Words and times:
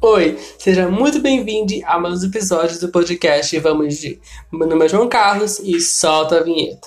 Oi, 0.00 0.38
seja 0.56 0.88
muito 0.88 1.18
bem-vindo 1.20 1.74
a 1.84 1.98
mais 1.98 2.22
um 2.22 2.28
episódio 2.28 2.78
do 2.78 2.88
podcast 2.88 3.58
Vamos 3.58 3.98
de. 3.98 4.20
Meu 4.52 4.68
nome 4.68 4.84
é 4.84 4.88
João 4.88 5.08
Carlos 5.08 5.58
e 5.58 5.80
solta 5.80 6.38
a 6.38 6.42
vinheta. 6.44 6.86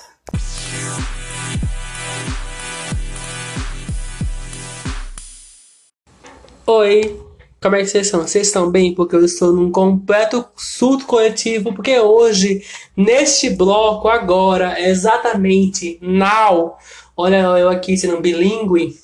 Oi, 6.66 7.20
como 7.62 7.76
é 7.76 7.80
que 7.80 7.88
vocês 7.88 8.06
estão? 8.06 8.22
Vocês 8.22 8.46
estão 8.46 8.70
bem? 8.70 8.94
Porque 8.94 9.14
eu 9.14 9.22
estou 9.26 9.52
num 9.52 9.70
completo 9.70 10.46
surto 10.56 11.04
coletivo, 11.04 11.74
porque 11.74 12.00
hoje, 12.00 12.62
neste 12.96 13.50
bloco, 13.50 14.08
agora, 14.08 14.80
exatamente, 14.80 15.98
now, 16.00 16.78
olha 17.14 17.42
eu 17.58 17.68
aqui 17.68 17.94
sendo 17.94 18.22
bilíngue, 18.22 18.96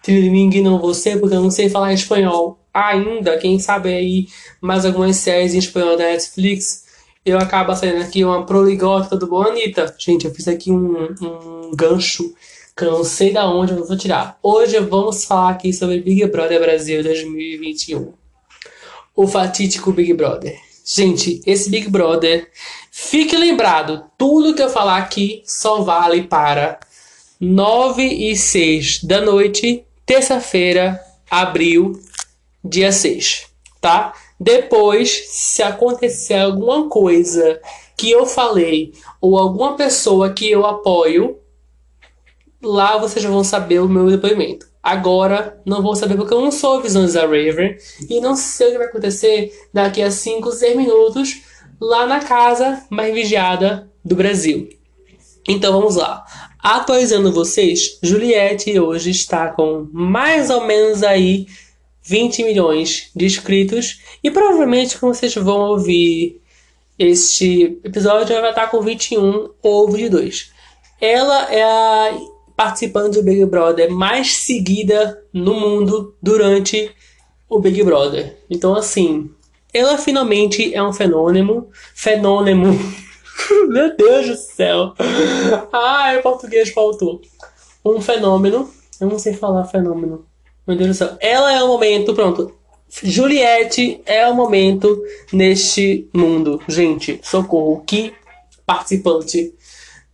trilingue 0.00 0.62
não 0.62 0.78
você, 0.78 1.16
porque 1.16 1.34
eu 1.34 1.42
não 1.42 1.50
sei 1.50 1.68
falar 1.68 1.92
espanhol 1.92 2.61
ainda, 2.72 3.38
quem 3.38 3.58
sabe 3.58 3.92
aí 3.92 4.28
mais 4.60 4.84
algumas 4.84 5.16
séries 5.16 5.54
em 5.54 5.58
espanhol 5.58 5.96
da 5.96 6.04
Netflix, 6.04 6.84
eu 7.24 7.38
acabo 7.38 7.74
saindo 7.76 8.02
aqui 8.02 8.24
uma 8.24 8.44
proligota 8.44 9.16
do 9.16 9.26
bom, 9.26 9.42
Anitta. 9.42 9.94
Gente, 9.98 10.24
eu 10.24 10.34
fiz 10.34 10.48
aqui 10.48 10.72
um, 10.72 11.14
um 11.20 11.70
gancho 11.74 12.34
que 12.76 12.84
eu 12.84 12.92
não 12.92 13.04
sei 13.04 13.32
da 13.32 13.48
onde 13.48 13.72
eu 13.72 13.86
vou 13.86 13.96
tirar. 13.96 14.38
Hoje 14.42 14.78
vamos 14.80 15.24
falar 15.24 15.50
aqui 15.50 15.72
sobre 15.72 16.00
Big 16.00 16.26
Brother 16.26 16.58
Brasil 16.60 17.02
2021. 17.02 18.12
O 19.14 19.26
fatídico 19.26 19.92
Big 19.92 20.14
Brother. 20.14 20.58
Gente, 20.84 21.40
esse 21.46 21.70
Big 21.70 21.88
Brother, 21.88 22.50
fique 22.90 23.36
lembrado, 23.36 24.04
tudo 24.18 24.54
que 24.54 24.62
eu 24.62 24.68
falar 24.68 24.96
aqui 24.98 25.42
só 25.44 25.82
vale 25.82 26.24
para 26.24 26.80
9 27.38 28.02
e 28.02 28.36
6 28.36 29.04
da 29.04 29.20
noite, 29.20 29.84
terça-feira, 30.04 31.00
abril, 31.30 32.00
dia 32.64 32.92
6, 32.92 33.46
tá? 33.80 34.12
Depois, 34.38 35.24
se 35.28 35.62
acontecer 35.62 36.34
alguma 36.34 36.88
coisa 36.88 37.60
que 37.96 38.10
eu 38.10 38.26
falei 38.26 38.92
ou 39.20 39.38
alguma 39.38 39.76
pessoa 39.76 40.32
que 40.32 40.50
eu 40.50 40.66
apoio, 40.66 41.38
lá 42.62 42.98
vocês 42.98 43.24
vão 43.24 43.44
saber 43.44 43.80
o 43.80 43.88
meu 43.88 44.10
depoimento. 44.10 44.66
Agora, 44.82 45.60
não 45.64 45.80
vou 45.80 45.94
saber 45.94 46.16
porque 46.16 46.34
eu 46.34 46.40
não 46.40 46.50
sou 46.50 46.80
Visões 46.80 47.12
da 47.12 47.22
Raven 47.22 47.76
e 48.10 48.20
não 48.20 48.34
sei 48.34 48.68
o 48.68 48.72
que 48.72 48.78
vai 48.78 48.86
acontecer 48.88 49.52
daqui 49.72 50.02
a 50.02 50.10
5, 50.10 50.50
6 50.50 50.76
minutos 50.76 51.42
lá 51.80 52.06
na 52.06 52.20
casa 52.20 52.84
mais 52.90 53.14
vigiada 53.14 53.88
do 54.04 54.16
Brasil. 54.16 54.68
Então 55.48 55.72
vamos 55.72 55.96
lá. 55.96 56.24
Atualizando 56.58 57.32
vocês, 57.32 57.98
Juliette 58.02 58.78
hoje 58.78 59.10
está 59.10 59.48
com 59.50 59.88
mais 59.92 60.50
ou 60.50 60.66
menos 60.66 61.02
aí 61.02 61.46
20 62.02 62.44
milhões 62.44 63.10
de 63.14 63.26
inscritos 63.26 64.00
e 64.22 64.30
provavelmente 64.30 64.98
quando 64.98 65.14
vocês 65.14 65.34
vão 65.34 65.60
ouvir 65.70 66.40
este 66.98 67.80
episódio 67.84 68.32
ela 68.32 68.42
vai 68.42 68.50
estar 68.50 68.68
com 68.68 68.80
21 68.80 69.50
ou 69.62 69.90
22. 69.90 70.52
Ela 71.00 71.52
é 71.52 71.62
a 71.62 72.18
participante 72.56 73.18
do 73.18 73.24
Big 73.24 73.44
Brother 73.46 73.90
mais 73.90 74.36
seguida 74.36 75.22
no 75.32 75.54
mundo 75.54 76.14
durante 76.22 76.94
o 77.48 77.58
Big 77.58 77.82
Brother. 77.82 78.38
Então, 78.48 78.74
assim, 78.74 79.30
ela 79.74 79.98
finalmente 79.98 80.74
é 80.74 80.82
um 80.82 80.92
fenômeno. 80.92 81.68
Fenômeno. 81.94 82.78
Meu 83.68 83.96
Deus 83.96 84.28
do 84.28 84.36
céu. 84.36 84.94
Ai, 85.72 86.18
o 86.18 86.22
português 86.22 86.70
faltou. 86.70 87.20
Um 87.84 88.00
fenômeno. 88.00 88.70
Eu 89.00 89.08
não 89.08 89.18
sei 89.18 89.32
falar 89.32 89.64
fenômeno. 89.64 90.24
Meu 90.66 90.76
Deus 90.76 90.90
do 90.90 90.94
céu. 90.94 91.16
Ela 91.20 91.52
é 91.52 91.62
o 91.62 91.68
momento, 91.68 92.14
pronto. 92.14 92.54
Juliette 93.02 94.00
é 94.04 94.26
o 94.28 94.34
momento 94.34 95.02
neste 95.32 96.08
mundo. 96.12 96.60
Gente, 96.68 97.20
socorro. 97.22 97.82
Que 97.86 98.12
participante 98.66 99.54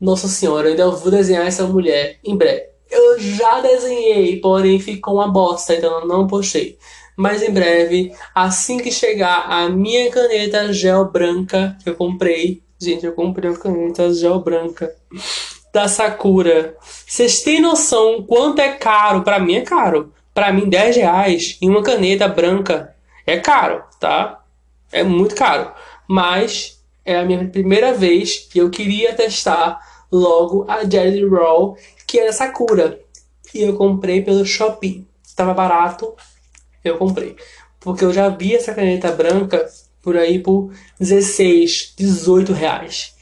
nossa 0.00 0.28
senhora, 0.28 0.68
eu 0.68 0.70
ainda 0.70 0.90
vou 0.90 1.10
desenhar 1.10 1.46
essa 1.46 1.64
mulher 1.64 2.18
em 2.24 2.36
breve. 2.36 2.66
Eu 2.88 3.18
já 3.18 3.60
desenhei, 3.60 4.40
porém 4.40 4.78
ficou 4.78 5.14
uma 5.14 5.28
bosta, 5.28 5.74
então 5.74 6.00
eu 6.00 6.06
não 6.06 6.26
postei. 6.26 6.78
Mas 7.16 7.42
em 7.42 7.50
breve, 7.50 8.12
assim 8.32 8.78
que 8.78 8.92
chegar 8.92 9.46
a 9.48 9.68
minha 9.68 10.08
caneta 10.10 10.72
gel 10.72 11.06
branca 11.06 11.76
que 11.82 11.90
eu 11.90 11.96
comprei. 11.96 12.62
Gente, 12.80 13.04
eu 13.04 13.12
comprei 13.12 13.50
uma 13.50 13.58
caneta 13.58 14.14
gel 14.14 14.38
branca 14.38 14.94
da 15.74 15.88
Sakura. 15.88 16.76
Vocês 17.06 17.42
têm 17.42 17.60
noção 17.60 18.22
quanto 18.22 18.60
é 18.60 18.72
caro? 18.74 19.22
Para 19.22 19.40
mim 19.40 19.56
é 19.56 19.62
caro. 19.62 20.12
Para 20.38 20.52
mim, 20.52 20.68
10 20.68 20.98
reais 20.98 21.58
em 21.60 21.68
uma 21.68 21.82
caneta 21.82 22.28
branca 22.28 22.94
é 23.26 23.40
caro, 23.40 23.82
tá? 23.98 24.40
É 24.92 25.02
muito 25.02 25.34
caro. 25.34 25.72
Mas 26.06 26.80
é 27.04 27.16
a 27.16 27.24
minha 27.24 27.48
primeira 27.48 27.92
vez 27.92 28.46
que 28.48 28.56
eu 28.60 28.70
queria 28.70 29.12
testar 29.14 29.80
logo 30.12 30.64
a 30.68 30.88
Jelly 30.88 31.26
Roll, 31.26 31.76
que 32.06 32.20
é 32.20 32.30
Sakura. 32.30 33.00
E 33.52 33.62
eu 33.62 33.76
comprei 33.76 34.22
pelo 34.22 34.46
Shopee. 34.46 35.04
Estava 35.26 35.52
barato, 35.52 36.14
eu 36.84 36.96
comprei. 36.96 37.34
Porque 37.80 38.04
eu 38.04 38.12
já 38.12 38.28
vi 38.28 38.54
essa 38.54 38.72
caneta 38.72 39.10
branca 39.10 39.68
por 40.00 40.16
aí 40.16 40.38
por 40.38 40.72
16, 41.00 41.94
18 41.96 42.52
reais. 42.52 43.12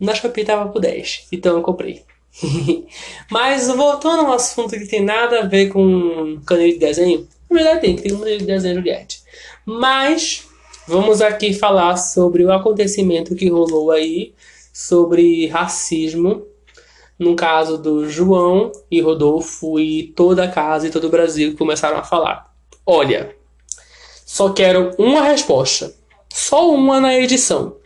Na 0.00 0.12
Shopee 0.12 0.44
tava 0.44 0.68
por 0.72 0.80
10, 0.80 1.28
então 1.30 1.56
eu 1.56 1.62
comprei. 1.62 2.04
Mas 3.30 3.68
voltando 3.68 4.26
ao 4.26 4.32
assunto 4.32 4.70
que 4.70 4.86
tem 4.86 5.02
nada 5.02 5.40
a 5.40 5.46
ver 5.46 5.68
com 5.68 6.40
caneta 6.46 6.72
de 6.72 6.78
desenho, 6.78 7.28
na 7.50 7.56
verdade 7.56 7.80
tem, 7.80 7.96
que 7.96 8.02
tem 8.02 8.12
um 8.12 8.18
caneta 8.18 8.38
de 8.38 8.46
desenho 8.46 8.74
Juliette. 8.76 9.22
Mas 9.64 10.46
vamos 10.86 11.22
aqui 11.22 11.54
falar 11.54 11.96
sobre 11.96 12.44
o 12.44 12.52
acontecimento 12.52 13.34
que 13.34 13.48
rolou 13.48 13.90
aí 13.90 14.34
sobre 14.72 15.46
racismo, 15.46 16.44
no 17.16 17.36
caso 17.36 17.78
do 17.78 18.08
João 18.08 18.72
e 18.90 19.00
Rodolfo 19.00 19.78
e 19.78 20.08
toda 20.16 20.44
a 20.44 20.50
casa 20.50 20.88
e 20.88 20.90
todo 20.90 21.06
o 21.06 21.10
Brasil 21.10 21.56
começaram 21.56 21.96
a 21.96 22.02
falar. 22.02 22.52
Olha, 22.84 23.34
só 24.26 24.52
quero 24.52 24.90
uma 24.98 25.22
resposta, 25.22 25.94
só 26.28 26.68
uma 26.74 27.00
na 27.00 27.14
edição. 27.14 27.76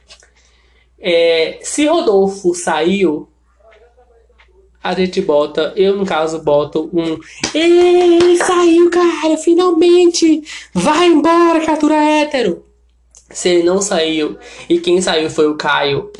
É, 0.98 1.58
se 1.62 1.86
Rodolfo 1.86 2.54
saiu, 2.54 3.28
a 4.82 4.94
gente 4.94 5.20
bota, 5.20 5.72
eu 5.76 5.96
no 5.96 6.06
caso 6.06 6.40
boto 6.42 6.88
um. 6.92 7.18
Ele 7.54 8.36
saiu, 8.36 8.90
cara, 8.90 9.36
finalmente! 9.36 10.42
Vai 10.72 11.06
embora, 11.06 11.64
captura 11.64 11.96
hétero! 11.96 12.64
Se 13.30 13.48
ele 13.48 13.64
não 13.64 13.82
saiu 13.82 14.38
e 14.68 14.78
quem 14.78 15.02
saiu 15.02 15.28
foi 15.28 15.46
o 15.48 15.56
Caio, 15.56 16.10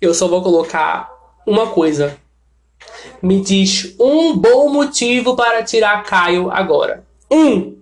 eu 0.00 0.14
só 0.14 0.28
vou 0.28 0.42
colocar 0.42 1.10
uma 1.46 1.68
coisa. 1.68 2.16
Me 3.20 3.40
diz 3.40 3.94
um 3.98 4.36
bom 4.36 4.68
motivo 4.68 5.34
para 5.34 5.62
tirar 5.64 6.04
Caio 6.04 6.50
agora. 6.50 7.04
Um. 7.30 7.76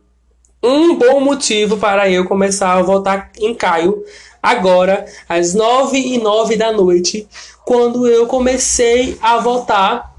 Um 0.62 0.96
bom 0.96 1.20
motivo 1.20 1.76
para 1.76 2.08
eu 2.08 2.24
começar 2.24 2.72
a 2.72 2.82
votar 2.82 3.30
em 3.38 3.54
Caio 3.54 4.02
agora, 4.44 5.06
às 5.26 5.54
nove 5.54 5.98
e 5.98 6.18
nove 6.18 6.54
da 6.54 6.70
noite, 6.70 7.26
quando 7.64 8.06
eu 8.06 8.26
comecei 8.26 9.18
a 9.22 9.38
votar 9.38 10.14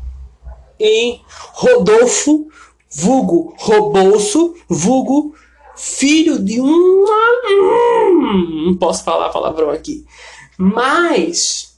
em 0.79 1.21
Rodolfo, 1.53 2.47
vulgo 2.89 3.53
Robolso, 3.59 4.55
vulgo 4.67 5.35
filho 5.75 6.39
de 6.39 6.59
uma. 6.59 7.25
Hum, 7.51 8.65
não 8.65 8.77
posso 8.77 9.03
falar 9.03 9.29
palavrão 9.29 9.69
aqui. 9.69 10.03
Mas 10.57 11.77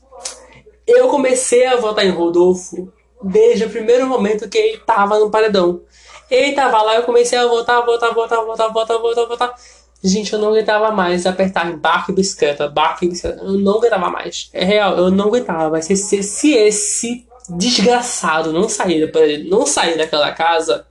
eu 0.88 1.09
comecei 1.09 1.66
a 1.66 1.75
votar 1.75 2.06
em 2.06 2.12
Rodolfo 2.12 2.94
desde 3.22 3.66
o 3.66 3.69
primeiro 3.69 4.08
momento 4.08 4.47
que 4.47 4.58
ele 4.58 4.78
tava 4.78 5.19
no 5.19 5.29
paredão. 5.29 5.81
Ele 6.29 6.53
tava 6.53 6.81
lá, 6.81 6.96
eu 6.96 7.03
comecei 7.03 7.38
a 7.38 7.47
votar, 7.47 7.85
votar, 7.85 8.14
votar, 8.14 8.46
votar, 8.46 8.72
votar, 8.72 9.00
votar, 9.00 9.28
votar. 9.28 9.55
Gente, 10.03 10.32
eu 10.32 10.40
não 10.40 10.49
aguentava 10.49 10.91
mais 10.91 11.26
apertar 11.26 11.76
barco 11.76 12.11
e 12.11 12.16
bicicleta, 12.16 12.67
barco 12.67 13.03
e 13.03 13.09
bicicleta. 13.09 13.44
Eu 13.44 13.53
não 13.53 13.78
aguentava 13.78 14.09
mais. 14.09 14.49
É 14.53 14.64
real, 14.64 14.97
eu 14.97 15.09
não 15.09 15.26
aguentava. 15.26 15.70
Mas 15.72 15.85
se, 15.85 15.96
se, 15.96 16.22
se 16.22 16.53
esse 16.53 17.26
desgraçado 17.49 18.53
não 18.53 18.70
sair, 18.70 19.11
não 19.49 19.66
sair 19.66 19.97
daquela 19.97 20.32
casa, 20.32 20.85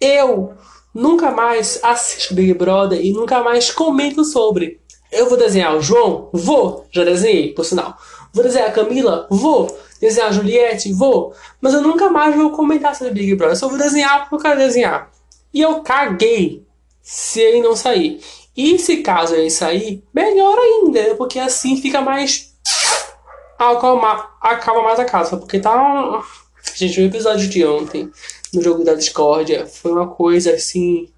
eu 0.00 0.52
nunca 0.94 1.30
mais 1.30 1.80
assisto 1.82 2.34
Big 2.34 2.52
Brother 2.54 3.00
e 3.04 3.12
nunca 3.12 3.42
mais 3.42 3.70
comento 3.70 4.24
sobre. 4.24 4.80
Eu 5.10 5.28
vou 5.28 5.38
desenhar 5.38 5.74
o 5.74 5.80
João? 5.80 6.28
Vou! 6.32 6.86
Já 6.92 7.04
desenhei, 7.04 7.52
por 7.52 7.64
sinal. 7.64 7.96
Vou 8.32 8.44
desenhar 8.44 8.68
a 8.68 8.72
Camila? 8.72 9.26
Vou. 9.30 9.76
Desenhar 10.00 10.28
a 10.28 10.32
Juliette? 10.32 10.92
Vou. 10.92 11.34
Mas 11.60 11.74
eu 11.74 11.82
nunca 11.82 12.08
mais 12.08 12.36
vou 12.36 12.50
comentar 12.52 12.94
sobre 12.94 13.14
Big 13.14 13.34
Brother. 13.34 13.56
Só 13.56 13.68
vou 13.68 13.78
desenhar 13.78 14.20
porque 14.20 14.34
eu 14.34 14.38
quero 14.38 14.60
desenhar. 14.60 15.10
E 15.52 15.60
eu 15.60 15.80
caguei 15.80 16.64
se 17.02 17.40
ele 17.40 17.60
não 17.60 17.76
sair. 17.76 18.20
E 18.56 18.78
se 18.78 18.98
caso 18.98 19.34
ele 19.34 19.50
sair, 19.50 20.02
melhor 20.12 20.58
ainda, 20.58 21.14
porque 21.16 21.38
assim 21.38 21.80
fica 21.80 22.00
mais. 22.00 22.54
Acalma, 23.58 24.28
acalma 24.40 24.82
mais 24.82 24.98
a 24.98 25.04
casa. 25.04 25.36
Porque 25.36 25.58
tá. 25.60 26.22
Gente, 26.74 27.00
o 27.00 27.04
episódio 27.04 27.48
de 27.48 27.64
ontem, 27.64 28.10
no 28.52 28.62
jogo 28.62 28.84
da 28.84 28.94
discórdia, 28.94 29.66
foi 29.66 29.92
uma 29.92 30.08
coisa 30.08 30.52
assim. 30.52 31.08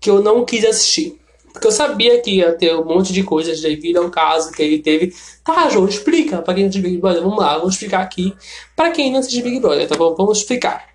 que 0.00 0.10
eu 0.10 0.22
não 0.22 0.44
quis 0.44 0.64
assistir. 0.64 1.20
Porque 1.52 1.66
eu 1.66 1.72
sabia 1.72 2.20
que 2.20 2.36
ia 2.36 2.52
ter 2.52 2.76
um 2.76 2.84
monte 2.84 3.12
de 3.12 3.24
coisas 3.24 3.60
devido 3.60 3.96
ao 3.96 4.10
caso 4.10 4.52
que 4.52 4.62
ele 4.62 4.78
teve. 4.78 5.12
Tá, 5.44 5.68
João, 5.68 5.88
explica 5.88 6.40
pra 6.40 6.54
quem 6.54 6.62
não 6.62 6.68
assiste 6.68 6.82
Big 6.82 6.98
Brother. 6.98 7.22
Vamos 7.22 7.38
lá, 7.38 7.58
vamos 7.58 7.74
explicar 7.74 8.00
aqui 8.00 8.32
pra 8.76 8.90
quem 8.90 9.10
não 9.10 9.18
assiste 9.18 9.42
Big 9.42 9.58
Brother, 9.58 9.88
tá 9.88 9.96
bom? 9.96 10.14
Vamos 10.14 10.38
explicar. 10.38 10.86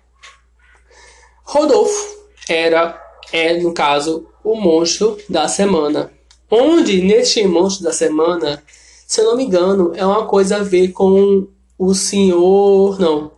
Rodolfo 1.42 2.16
era, 2.48 2.98
é, 3.32 3.58
no 3.58 3.72
caso, 3.72 4.26
o 4.42 4.54
monstro 4.54 5.18
da 5.28 5.48
semana. 5.48 6.12
Onde, 6.50 7.02
neste 7.02 7.46
monstro 7.46 7.84
da 7.84 7.92
semana, 7.92 8.62
se 9.06 9.20
eu 9.20 9.24
não 9.24 9.36
me 9.36 9.44
engano, 9.44 9.92
é 9.94 10.04
uma 10.04 10.26
coisa 10.26 10.56
a 10.56 10.62
ver 10.62 10.92
com 10.92 11.46
o 11.78 11.94
senhor. 11.94 12.98
Não. 13.00 13.32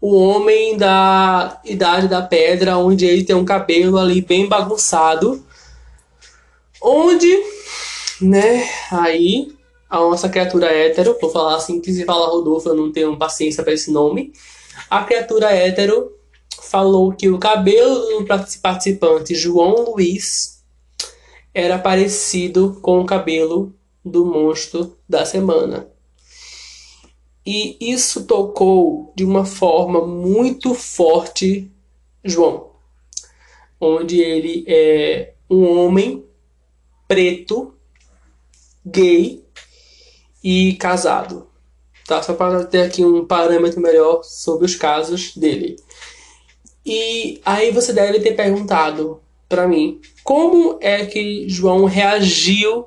O 0.00 0.14
homem 0.16 0.76
da 0.76 1.60
Idade 1.64 2.08
da 2.08 2.22
Pedra, 2.22 2.78
onde 2.78 3.06
ele 3.06 3.24
tem 3.24 3.36
um 3.36 3.44
cabelo 3.44 3.98
ali 3.98 4.20
bem 4.20 4.48
bagunçado. 4.48 5.44
Onde, 6.82 7.36
né, 8.20 8.68
aí 8.90 9.56
a 9.88 9.98
nossa 9.98 10.28
criatura 10.28 10.66
hétero, 10.66 11.16
vou 11.20 11.30
falar 11.30 11.56
assim, 11.56 11.80
que 11.80 11.92
se 11.92 12.04
fala 12.04 12.28
Rodolfo, 12.28 12.68
eu 12.68 12.74
não 12.74 12.92
tenho 12.92 13.16
paciência 13.16 13.62
para 13.62 13.72
esse 13.72 13.90
nome. 13.90 14.32
A 14.90 15.04
criatura 15.04 15.50
hétero 15.52 16.12
falou 16.62 17.12
que 17.12 17.28
o 17.28 17.38
cabelo 17.38 18.18
do 18.18 18.26
participante 18.60 19.34
João 19.34 19.90
Luiz 19.90 20.62
era 21.54 21.78
parecido 21.78 22.78
com 22.82 23.00
o 23.00 23.06
cabelo 23.06 23.74
do 24.04 24.24
monstro 24.26 24.96
da 25.08 25.24
semana. 25.24 25.88
E 27.44 27.76
isso 27.80 28.26
tocou 28.26 29.12
de 29.16 29.24
uma 29.24 29.44
forma 29.44 30.06
muito 30.06 30.74
forte 30.74 31.70
João, 32.24 32.72
onde 33.80 34.20
ele 34.20 34.64
é 34.66 35.32
um 35.48 35.64
homem 35.78 36.24
preto, 37.06 37.72
gay 38.84 39.44
e 40.42 40.74
casado. 40.74 41.46
Tá? 42.06 42.22
Só 42.22 42.34
para 42.34 42.64
ter 42.64 42.82
aqui 42.82 43.04
um 43.04 43.24
parâmetro 43.24 43.80
melhor 43.80 44.22
sobre 44.22 44.66
os 44.66 44.74
casos 44.74 45.36
dele. 45.36 45.76
E 46.86 47.40
aí 47.44 47.72
você 47.72 47.92
deve 47.92 48.20
ter 48.20 48.36
perguntado 48.36 49.20
para 49.48 49.66
mim 49.66 50.00
como 50.22 50.78
é 50.80 51.04
que 51.04 51.48
João 51.48 51.84
reagiu 51.84 52.86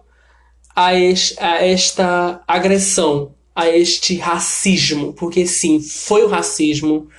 a, 0.74 0.88
a 0.88 1.66
esta 1.66 2.42
agressão, 2.48 3.34
a 3.54 3.68
este 3.68 4.16
racismo, 4.16 5.12
porque 5.12 5.46
sim, 5.46 5.82
foi 5.82 6.24
o 6.24 6.30
racismo, 6.30 7.10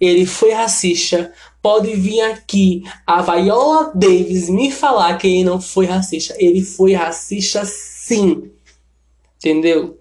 ele 0.00 0.24
foi 0.24 0.52
racista. 0.52 1.32
Pode 1.60 1.92
vir 1.96 2.20
aqui 2.20 2.84
a 3.04 3.20
Viola 3.20 3.90
Davis 3.92 4.48
me 4.48 4.70
falar 4.70 5.18
que 5.18 5.26
ele 5.26 5.42
não 5.42 5.60
foi 5.60 5.86
racista. 5.86 6.36
Ele 6.38 6.62
foi 6.62 6.92
racista 6.92 7.64
sim. 7.64 8.48
Entendeu? 9.36 9.98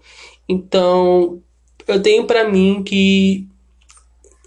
Então, 0.48 1.42
eu 1.88 2.00
tenho 2.00 2.26
para 2.26 2.48
mim 2.48 2.84
que 2.84 3.48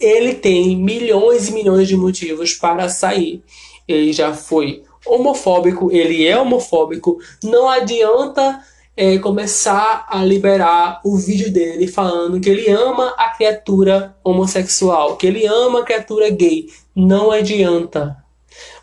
ele 0.01 0.35
tem 0.35 0.77
milhões 0.77 1.49
e 1.49 1.53
milhões 1.53 1.87
de 1.87 1.97
motivos 1.97 2.55
para 2.55 2.89
sair. 2.89 3.43
Ele 3.87 4.13
já 4.13 4.33
foi 4.33 4.83
homofóbico, 5.07 5.91
ele 5.93 6.27
é 6.27 6.39
homofóbico. 6.39 7.19
Não 7.43 7.69
adianta 7.69 8.61
é, 8.97 9.19
começar 9.19 10.07
a 10.09 10.25
liberar 10.25 11.01
o 11.05 11.17
vídeo 11.17 11.53
dele 11.53 11.87
falando 11.87 12.41
que 12.41 12.49
ele 12.49 12.71
ama 12.71 13.15
a 13.17 13.29
criatura 13.31 14.17
homossexual, 14.25 15.17
que 15.17 15.27
ele 15.27 15.47
ama 15.47 15.81
a 15.81 15.85
criatura 15.85 16.31
gay. 16.31 16.67
Não 16.95 17.31
adianta. 17.31 18.17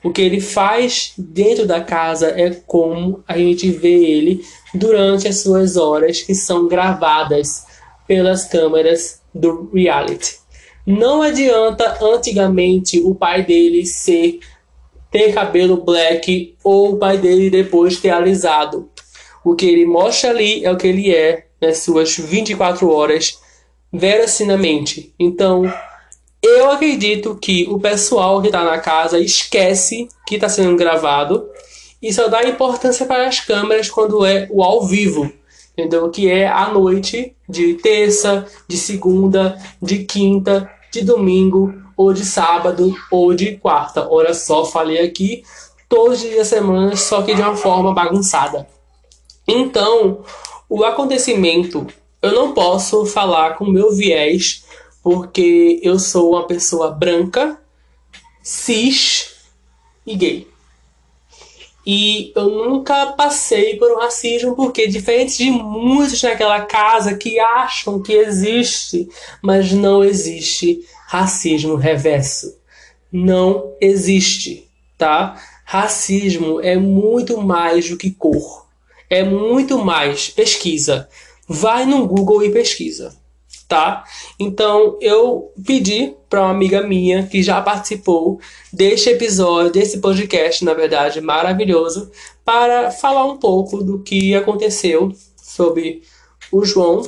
O 0.04 0.12
que 0.12 0.22
ele 0.22 0.40
faz 0.40 1.14
dentro 1.18 1.66
da 1.66 1.82
casa 1.82 2.28
é 2.30 2.52
como 2.66 3.24
a 3.28 3.38
gente 3.38 3.70
vê 3.70 3.94
ele 3.94 4.44
durante 4.74 5.28
as 5.28 5.40
suas 5.40 5.76
horas 5.76 6.22
que 6.22 6.34
são 6.34 6.68
gravadas 6.68 7.66
pelas 8.08 8.46
câmeras 8.46 9.22
do 9.34 9.70
reality. 9.74 10.38
Não 10.88 11.22
adianta 11.22 11.98
antigamente 12.02 12.98
o 13.02 13.14
pai 13.14 13.44
dele 13.44 13.86
ser 13.86 14.40
ter 15.12 15.34
cabelo 15.34 15.84
black 15.84 16.56
ou 16.64 16.94
o 16.94 16.98
pai 16.98 17.18
dele 17.18 17.50
depois 17.50 18.00
ter 18.00 18.12
alisado. 18.12 18.90
O 19.44 19.54
que 19.54 19.66
ele 19.66 19.86
mostra 19.86 20.30
ali 20.30 20.64
é 20.64 20.72
o 20.72 20.78
que 20.78 20.88
ele 20.88 21.14
é 21.14 21.48
nas 21.62 21.80
suas 21.80 22.16
24 22.16 22.90
horas, 22.90 23.38
verossimilmente. 23.92 25.14
Então, 25.20 25.70
eu 26.42 26.72
acredito 26.72 27.36
que 27.36 27.68
o 27.70 27.78
pessoal 27.82 28.42
que 28.42 28.48
está 28.48 28.64
na 28.64 28.80
casa 28.80 29.20
esquece 29.20 30.08
que 30.26 30.36
está 30.36 30.48
sendo 30.48 30.78
gravado 30.78 31.50
e 32.02 32.14
só 32.14 32.30
dá 32.30 32.48
importância 32.48 33.06
para 33.06 33.28
as 33.28 33.42
câmeras 33.42 33.90
quando 33.90 34.26
é 34.26 34.48
o 34.50 34.64
ao 34.64 34.88
vivo 34.88 35.30
entendeu? 35.78 36.10
Que 36.10 36.28
é 36.28 36.48
a 36.48 36.72
noite 36.72 37.36
de 37.48 37.76
terça, 37.76 38.48
de 38.68 38.76
segunda, 38.76 39.56
de 39.80 40.00
quinta 40.06 40.68
de 41.00 41.06
domingo, 41.06 41.74
ou 41.96 42.14
de 42.14 42.26
sábado, 42.26 42.96
ou 43.12 43.34
de 43.34 43.58
quarta. 43.58 44.08
Olha 44.10 44.34
só, 44.34 44.66
falei 44.66 45.00
aqui 45.00 45.44
todos 45.90 46.16
os 46.16 46.22
dias 46.22 46.38
da 46.38 46.46
semana, 46.46 46.96
só 46.96 47.22
que 47.22 47.34
de 47.34 47.42
uma 47.42 47.56
forma 47.56 47.94
bagunçada. 47.94 48.68
Então, 49.48 50.24
o 50.70 50.84
acontecimento, 50.84 51.88
eu 52.22 52.34
não 52.34 52.54
posso 52.54 53.06
falar 53.06 53.56
com 53.56 53.66
meu 53.66 53.94
viés, 53.94 54.66
porque 55.02 55.80
eu 55.82 55.98
sou 55.98 56.32
uma 56.32 56.46
pessoa 56.46 56.92
branca, 56.92 57.60
cis 58.44 59.36
e 60.06 60.16
gay. 60.16 60.48
E 61.90 62.34
eu 62.36 62.50
nunca 62.50 63.14
passei 63.14 63.78
por 63.78 63.90
um 63.90 64.00
racismo, 64.00 64.58
porque 64.58 64.88
diferente 64.88 65.38
de 65.38 65.50
muitos 65.50 66.22
naquela 66.22 66.60
casa 66.66 67.16
que 67.16 67.40
acham 67.40 68.02
que 68.02 68.12
existe, 68.12 69.08
mas 69.42 69.72
não 69.72 70.04
existe 70.04 70.82
racismo 71.08 71.76
reverso. 71.76 72.58
Não 73.10 73.74
existe, 73.80 74.68
tá? 74.98 75.42
Racismo 75.64 76.60
é 76.60 76.76
muito 76.76 77.42
mais 77.42 77.90
do 77.90 77.96
que 77.96 78.12
cor. 78.12 78.68
É 79.10 79.24
muito 79.24 79.78
mais. 79.78 80.28
Pesquisa. 80.28 81.08
Vai 81.48 81.86
no 81.86 82.06
Google 82.06 82.44
e 82.44 82.52
pesquisa 82.52 83.16
tá? 83.68 84.04
Então 84.40 84.98
eu 85.02 85.52
pedi 85.66 86.14
para 86.30 86.42
uma 86.42 86.52
amiga 86.52 86.82
minha 86.82 87.28
que 87.28 87.44
já 87.44 87.62
participou 87.62 88.40
deste 88.72 89.10
episódio, 89.10 89.72
desse 89.72 90.00
podcast, 90.00 90.64
na 90.64 90.74
verdade, 90.74 91.22
maravilhoso, 91.22 92.12
para 92.44 92.92
falar 92.92 93.26
um 93.26 93.38
pouco 93.38 93.84
do 93.84 94.00
que 94.00 94.34
aconteceu 94.34 95.12
sobre 95.36 96.02
o 96.52 96.64
João, 96.64 97.02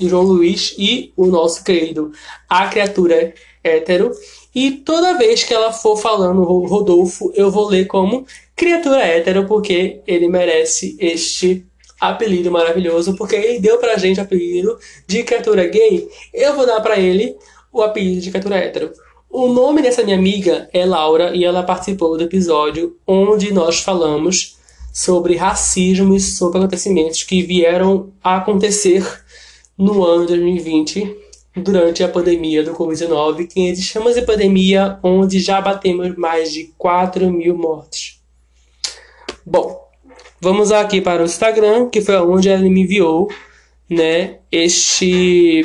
o 0.00 0.08
João 0.08 0.22
Luiz 0.22 0.74
e 0.78 1.12
o 1.16 1.26
nosso 1.26 1.64
querido 1.64 2.12
A 2.48 2.68
Criatura 2.68 3.34
Hétero. 3.62 4.12
E 4.54 4.70
toda 4.70 5.16
vez 5.16 5.44
que 5.44 5.54
ela 5.54 5.72
for 5.72 5.96
falando 5.96 6.42
Rodolfo, 6.42 7.32
eu 7.34 7.50
vou 7.50 7.68
ler 7.68 7.86
como 7.86 8.26
criatura 8.54 9.02
hétero, 9.02 9.46
porque 9.46 10.00
ele 10.06 10.28
merece 10.28 10.96
este 11.00 11.64
apelido 12.10 12.50
maravilhoso, 12.50 13.14
porque 13.16 13.36
ele 13.36 13.60
deu 13.60 13.78
pra 13.78 13.96
gente 13.96 14.18
o 14.18 14.22
apelido 14.22 14.76
de 15.06 15.22
criatura 15.22 15.66
gay, 15.68 16.08
eu 16.34 16.56
vou 16.56 16.66
dar 16.66 16.80
para 16.80 16.98
ele 16.98 17.36
o 17.72 17.80
apelido 17.80 18.20
de 18.20 18.30
criatura 18.30 18.56
hétero. 18.56 18.92
O 19.30 19.48
nome 19.48 19.80
dessa 19.80 20.02
minha 20.02 20.16
amiga 20.16 20.68
é 20.72 20.84
Laura 20.84 21.34
e 21.34 21.44
ela 21.44 21.62
participou 21.62 22.18
do 22.18 22.24
episódio 22.24 22.96
onde 23.06 23.52
nós 23.52 23.80
falamos 23.80 24.58
sobre 24.92 25.36
racismo 25.36 26.14
e 26.14 26.20
sobre 26.20 26.58
acontecimentos 26.58 27.22
que 27.22 27.42
vieram 27.42 28.12
a 28.22 28.36
acontecer 28.36 29.02
no 29.78 30.04
ano 30.04 30.26
de 30.26 30.34
2020 30.34 31.16
durante 31.56 32.02
a 32.02 32.08
pandemia 32.08 32.64
do 32.64 32.74
Covid-19, 32.74 33.46
que 33.46 33.76
chama 33.76 34.12
de 34.12 34.22
pandemia, 34.22 34.98
onde 35.02 35.38
já 35.38 35.60
batemos 35.60 36.16
mais 36.16 36.52
de 36.52 36.72
4 36.76 37.30
mil 37.30 37.56
mortes. 37.56 38.20
Bom, 39.46 39.81
Vamos 40.44 40.72
aqui 40.72 41.00
para 41.00 41.22
o 41.22 41.24
Instagram, 41.24 41.88
que 41.88 42.00
foi 42.00 42.16
onde 42.16 42.48
ela 42.48 42.62
me 42.62 42.82
enviou, 42.82 43.30
né, 43.88 44.38
este 44.50 45.64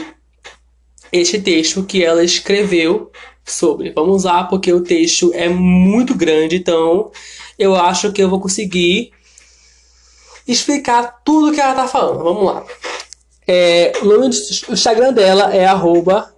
este 1.12 1.42
texto 1.42 1.84
que 1.84 2.04
ela 2.04 2.24
escreveu 2.24 3.12
sobre. 3.44 3.90
Vamos 3.90 4.26
lá, 4.26 4.44
porque 4.44 4.72
o 4.72 4.84
texto 4.84 5.32
é 5.34 5.50
muito 5.50 6.14
grande, 6.14 6.58
então 6.58 7.10
eu 7.58 7.76
acho 7.76 8.12
que 8.12 8.22
eu 8.22 8.30
vou 8.30 8.40
conseguir 8.40 9.12
explicar 10.48 11.24
tudo 11.26 11.52
que 11.52 11.60
ela 11.60 11.74
tá 11.74 11.88
falando. 11.88 12.24
Vamos 12.24 12.46
lá. 12.46 12.64
É, 13.48 13.94
o 14.04 14.06
nome 14.06 14.30
do 14.30 14.74
Instagram 14.74 15.12
dela 15.12 15.56
é 15.56 15.66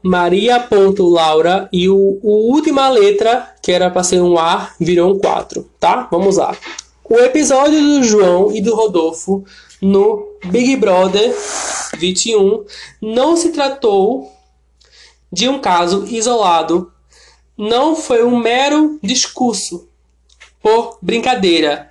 maria.laura 0.01 1.67
e 1.73 1.89
o, 1.89 2.19
o 2.23 2.53
última 2.53 2.87
letra, 2.87 3.53
que 3.61 3.73
era 3.73 3.89
para 3.89 4.01
ser 4.01 4.21
um 4.21 4.39
A, 4.39 4.73
virou 4.79 5.13
um 5.13 5.19
4, 5.19 5.69
tá? 5.77 6.07
Vamos 6.09 6.37
lá. 6.37 6.55
O 7.09 7.17
episódio 7.17 7.81
do 7.81 8.03
João 8.03 8.55
e 8.55 8.61
do 8.61 8.75
Rodolfo 8.75 9.43
no 9.81 10.37
Big 10.45 10.75
Brother 10.75 11.35
21 11.97 12.63
não 13.01 13.35
se 13.35 13.49
tratou 13.49 14.31
de 15.31 15.49
um 15.49 15.57
caso 15.57 16.05
isolado, 16.05 16.93
não 17.57 17.95
foi 17.95 18.23
um 18.23 18.37
mero 18.37 18.99
discurso. 19.01 19.89
por 20.61 20.99
brincadeira. 21.01 21.89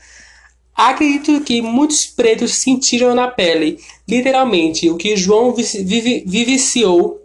Acredito 0.72 1.40
que 1.40 1.60
muitos 1.60 2.06
pretos 2.06 2.54
sentiram 2.54 3.12
na 3.12 3.26
pele, 3.26 3.80
literalmente, 4.08 4.88
o 4.88 4.96
que 4.96 5.16
João 5.16 5.52
viviciou 5.52 7.20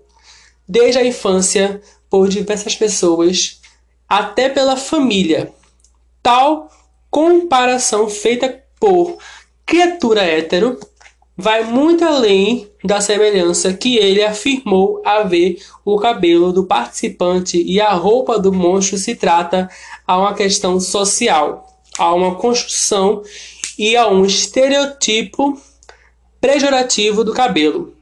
desde 0.67 0.97
a 0.97 1.05
infância 1.05 1.79
por 2.09 2.27
diversas 2.27 2.75
pessoas, 2.75 3.61
até 4.09 4.49
pela 4.49 4.75
família. 4.75 5.53
Tal 6.23 6.71
comparação 7.13 8.09
feita 8.09 8.59
por 8.79 9.19
criatura 9.67 10.23
hétero 10.23 10.79
vai 11.37 11.63
muito 11.63 12.03
além 12.03 12.67
da 12.83 12.99
semelhança 13.01 13.71
que 13.71 13.97
ele 13.97 14.23
afirmou 14.23 14.99
haver 15.05 15.63
o 15.85 15.99
cabelo 15.99 16.51
do 16.51 16.65
participante 16.65 17.61
e 17.61 17.79
a 17.79 17.93
roupa 17.93 18.39
do 18.39 18.51
monstro 18.51 18.97
se 18.97 19.13
trata 19.13 19.69
a 20.07 20.17
uma 20.17 20.33
questão 20.33 20.79
social, 20.79 21.67
a 21.99 22.11
uma 22.15 22.33
construção 22.33 23.21
e 23.77 23.95
a 23.95 24.07
um 24.07 24.25
estereotipo 24.25 25.55
pejorativo 26.41 27.23
do 27.23 27.31
cabelo. 27.31 27.93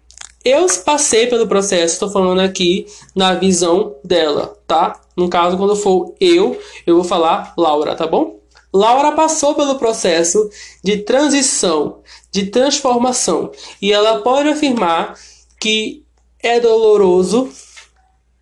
Eu 0.44 0.66
passei 0.86 1.28
pelo 1.28 1.48
processo, 1.48 1.96
estou 1.96 2.10
falando 2.10 2.40
aqui 2.40 2.86
na 3.14 3.34
visão 3.34 3.94
dela, 4.06 4.58
tá? 4.66 5.02
No 5.18 5.28
caso, 5.28 5.58
quando 5.58 5.76
for 5.76 6.16
eu, 6.18 6.58
eu 6.88 6.96
vou 6.96 7.04
falar 7.04 7.54
Laura, 7.58 7.94
tá 7.94 8.08
bom? 8.08 8.41
Laura 8.74 9.12
passou 9.12 9.54
pelo 9.54 9.76
processo 9.76 10.50
de 10.84 10.98
transição, 10.98 12.00
de 12.32 12.46
transformação, 12.48 13.52
e 13.82 13.92
ela 13.92 14.22
pode 14.22 14.50
afirmar 14.50 15.18
que 15.60 16.04
é 16.42 16.60
doloroso 16.60 17.50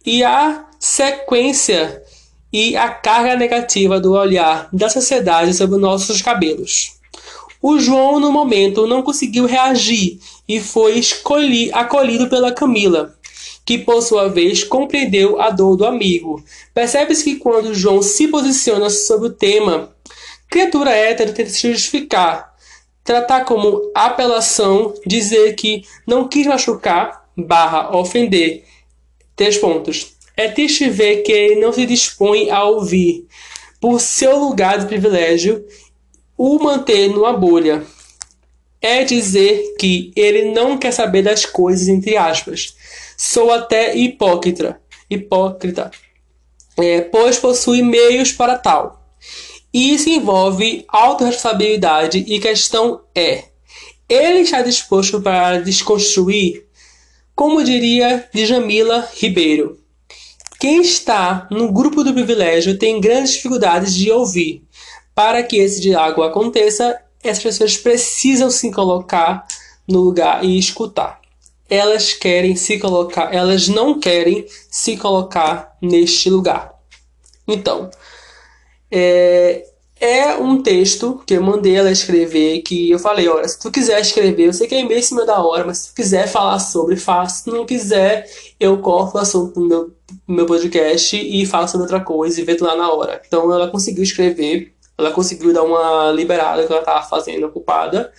e 0.05 0.23
a 0.23 0.65
sequência 0.79 2.03
e 2.51 2.75
a 2.75 2.89
carga 2.89 3.35
negativa 3.35 3.99
do 3.99 4.13
olhar 4.13 4.69
da 4.71 4.89
sociedade 4.89 5.53
sobre 5.53 5.77
nossos 5.77 6.21
cabelos. 6.21 6.93
O 7.61 7.77
João, 7.77 8.19
no 8.19 8.31
momento, 8.31 8.87
não 8.87 9.01
conseguiu 9.01 9.45
reagir 9.45 10.19
e 10.47 10.61
foi 10.61 10.97
escolhi, 10.97 11.69
acolhido 11.73 12.29
pela 12.29 12.53
Camila, 12.53 13.13
que 13.65 13.77
por 13.77 14.01
sua 14.01 14.29
vez 14.29 14.63
compreendeu 14.63 15.41
a 15.41 15.49
dor 15.49 15.75
do 15.75 15.85
amigo. 15.85 16.41
Percebe-se 16.73 17.23
que 17.23 17.35
quando 17.35 17.75
João 17.75 18.01
se 18.01 18.29
posiciona 18.29 18.89
sobre 18.89 19.27
o 19.27 19.33
tema, 19.33 19.93
criatura 20.49 20.91
hétero 20.91 21.33
tenta 21.33 21.49
se 21.49 21.71
justificar, 21.71 22.55
tratar 23.03 23.45
como 23.45 23.91
apelação, 23.93 24.93
dizer 25.05 25.53
que 25.55 25.83
não 26.05 26.27
quis 26.27 26.47
machucar, 26.47 27.29
barra, 27.37 27.95
ofender. 27.95 28.65
Três 29.35 29.57
pontos. 29.57 30.15
É 30.35 30.49
triste 30.49 30.89
ver 30.89 31.17
que 31.21 31.31
ele 31.31 31.61
não 31.61 31.71
se 31.71 31.85
dispõe 31.85 32.49
a 32.49 32.63
ouvir, 32.63 33.27
por 33.79 33.99
seu 33.99 34.37
lugar 34.37 34.79
de 34.79 34.85
privilégio, 34.85 35.65
o 36.37 36.57
manter 36.59 37.09
numa 37.09 37.33
bolha. 37.33 37.83
É 38.81 39.03
dizer 39.03 39.75
que 39.77 40.11
ele 40.15 40.51
não 40.51 40.77
quer 40.77 40.91
saber 40.91 41.21
das 41.21 41.45
coisas, 41.45 41.89
entre 41.89 42.15
aspas. 42.15 42.75
Sou 43.17 43.51
até 43.51 43.95
hipócrita, 43.97 44.79
hipócrita, 45.09 45.91
é, 46.77 47.01
pois 47.01 47.37
possui 47.37 47.81
meios 47.81 48.31
para 48.31 48.57
tal. 48.57 48.98
Isso 49.73 50.09
envolve 50.09 50.85
autorresponsabilidade 50.87 52.25
e 52.27 52.39
questão 52.39 53.01
é: 53.13 53.45
ele 54.07 54.39
está 54.39 54.61
disposto 54.61 55.21
para 55.21 55.59
desconstruir? 55.59 56.65
Como 57.35 57.63
diria 57.63 58.27
Djamila 58.33 59.07
Ribeiro, 59.15 59.79
quem 60.59 60.81
está 60.81 61.47
no 61.49 61.71
grupo 61.71 62.03
do 62.03 62.13
privilégio 62.13 62.77
tem 62.77 62.99
grandes 62.99 63.33
dificuldades 63.33 63.95
de 63.95 64.11
ouvir. 64.11 64.63
Para 65.15 65.41
que 65.43 65.57
esse 65.57 65.79
diálogo 65.79 66.23
aconteça, 66.23 66.99
essas 67.23 67.43
pessoas 67.43 67.77
precisam 67.77 68.49
se 68.49 68.71
colocar 68.71 69.47
no 69.87 70.01
lugar 70.01 70.43
e 70.43 70.57
escutar. 70.57 71.21
Elas 71.69 72.13
querem 72.13 72.55
se 72.55 72.79
colocar, 72.79 73.33
elas 73.33 73.67
não 73.67 73.99
querem 73.99 74.45
se 74.69 74.97
colocar 74.97 75.77
neste 75.81 76.29
lugar. 76.29 76.73
Então, 77.47 77.89
é, 78.91 79.65
é 79.99 80.35
um 80.37 80.63
texto 80.63 81.21
que 81.25 81.33
eu 81.33 81.43
mandei 81.43 81.75
ela 81.75 81.91
escrever, 81.91 82.61
que 82.61 82.89
eu 82.89 82.97
falei, 82.97 83.27
olha, 83.27 83.47
se 83.47 83.59
tu 83.59 83.69
quiser 83.69 83.99
escrever, 83.99 84.47
eu 84.47 84.53
sei 84.53 84.65
que 84.65 84.75
é 84.75 84.83
meio 84.83 84.99
em 84.99 85.03
cima 85.03 85.25
da 85.25 85.43
hora, 85.43 85.65
mas 85.65 85.79
se 85.79 85.89
tu 85.89 85.95
quiser 85.95 86.27
falar 86.27 86.57
sobre, 86.59 86.95
faça. 86.95 87.43
Se 87.43 87.49
não 87.49 87.65
quiser, 87.65 88.25
eu 88.59 88.77
corto 88.79 89.17
o 89.17 89.19
assunto 89.19 89.59
no 89.59 89.67
meu, 89.67 89.91
meu 90.27 90.45
podcast 90.45 91.17
e 91.17 91.45
faço 91.45 91.73
sobre 91.73 91.83
outra 91.83 91.99
coisa 91.99 92.39
e 92.39 92.45
vejo 92.45 92.63
lá 92.63 92.77
na 92.77 92.91
hora. 92.91 93.21
Então 93.27 93.53
ela 93.53 93.69
conseguiu 93.69 94.03
escrever, 94.03 94.73
ela 94.97 95.11
conseguiu 95.11 95.53
dar 95.53 95.63
uma 95.63 96.11
liberada 96.11 96.65
que 96.65 96.71
ela 96.71 96.81
tava 96.81 97.05
fazendo, 97.05 97.47
ocupada. 97.47 98.11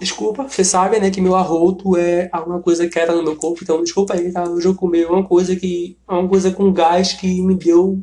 Desculpa, 0.00 0.48
você 0.48 0.64
sabe, 0.64 0.98
né, 0.98 1.10
que 1.10 1.20
meu 1.20 1.36
arroto 1.36 1.96
é 1.96 2.28
alguma 2.32 2.60
coisa 2.60 2.88
que 2.88 2.98
era 2.98 3.14
no 3.14 3.22
meu 3.22 3.36
corpo, 3.36 3.60
então 3.62 3.84
desculpa 3.84 4.14
aí, 4.14 4.32
tá? 4.32 4.48
Hoje 4.48 4.66
eu 4.66 4.74
comi 4.74 5.04
uma 5.04 5.22
coisa 5.22 5.54
que. 5.54 5.96
uma 6.08 6.26
coisa 6.26 6.50
com 6.50 6.72
gás 6.72 7.12
que 7.12 7.40
me 7.42 7.54
deu 7.54 8.02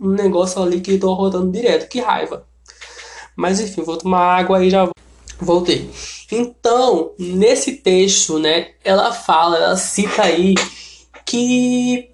um 0.00 0.10
negócio 0.10 0.62
ali 0.62 0.80
que 0.80 0.98
tô 0.98 1.12
rodando 1.14 1.50
direto. 1.50 1.88
Que 1.88 2.00
raiva. 2.00 2.46
Mas 3.36 3.60
enfim, 3.60 3.82
vou 3.82 3.96
tomar 3.96 4.38
água 4.38 4.64
e 4.64 4.70
já 4.70 4.88
voltei. 5.40 5.90
Então, 6.30 7.12
nesse 7.18 7.76
texto, 7.76 8.38
né, 8.38 8.72
ela 8.84 9.12
fala, 9.12 9.56
ela 9.56 9.76
cita 9.76 10.22
aí 10.22 10.54
que 11.24 12.10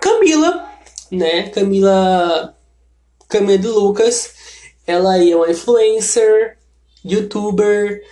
Camila, 0.00 0.68
né, 1.10 1.48
Camila 1.48 2.56
Camila 3.28 3.58
de 3.58 3.68
Lucas, 3.68 4.34
ela 4.86 5.16
é 5.16 5.34
uma 5.34 5.50
influencer, 5.50 6.58
youtuber, 7.04 8.02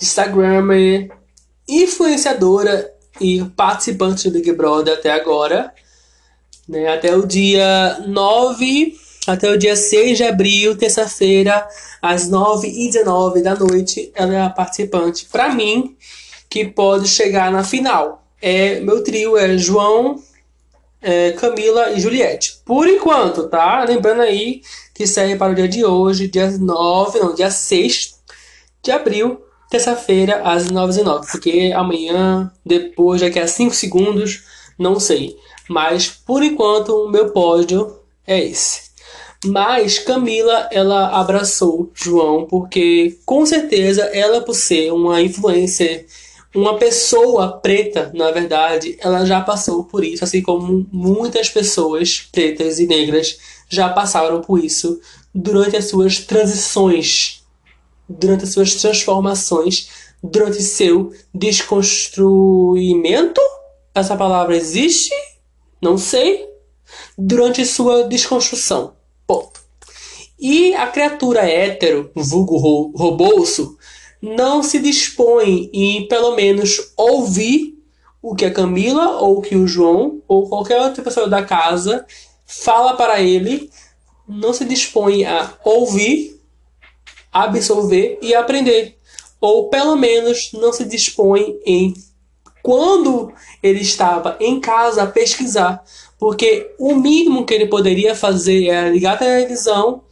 instagrammer, 0.00 1.10
influenciadora 1.68 2.92
e 3.20 3.44
participante 3.56 4.30
do 4.30 4.38
Big 4.38 4.52
Brother 4.52 4.94
até 4.94 5.12
agora 5.12 5.72
né? 6.70 6.86
Até 6.88 7.16
o 7.16 7.26
dia 7.26 8.04
9, 8.06 8.96
até 9.26 9.50
o 9.50 9.58
dia 9.58 9.74
6 9.74 10.18
de 10.18 10.24
abril, 10.24 10.76
terça-feira, 10.76 11.66
às 12.00 12.30
9h19 12.30 13.42
da 13.42 13.56
noite, 13.56 14.12
ela 14.14 14.34
é 14.34 14.40
a 14.40 14.48
participante, 14.48 15.26
para 15.30 15.52
mim, 15.52 15.96
que 16.48 16.64
pode 16.64 17.08
chegar 17.08 17.50
na 17.50 17.64
final. 17.64 18.24
É, 18.40 18.78
meu 18.80 19.02
trio 19.02 19.36
é 19.36 19.58
João, 19.58 20.22
é, 21.02 21.32
Camila 21.32 21.90
e 21.90 22.00
Juliette. 22.00 22.60
Por 22.64 22.88
enquanto, 22.88 23.48
tá? 23.48 23.84
Lembrando 23.84 24.22
aí 24.22 24.62
que 24.94 25.06
serve 25.06 25.34
para 25.34 25.52
o 25.52 25.54
dia 25.54 25.68
de 25.68 25.84
hoje, 25.84 26.28
dia 26.28 26.50
9, 26.50 27.18
não, 27.18 27.34
dia 27.34 27.50
6 27.50 28.14
de 28.82 28.92
abril, 28.92 29.40
terça-feira, 29.68 30.40
às 30.44 30.68
9h09. 30.68 31.26
Porque 31.32 31.72
amanhã, 31.74 32.50
depois, 32.64 33.20
daqui 33.20 33.40
a 33.40 33.48
5 33.48 33.74
segundos, 33.74 34.44
não 34.80 34.98
sei. 34.98 35.36
Mas 35.68 36.08
por 36.08 36.42
enquanto 36.42 36.88
o 36.88 37.08
meu 37.08 37.30
pódio 37.30 38.00
é 38.26 38.44
esse. 38.44 38.90
Mas 39.44 39.98
Camila, 39.98 40.68
ela 40.72 41.20
abraçou 41.20 41.90
João 41.94 42.46
porque 42.46 43.18
com 43.24 43.46
certeza 43.46 44.02
ela 44.12 44.42
por 44.42 44.54
ser 44.54 44.92
uma 44.92 45.22
influencer, 45.22 46.06
uma 46.54 46.76
pessoa 46.76 47.58
preta, 47.58 48.10
na 48.12 48.30
verdade, 48.32 48.98
ela 49.00 49.24
já 49.24 49.40
passou 49.40 49.84
por 49.84 50.04
isso, 50.04 50.24
assim 50.24 50.42
como 50.42 50.86
muitas 50.90 51.48
pessoas 51.48 52.28
pretas 52.32 52.80
e 52.80 52.86
negras 52.86 53.38
já 53.68 53.88
passaram 53.88 54.40
por 54.40 54.62
isso 54.62 55.00
durante 55.32 55.76
as 55.76 55.86
suas 55.86 56.18
transições, 56.18 57.44
durante 58.08 58.44
as 58.44 58.52
suas 58.52 58.74
transformações, 58.74 59.88
durante 60.22 60.62
seu 60.62 61.12
desconstruimento. 61.32 63.40
Essa 63.94 64.16
palavra 64.16 64.56
existe? 64.56 65.14
Não 65.80 65.98
sei. 65.98 66.48
Durante 67.16 67.64
sua 67.64 68.04
desconstrução. 68.04 68.94
Ponto. 69.26 69.60
E 70.38 70.74
a 70.74 70.86
criatura 70.86 71.42
hétero, 71.42 72.10
vulgo 72.14 72.56
ro 72.56 72.92
robolso, 72.96 73.76
não 74.22 74.62
se 74.62 74.78
dispõe 74.78 75.68
em 75.72 76.08
pelo 76.08 76.34
menos 76.34 76.92
ouvir 76.96 77.78
o 78.22 78.34
que 78.34 78.44
a 78.44 78.52
Camila 78.52 79.20
ou 79.20 79.40
que 79.40 79.56
o 79.56 79.66
João 79.66 80.22
ou 80.28 80.48
qualquer 80.48 80.80
outra 80.80 81.02
pessoa 81.02 81.28
da 81.28 81.42
casa 81.42 82.06
fala 82.46 82.94
para 82.94 83.20
ele, 83.20 83.70
não 84.28 84.52
se 84.52 84.64
dispõe 84.64 85.24
a 85.24 85.54
ouvir, 85.64 86.40
absorver 87.32 88.18
e 88.22 88.34
aprender. 88.34 88.98
Ou 89.40 89.68
pelo 89.68 89.96
menos 89.96 90.50
não 90.52 90.72
se 90.72 90.84
dispõe 90.84 91.58
em 91.64 91.94
quando 92.62 93.32
ele 93.62 93.80
estava 93.80 94.36
em 94.40 94.60
casa 94.60 95.02
a 95.02 95.06
pesquisar, 95.06 95.82
porque 96.18 96.74
o 96.78 96.94
mínimo 96.94 97.44
que 97.44 97.54
ele 97.54 97.66
poderia 97.66 98.14
fazer 98.14 98.68
era 98.68 98.90
ligar 98.90 99.14
a 99.14 99.18
televisão 99.18 100.02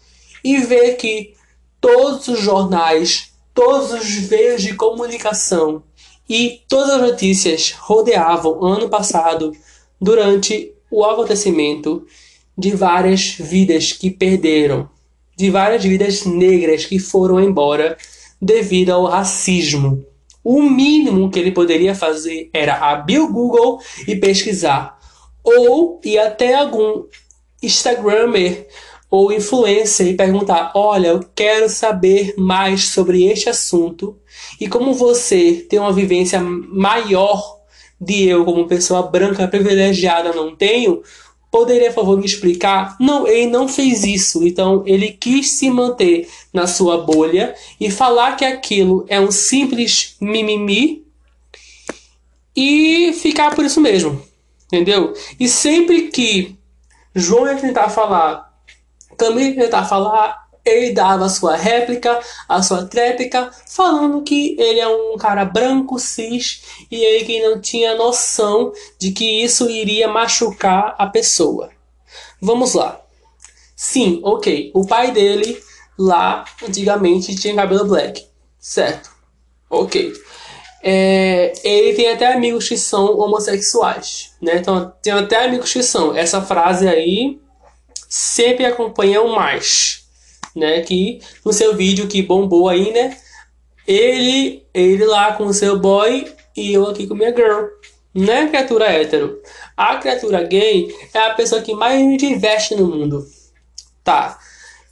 e 0.43 0.59
ver 0.59 0.97
que 0.97 1.35
todos 1.81 2.29
os 2.29 2.41
jornais, 2.41 3.33
todos 3.55 3.93
os 3.93 4.09
veios 4.09 4.63
de 4.63 4.75
comunicação 4.75 5.83
e 6.29 6.61
todas 6.69 6.91
as 6.91 7.01
notícias 7.01 7.75
rodeavam 7.79 8.65
ano 8.65 8.89
passado 8.89 9.53
durante 10.01 10.73
o 10.91 11.05
acontecimento 11.05 12.07
de 12.57 12.71
várias 12.73 13.37
vidas 13.39 13.93
que 13.93 14.11
perderam, 14.11 14.89
de 15.37 15.51
várias 15.51 15.85
vidas 15.85 16.25
negras 16.25 16.85
que 16.85 16.99
foram 16.99 17.41
embora 17.41 17.97
devido 18.41 18.91
ao 18.91 19.05
racismo. 19.05 20.05
O 20.43 20.63
mínimo 20.63 21.31
que 21.31 21.39
ele 21.39 21.53
poderia 21.53 21.95
fazer 21.95 22.51
era 22.53 22.75
abrir 22.75 23.19
o 23.19 23.33
Google 23.33 23.81
e 24.07 24.17
pesquisar, 24.17 24.99
ou 25.43 26.01
ir 26.05 26.19
até 26.19 26.55
algum 26.55 27.05
Instagramer 27.63 28.69
ou 29.11 29.33
influencer 29.33 30.09
e 30.09 30.17
perguntar: 30.17 30.73
Olha, 30.75 31.09
eu 31.09 31.25
quero 31.35 31.69
saber 31.69 32.35
mais 32.37 32.89
sobre 32.89 33.25
este 33.25 33.49
assunto. 33.49 34.17
E 34.61 34.69
como 34.69 34.95
você 34.95 35.67
tem 35.69 35.79
uma 35.79 35.93
vivência 35.93 36.41
maior 36.41 37.59
de 38.01 38.29
eu, 38.29 38.45
como 38.45 38.69
pessoa 38.69 39.03
branca 39.03 39.49
privilegiada, 39.49 40.33
não 40.33 40.55
tenho, 40.55 41.03
poderia, 41.51 41.89
por 41.93 42.03
favor, 42.03 42.19
me 42.19 42.27
explicar? 42.27 42.97
Não, 43.01 43.27
ele 43.27 43.51
não 43.51 43.69
fez 43.69 44.05
isso. 44.05 44.47
Então, 44.47 44.83
ele 44.87 45.11
quis 45.11 45.51
se 45.51 45.71
manter 45.71 46.29
na 46.53 46.67
sua 46.67 46.99
bolha 46.99 47.55
e 47.81 47.91
falar 47.91 48.37
que 48.37 48.45
aquilo 48.45 49.05
é 49.09 49.21
um 49.21 49.31
simples 49.31 50.17
mimimi 50.21 51.05
e 52.55 53.13
ficar 53.13 53.55
por 53.55 53.65
isso 53.65 53.81
mesmo. 53.81 54.21
Entendeu? 54.67 55.15
E 55.41 55.49
sempre 55.49 56.09
que 56.09 56.57
João 57.15 57.47
ia 57.47 57.57
tentar 57.57 57.89
falar 57.89 58.49
também 59.19 59.55
tentar 59.55 59.85
falar, 59.85 60.48
ele 60.69 60.93
dava 60.93 61.27
a 61.27 61.29
sua 61.29 61.57
réplica, 61.57 62.19
a 62.49 62.63
sua 62.63 62.87
tréplica, 62.87 63.51
falando 63.67 64.23
que 64.23 64.57
ele 64.59 64.81
é 64.81 64.89
um 64.89 65.17
cara 65.17 65.45
branco, 65.45 65.99
cis, 65.99 66.63
e 66.91 66.97
ele 66.97 67.25
que 67.25 67.43
não 67.43 67.61
tinha 67.61 67.95
noção 67.95 68.73
de 68.99 69.13
que 69.13 69.43
isso 69.43 69.69
iria 69.71 70.09
machucar 70.09 70.95
a 70.99 71.07
pessoa. 71.07 71.71
Vamos 72.41 72.75
lá. 72.75 73.01
Sim, 73.75 74.21
ok. 74.25 74.71
O 74.75 74.87
pai 74.87 75.13
dele 75.13 75.61
lá 75.99 76.45
antigamente 76.67 77.35
tinha 77.35 77.55
cabelo 77.55 77.85
black, 77.85 78.27
certo? 78.59 79.11
Ok. 79.71 80.13
É, 80.83 81.53
ele 81.65 81.95
tem 81.95 82.11
até 82.11 82.33
amigos 82.33 82.69
que 82.69 82.77
são 82.77 83.19
homossexuais, 83.19 84.33
né? 84.41 84.57
Então 84.57 84.93
tem 85.03 85.13
até 85.13 85.45
amigos 85.45 85.73
que 85.73 85.83
são. 85.83 86.17
Essa 86.17 86.41
frase 86.41 86.89
aí 86.89 87.41
sempre 88.09 88.65
acompanham 88.65 89.29
mais, 89.29 89.98
né? 90.59 90.81
Que 90.83 91.21
no 91.45 91.53
seu 91.53 91.75
vídeo 91.77 92.09
que 92.09 92.23
bombou 92.23 92.69
aí, 92.69 92.93
né? 92.93 93.17
Ele, 93.87 94.63
ele 94.75 95.07
lá 95.07 95.33
com 95.33 95.47
o 95.47 95.55
seu 95.55 95.79
boy 95.79 96.27
e 96.57 96.75
eu 96.75 96.87
aqui 96.87 97.07
com 97.07 97.15
minha 97.15 97.35
girl. 97.35 97.67
Não 98.15 98.33
é 98.33 98.49
criatura 98.49 98.87
hétero. 98.87 99.41
A 99.77 99.97
criatura 99.97 100.43
gay 100.43 100.95
é 101.15 101.19
a 101.19 101.35
pessoa 101.35 101.63
que 101.63 101.75
mais 101.75 102.05
me 102.05 102.17
diverte 102.17 102.75
no 102.75 102.87
mundo. 102.87 103.25
Tá. 104.03 104.39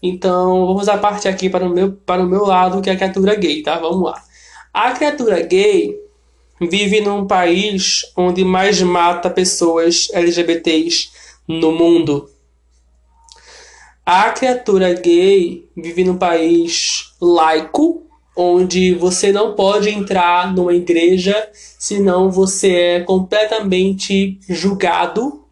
Então, 0.02 0.66
vamos 0.66 0.88
a 0.88 0.96
parte 0.96 1.26
aqui 1.26 1.50
para 1.50 1.64
o 1.64 1.68
meu, 1.68 1.92
para 1.92 2.22
o 2.22 2.26
meu 2.26 2.44
lado, 2.44 2.80
que 2.80 2.88
é 2.88 2.92
a 2.92 2.96
criatura 2.96 3.34
gay, 3.34 3.62
tá? 3.62 3.78
Vamos 3.78 4.02
lá. 4.02 4.22
A 4.72 4.92
criatura 4.92 5.40
gay 5.40 5.98
vive 6.60 7.00
num 7.00 7.26
país 7.26 8.02
onde 8.16 8.44
mais 8.44 8.80
mata 8.80 9.28
pessoas 9.28 10.08
LGBTs 10.12 11.10
no 11.48 11.72
mundo. 11.72 12.30
A 14.08 14.30
criatura 14.30 14.94
gay 14.94 15.68
vive 15.76 16.04
num 16.04 16.16
país 16.16 17.12
laico, 17.20 18.06
onde 18.36 18.94
você 18.94 19.32
não 19.32 19.56
pode 19.56 19.90
entrar 19.90 20.54
numa 20.54 20.72
igreja 20.72 21.50
senão 21.52 22.30
você 22.30 22.72
é 22.72 23.00
completamente 23.00 24.38
julgado. 24.48 25.44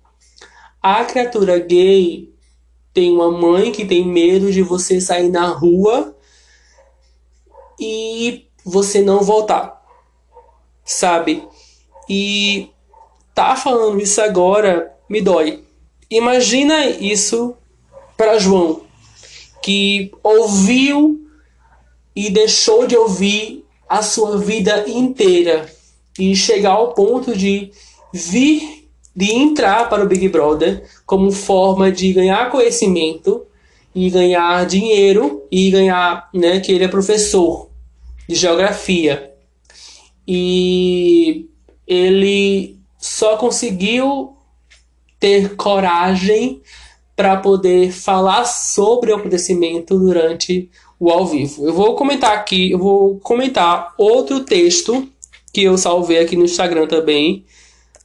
A 0.80 1.04
criatura 1.04 1.58
gay 1.58 2.32
tem 2.92 3.10
uma 3.10 3.28
mãe 3.28 3.72
que 3.72 3.84
tem 3.84 4.06
medo 4.06 4.52
de 4.52 4.62
você 4.62 5.00
sair 5.00 5.30
na 5.30 5.48
rua 5.48 6.16
e 7.80 8.46
você 8.64 9.02
não 9.02 9.20
voltar, 9.20 9.84
sabe? 10.84 11.42
E 12.08 12.70
tá 13.34 13.56
falando 13.56 14.00
isso 14.00 14.20
agora 14.20 14.94
me 15.10 15.20
dói. 15.20 15.64
Imagina 16.08 16.86
isso 16.86 17.56
para 18.16 18.38
João, 18.38 18.82
que 19.62 20.12
ouviu 20.22 21.20
e 22.14 22.30
deixou 22.30 22.86
de 22.86 22.96
ouvir 22.96 23.64
a 23.88 24.02
sua 24.02 24.38
vida 24.38 24.84
inteira 24.88 25.70
e 26.18 26.34
chegar 26.34 26.72
ao 26.72 26.94
ponto 26.94 27.36
de 27.36 27.70
vir, 28.12 28.88
de 29.14 29.32
entrar 29.32 29.88
para 29.88 30.04
o 30.04 30.08
Big 30.08 30.28
Brother 30.28 30.84
como 31.04 31.30
forma 31.30 31.90
de 31.90 32.12
ganhar 32.12 32.50
conhecimento 32.50 33.46
e 33.94 34.10
ganhar 34.10 34.66
dinheiro 34.66 35.46
e 35.50 35.70
ganhar, 35.70 36.28
né, 36.32 36.60
que 36.60 36.72
ele 36.72 36.84
é 36.84 36.88
professor 36.88 37.68
de 38.28 38.34
geografia. 38.34 39.32
E 40.26 41.48
ele 41.86 42.78
só 42.98 43.36
conseguiu 43.36 44.36
ter 45.20 45.54
coragem 45.56 46.60
para 47.16 47.36
poder 47.36 47.92
falar 47.92 48.44
sobre 48.44 49.12
o 49.12 49.16
acontecimento 49.16 49.98
durante 49.98 50.68
o 50.98 51.10
ao 51.10 51.26
vivo. 51.26 51.66
Eu 51.66 51.72
vou 51.72 51.94
comentar 51.94 52.32
aqui, 52.32 52.72
eu 52.72 52.78
vou 52.78 53.18
comentar 53.20 53.94
outro 53.96 54.40
texto 54.40 55.08
que 55.52 55.62
eu 55.62 55.78
salvei 55.78 56.18
aqui 56.18 56.36
no 56.36 56.44
Instagram 56.44 56.86
também. 56.86 57.44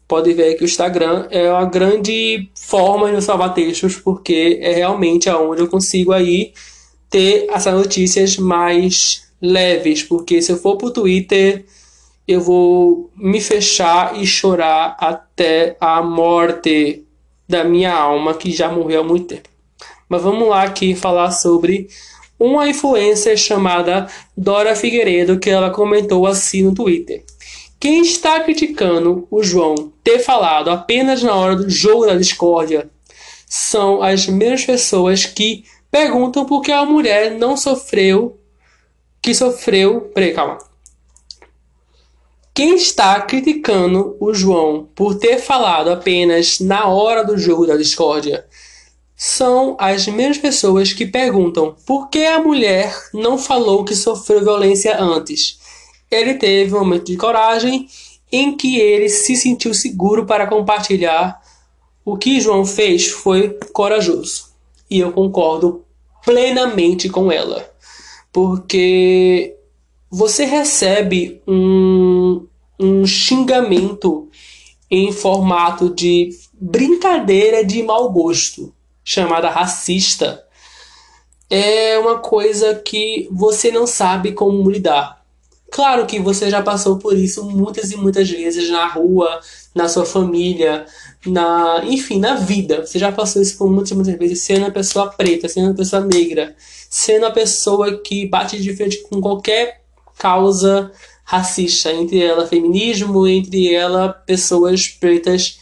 Pode 0.07 0.33
ver 0.33 0.55
que 0.55 0.63
o 0.63 0.65
Instagram 0.65 1.27
é 1.29 1.51
uma 1.51 1.65
grande 1.65 2.49
forma 2.55 3.09
de 3.09 3.15
eu 3.15 3.21
salvar 3.21 3.53
textos, 3.53 3.95
porque 3.95 4.59
é 4.61 4.73
realmente 4.73 5.29
aonde 5.29 5.61
eu 5.61 5.67
consigo 5.67 6.11
aí 6.11 6.53
ter 7.09 7.47
essas 7.49 7.73
notícias 7.73 8.37
mais 8.37 9.27
leves, 9.41 10.03
porque 10.03 10.41
se 10.41 10.51
eu 10.51 10.57
for 10.57 10.77
pro 10.77 10.91
Twitter, 10.91 11.65
eu 12.27 12.41
vou 12.41 13.09
me 13.15 13.41
fechar 13.41 14.19
e 14.19 14.25
chorar 14.25 14.95
até 14.99 15.75
a 15.79 16.01
morte 16.03 17.05
da 17.49 17.63
minha 17.63 17.91
alma 17.91 18.35
que 18.35 18.51
já 18.51 18.69
morreu 18.71 19.01
há 19.01 19.03
muito 19.03 19.25
tempo. 19.25 19.49
Mas 20.07 20.21
vamos 20.21 20.47
lá 20.47 20.63
aqui 20.63 20.93
falar 20.93 21.31
sobre 21.31 21.89
uma 22.39 22.69
influencer 22.69 23.35
chamada 23.35 24.07
Dora 24.37 24.75
Figueiredo 24.75 25.39
que 25.39 25.49
ela 25.49 25.71
comentou 25.71 26.27
assim 26.27 26.61
no 26.61 26.75
Twitter. 26.75 27.23
Quem 27.79 28.01
está 28.01 28.39
criticando 28.41 29.27
o 29.31 29.41
João 29.41 29.91
ter 30.03 30.19
falado 30.19 30.69
apenas 30.69 31.23
na 31.23 31.35
hora 31.35 31.55
do 31.55 31.69
jogo 31.69 32.05
da 32.05 32.15
discórdia 32.15 32.89
são 33.47 34.01
as 34.01 34.27
mesmas 34.27 34.65
pessoas 34.65 35.25
que 35.25 35.63
perguntam 35.89 36.45
por 36.45 36.61
que 36.61 36.71
a 36.71 36.85
mulher 36.85 37.31
não 37.31 37.57
sofreu 37.57 38.37
que 39.21 39.33
sofreu. 39.33 40.01
Peraí, 40.13 40.33
calma. 40.33 40.68
Quem 42.59 42.75
está 42.75 43.21
criticando 43.21 44.17
o 44.19 44.33
João 44.33 44.89
por 44.93 45.15
ter 45.15 45.37
falado 45.37 45.91
apenas 45.91 46.59
na 46.59 46.89
hora 46.89 47.23
do 47.23 47.37
jogo 47.37 47.65
da 47.65 47.77
discórdia 47.77 48.45
são 49.15 49.77
as 49.79 50.05
mesmas 50.07 50.39
pessoas 50.39 50.91
que 50.91 51.05
perguntam 51.05 51.77
por 51.85 52.09
que 52.09 52.25
a 52.25 52.41
mulher 52.41 52.93
não 53.13 53.37
falou 53.37 53.85
que 53.85 53.95
sofreu 53.95 54.41
violência 54.41 55.01
antes. 55.01 55.57
Ele 56.11 56.33
teve 56.33 56.75
um 56.75 56.79
momento 56.79 57.05
de 57.05 57.15
coragem 57.15 57.87
em 58.29 58.57
que 58.57 58.77
ele 58.77 59.07
se 59.07 59.37
sentiu 59.37 59.73
seguro 59.73 60.25
para 60.25 60.45
compartilhar. 60.45 61.41
O 62.03 62.17
que 62.17 62.41
João 62.41 62.65
fez 62.65 63.07
foi 63.07 63.57
corajoso. 63.71 64.49
E 64.91 64.99
eu 64.99 65.13
concordo 65.13 65.85
plenamente 66.25 67.07
com 67.07 67.31
ela. 67.31 67.71
Porque 68.33 69.55
você 70.11 70.43
recebe 70.43 71.41
um, 71.47 72.48
um 72.79 73.05
xingamento 73.05 74.29
em 74.89 75.11
formato 75.11 75.93
de 75.93 76.29
brincadeira 76.53 77.63
de 77.63 77.83
mau 77.83 78.11
gosto, 78.11 78.73
chamada 79.03 79.49
racista, 79.49 80.43
é 81.49 81.97
uma 81.99 82.19
coisa 82.19 82.75
que 82.75 83.27
você 83.31 83.71
não 83.71 83.85
sabe 83.85 84.31
como 84.31 84.69
lidar. 84.69 85.19
Claro 85.71 86.05
que 86.07 86.19
você 86.19 86.49
já 86.49 86.63
passou 86.63 86.97
por 86.97 87.15
isso 87.15 87.45
muitas 87.45 87.91
e 87.91 87.95
muitas 87.95 88.29
vezes 88.29 88.69
na 88.71 88.87
rua, 88.87 89.39
na 89.73 89.87
sua 89.87 90.05
família, 90.05 90.85
na, 91.25 91.83
enfim, 91.85 92.19
na 92.19 92.35
vida. 92.35 92.85
Você 92.85 92.97
já 92.97 93.11
passou 93.11 93.41
isso 93.41 93.57
por 93.57 93.69
muitas 93.69 93.91
e 93.91 93.95
muitas 93.95 94.17
vezes 94.17 94.41
sendo 94.41 94.65
uma 94.65 94.71
pessoa 94.71 95.11
preta, 95.11 95.47
sendo 95.47 95.67
uma 95.67 95.75
pessoa 95.75 96.03
negra, 96.03 96.55
sendo 96.89 97.25
uma 97.25 97.31
pessoa 97.31 97.99
que 97.99 98.25
bate 98.27 98.59
de 98.59 98.75
frente 98.75 99.03
com 99.03 99.21
qualquer 99.21 99.81
causa 100.17 100.91
racista, 101.29 101.93
entre 101.93 102.23
ela 102.23 102.47
feminismo, 102.47 103.27
entre 103.27 103.71
ela 103.71 104.09
pessoas 104.09 104.87
pretas, 104.87 105.59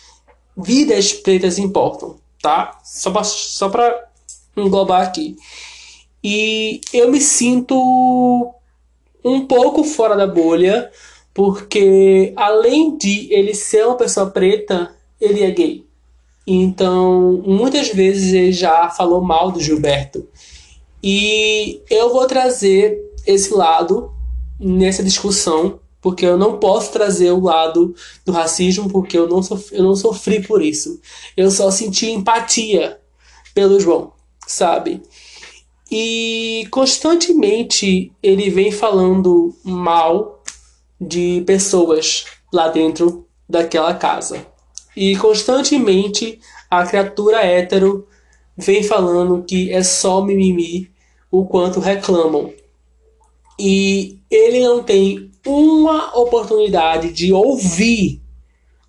vidas 0.55 1.11
pretas 1.11 1.59
importam, 1.59 2.15
tá? 2.41 2.79
Só 2.85 3.11
pra, 3.11 3.21
só 3.25 3.67
pra 3.67 4.07
englobar 4.55 5.01
aqui. 5.01 5.35
E 6.23 6.79
eu 6.93 7.11
me 7.11 7.19
sinto 7.19 7.75
um 9.21 9.45
pouco 9.45 9.83
fora 9.83 10.15
da 10.15 10.25
bolha, 10.25 10.89
porque 11.33 12.31
além 12.37 12.97
de 12.97 13.27
ele 13.29 13.53
ser 13.53 13.85
uma 13.85 13.97
pessoa 13.97 14.27
preta, 14.27 14.95
ele 15.19 15.43
é 15.43 15.51
gay. 15.51 15.85
Então, 16.47 17.43
muitas 17.45 17.89
vezes 17.89 18.31
ele 18.31 18.53
já 18.53 18.89
falou 18.89 19.19
mal 19.19 19.51
do 19.51 19.59
Gilberto. 19.59 20.25
E 21.03 21.81
eu 21.89 22.13
vou 22.13 22.25
trazer 22.25 22.97
esse 23.25 23.53
lado 23.53 24.15
nessa 24.59 25.03
discussão, 25.03 25.79
porque 26.01 26.25
eu 26.25 26.37
não 26.37 26.57
posso 26.57 26.91
trazer 26.91 27.31
o 27.31 27.41
lado 27.41 27.93
do 28.25 28.31
racismo, 28.31 28.89
porque 28.89 29.17
eu 29.17 29.27
não, 29.27 29.41
sofri, 29.41 29.77
eu 29.77 29.83
não 29.83 29.95
sofri 29.95 30.41
por 30.41 30.61
isso. 30.61 30.99
Eu 31.35 31.51
só 31.51 31.69
senti 31.71 32.11
empatia 32.11 32.99
pelo 33.53 33.79
João, 33.79 34.13
sabe? 34.47 35.01
E 35.89 36.67
constantemente 36.69 38.11
ele 38.21 38.49
vem 38.49 38.71
falando 38.71 39.55
mal 39.63 40.43
de 40.99 41.43
pessoas 41.45 42.25
lá 42.51 42.67
dentro 42.67 43.25
daquela 43.47 43.93
casa. 43.93 44.45
E 44.95 45.15
constantemente 45.17 46.39
a 46.69 46.85
criatura 46.85 47.41
hétero 47.41 48.07
vem 48.57 48.83
falando 48.83 49.43
que 49.43 49.71
é 49.71 49.83
só 49.83 50.21
mimimi 50.21 50.91
o 51.31 51.45
quanto 51.45 51.79
reclamam. 51.79 52.51
E 53.59 54.19
ele 54.29 54.59
não 54.61 54.83
tem 54.83 55.31
uma 55.45 56.17
oportunidade 56.17 57.11
de 57.11 57.31
ouvir 57.33 58.21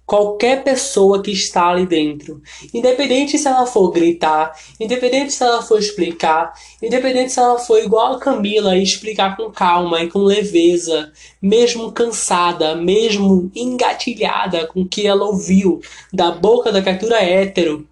qualquer 0.09 0.65
pessoa 0.65 1.23
que 1.23 1.31
está 1.31 1.69
ali 1.69 1.85
dentro. 1.85 2.41
Independente 2.73 3.37
se 3.37 3.47
ela 3.47 3.67
for 3.67 3.91
gritar, 3.91 4.59
independente 4.81 5.35
se 5.35 5.45
ela 5.45 5.61
for 5.61 5.79
explicar, 5.79 6.55
independente 6.83 7.31
se 7.31 7.39
ela 7.39 7.59
for 7.59 7.79
igual 7.79 8.15
a 8.15 8.19
Camila 8.19 8.75
e 8.75 8.83
explicar 8.83 9.37
com 9.37 9.51
calma 9.51 10.03
e 10.03 10.09
com 10.09 10.21
leveza, 10.21 11.13
mesmo 11.43 11.93
cansada, 11.93 12.75
mesmo 12.75 13.53
engatilhada 13.55 14.67
com 14.67 14.81
o 14.81 14.89
que 14.89 15.07
ela 15.07 15.27
ouviu 15.27 15.79
da 16.11 16.31
boca 16.31 16.73
da 16.73 16.81
criatura 16.81 17.23
hétero, 17.23 17.87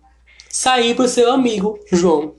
sair 0.49 0.97
pro 0.97 1.07
seu 1.07 1.31
amigo 1.31 1.79
João. 1.93 2.36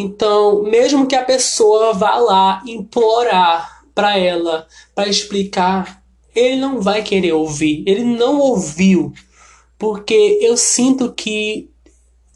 Então, 0.00 0.62
mesmo 0.62 1.06
que 1.06 1.16
a 1.16 1.24
pessoa 1.24 1.92
vá 1.92 2.16
lá 2.18 2.62
implorar 2.66 3.82
para 3.94 4.16
ela, 4.16 4.66
para 4.94 5.08
explicar 5.08 5.98
ele 6.38 6.56
não 6.56 6.80
vai 6.80 7.02
querer 7.02 7.32
ouvir. 7.32 7.82
Ele 7.86 8.04
não 8.04 8.38
ouviu. 8.38 9.12
Porque 9.76 10.38
eu 10.40 10.56
sinto 10.56 11.12
que 11.12 11.68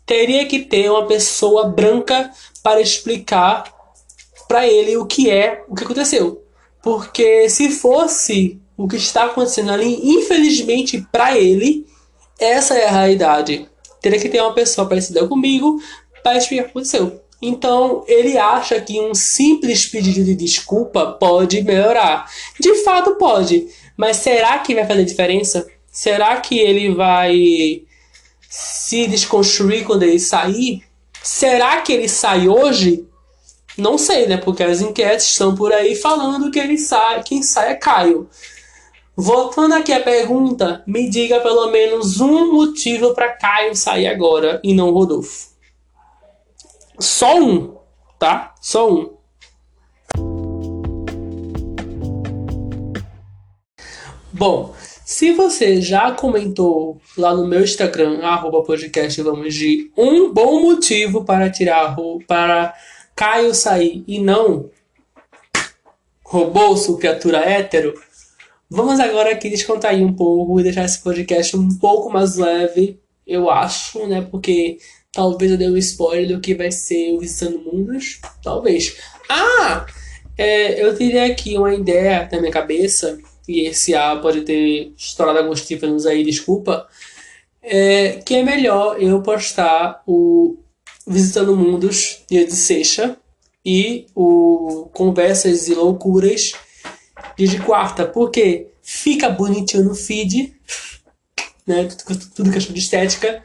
teria 0.05 0.47
que 0.47 0.61
ter 0.61 0.91
uma 0.91 1.07
pessoa 1.07 1.69
branca 1.69 2.31
para 2.63 2.81
explicar 2.81 3.73
para 4.49 4.67
ele 4.67 4.97
o 4.97 5.07
que 5.07 5.31
é, 5.31 5.65
o 5.69 5.75
que 5.75 5.85
aconteceu. 5.85 6.45
Porque 6.83 7.49
se 7.49 7.71
fosse 7.71 8.61
o 8.77 8.89
que 8.89 8.97
está 8.97 9.27
acontecendo 9.27 9.71
ali, 9.71 10.01
infelizmente 10.03 11.07
para 11.13 11.39
ele, 11.39 11.87
essa 12.39 12.75
é 12.75 12.87
a 12.87 12.91
realidade. 12.91 13.69
Teria 14.01 14.19
que 14.19 14.29
ter 14.29 14.41
uma 14.41 14.53
pessoa 14.53 14.89
parecida 14.89 15.27
comigo 15.29 15.81
para 16.23 16.37
explicar 16.37 16.63
o 16.63 16.65
que 16.67 16.71
aconteceu. 16.71 17.22
Então, 17.43 18.05
ele 18.07 18.39
acha 18.39 18.81
que 18.81 19.01
um 19.01 19.13
simples 19.15 19.85
pedido 19.85 20.25
de 20.25 20.37
desculpa 20.37 21.07
pode 21.19 21.61
melhorar. 21.65 22.31
De 22.61 22.73
fato, 22.85 23.17
pode. 23.17 23.67
Mas 23.97 24.19
será 24.19 24.61
que 24.61 24.77
vai 24.77 24.87
fazer 24.87 25.05
diferença? 25.05 25.67
Será 25.91 26.41
que 26.41 26.57
ele 26.57 26.95
vai 26.95 27.83
se 28.49 29.09
desconstruir 29.09 29.85
quando 29.85 30.05
ele 30.05 30.21
sair? 30.21 30.85
Será 31.21 31.81
que 31.81 31.93
ele 31.93 32.09
sai 32.09 32.49
hoje? 32.49 33.07
Não 33.77 33.99
sei, 33.99 34.27
né? 34.27 34.37
Porque 34.37 34.63
as 34.63 34.81
enquetes 34.81 35.27
estão 35.27 35.55
por 35.55 35.73
aí 35.73 35.97
falando 35.97 36.51
que 36.51 36.61
ele 36.61 36.79
sai, 36.79 37.23
quem 37.25 37.43
sai 37.43 37.73
é 37.73 37.75
Caio. 37.75 38.29
Voltando 39.17 39.75
aqui 39.75 39.93
à 39.93 40.01
pergunta, 40.01 40.83
me 40.87 41.09
diga 41.09 41.41
pelo 41.41 41.71
menos 41.71 42.21
um 42.21 42.53
motivo 42.53 43.15
para 43.15 43.33
Caio 43.33 43.75
sair 43.75 44.07
agora 44.07 44.61
e 44.63 44.73
não 44.73 44.91
Rodolfo. 44.91 45.52
Só 47.03 47.37
um, 47.37 47.77
tá? 48.17 48.55
Só 48.61 48.89
um. 48.89 49.17
Bom, 54.33 54.73
se 55.05 55.33
você 55.33 55.83
já 55.83 56.13
comentou 56.13 57.01
lá 57.19 57.35
no 57.35 57.45
meu 57.45 57.63
Instagram, 57.63 58.21
arroba 58.23 58.63
podcast 58.63 59.21
vamos 59.21 59.53
de 59.53 59.91
um 59.99 60.33
bom 60.33 60.63
motivo 60.63 61.25
para 61.25 61.51
tirar 61.51 61.97
para 62.29 62.73
Caio 63.17 63.53
sair 63.53 64.05
e 64.07 64.21
não 64.21 64.71
sua 66.77 66.99
criatura 66.99 67.39
hétero, 67.39 67.93
vamos 68.71 69.01
agora 69.01 69.33
aqui 69.33 69.51
descontar 69.51 69.93
um 69.97 70.13
pouco 70.15 70.61
e 70.61 70.63
deixar 70.63 70.85
esse 70.85 71.03
podcast 71.03 71.57
um 71.57 71.77
pouco 71.79 72.09
mais 72.09 72.37
leve, 72.37 73.01
eu 73.27 73.51
acho, 73.51 74.07
né? 74.07 74.23
Porque 74.31 74.79
talvez 75.13 75.53
eu 75.53 75.59
dê 75.59 75.69
um 75.69 75.77
spoiler 75.77 76.29
do 76.29 76.41
que 76.41 76.55
vai 76.55 76.73
ser 76.73 77.13
o 77.13 77.21
Visitando 77.21 77.61
Mundos. 77.61 78.21
Talvez. 78.43 78.97
Ah! 79.29 79.87
É, 80.37 80.83
eu 80.83 80.97
teria 80.97 81.27
aqui 81.27 81.57
uma 81.57 81.75
ideia 81.75 82.29
na 82.33 82.41
minha 82.41 82.51
cabeça 82.51 83.19
e 83.47 83.67
esse 83.67 83.95
A 83.95 84.17
pode 84.17 84.41
ter 84.43 84.93
estourado 84.97 85.39
alguns 85.39 85.65
tímpanos 85.67 86.07
aí, 86.07 86.25
desculpa, 86.25 86.89
é 87.63 88.21
que 88.25 88.35
é 88.37 88.43
melhor 88.43 89.01
eu 89.01 89.21
postar 89.21 90.03
o 90.07 90.57
Visitando 91.07 91.57
Mundos 91.57 92.23
dia 92.31 92.47
de 92.47 92.55
sexta 92.55 93.17
e 93.65 94.07
o 94.15 94.89
Conversas 94.93 95.69
e 95.69 95.75
Loucuras 95.75 96.53
dia 97.37 97.49
de 97.49 97.61
quarta, 97.61 98.07
porque 98.07 98.69
fica 98.83 99.29
bonitinho 99.29 99.85
no 99.85 99.95
feed, 99.95 100.55
né? 101.67 101.89
Tudo, 102.07 102.31
tudo 102.35 102.53
questão 102.53 102.75
de 102.75 102.81
estética. 102.81 103.43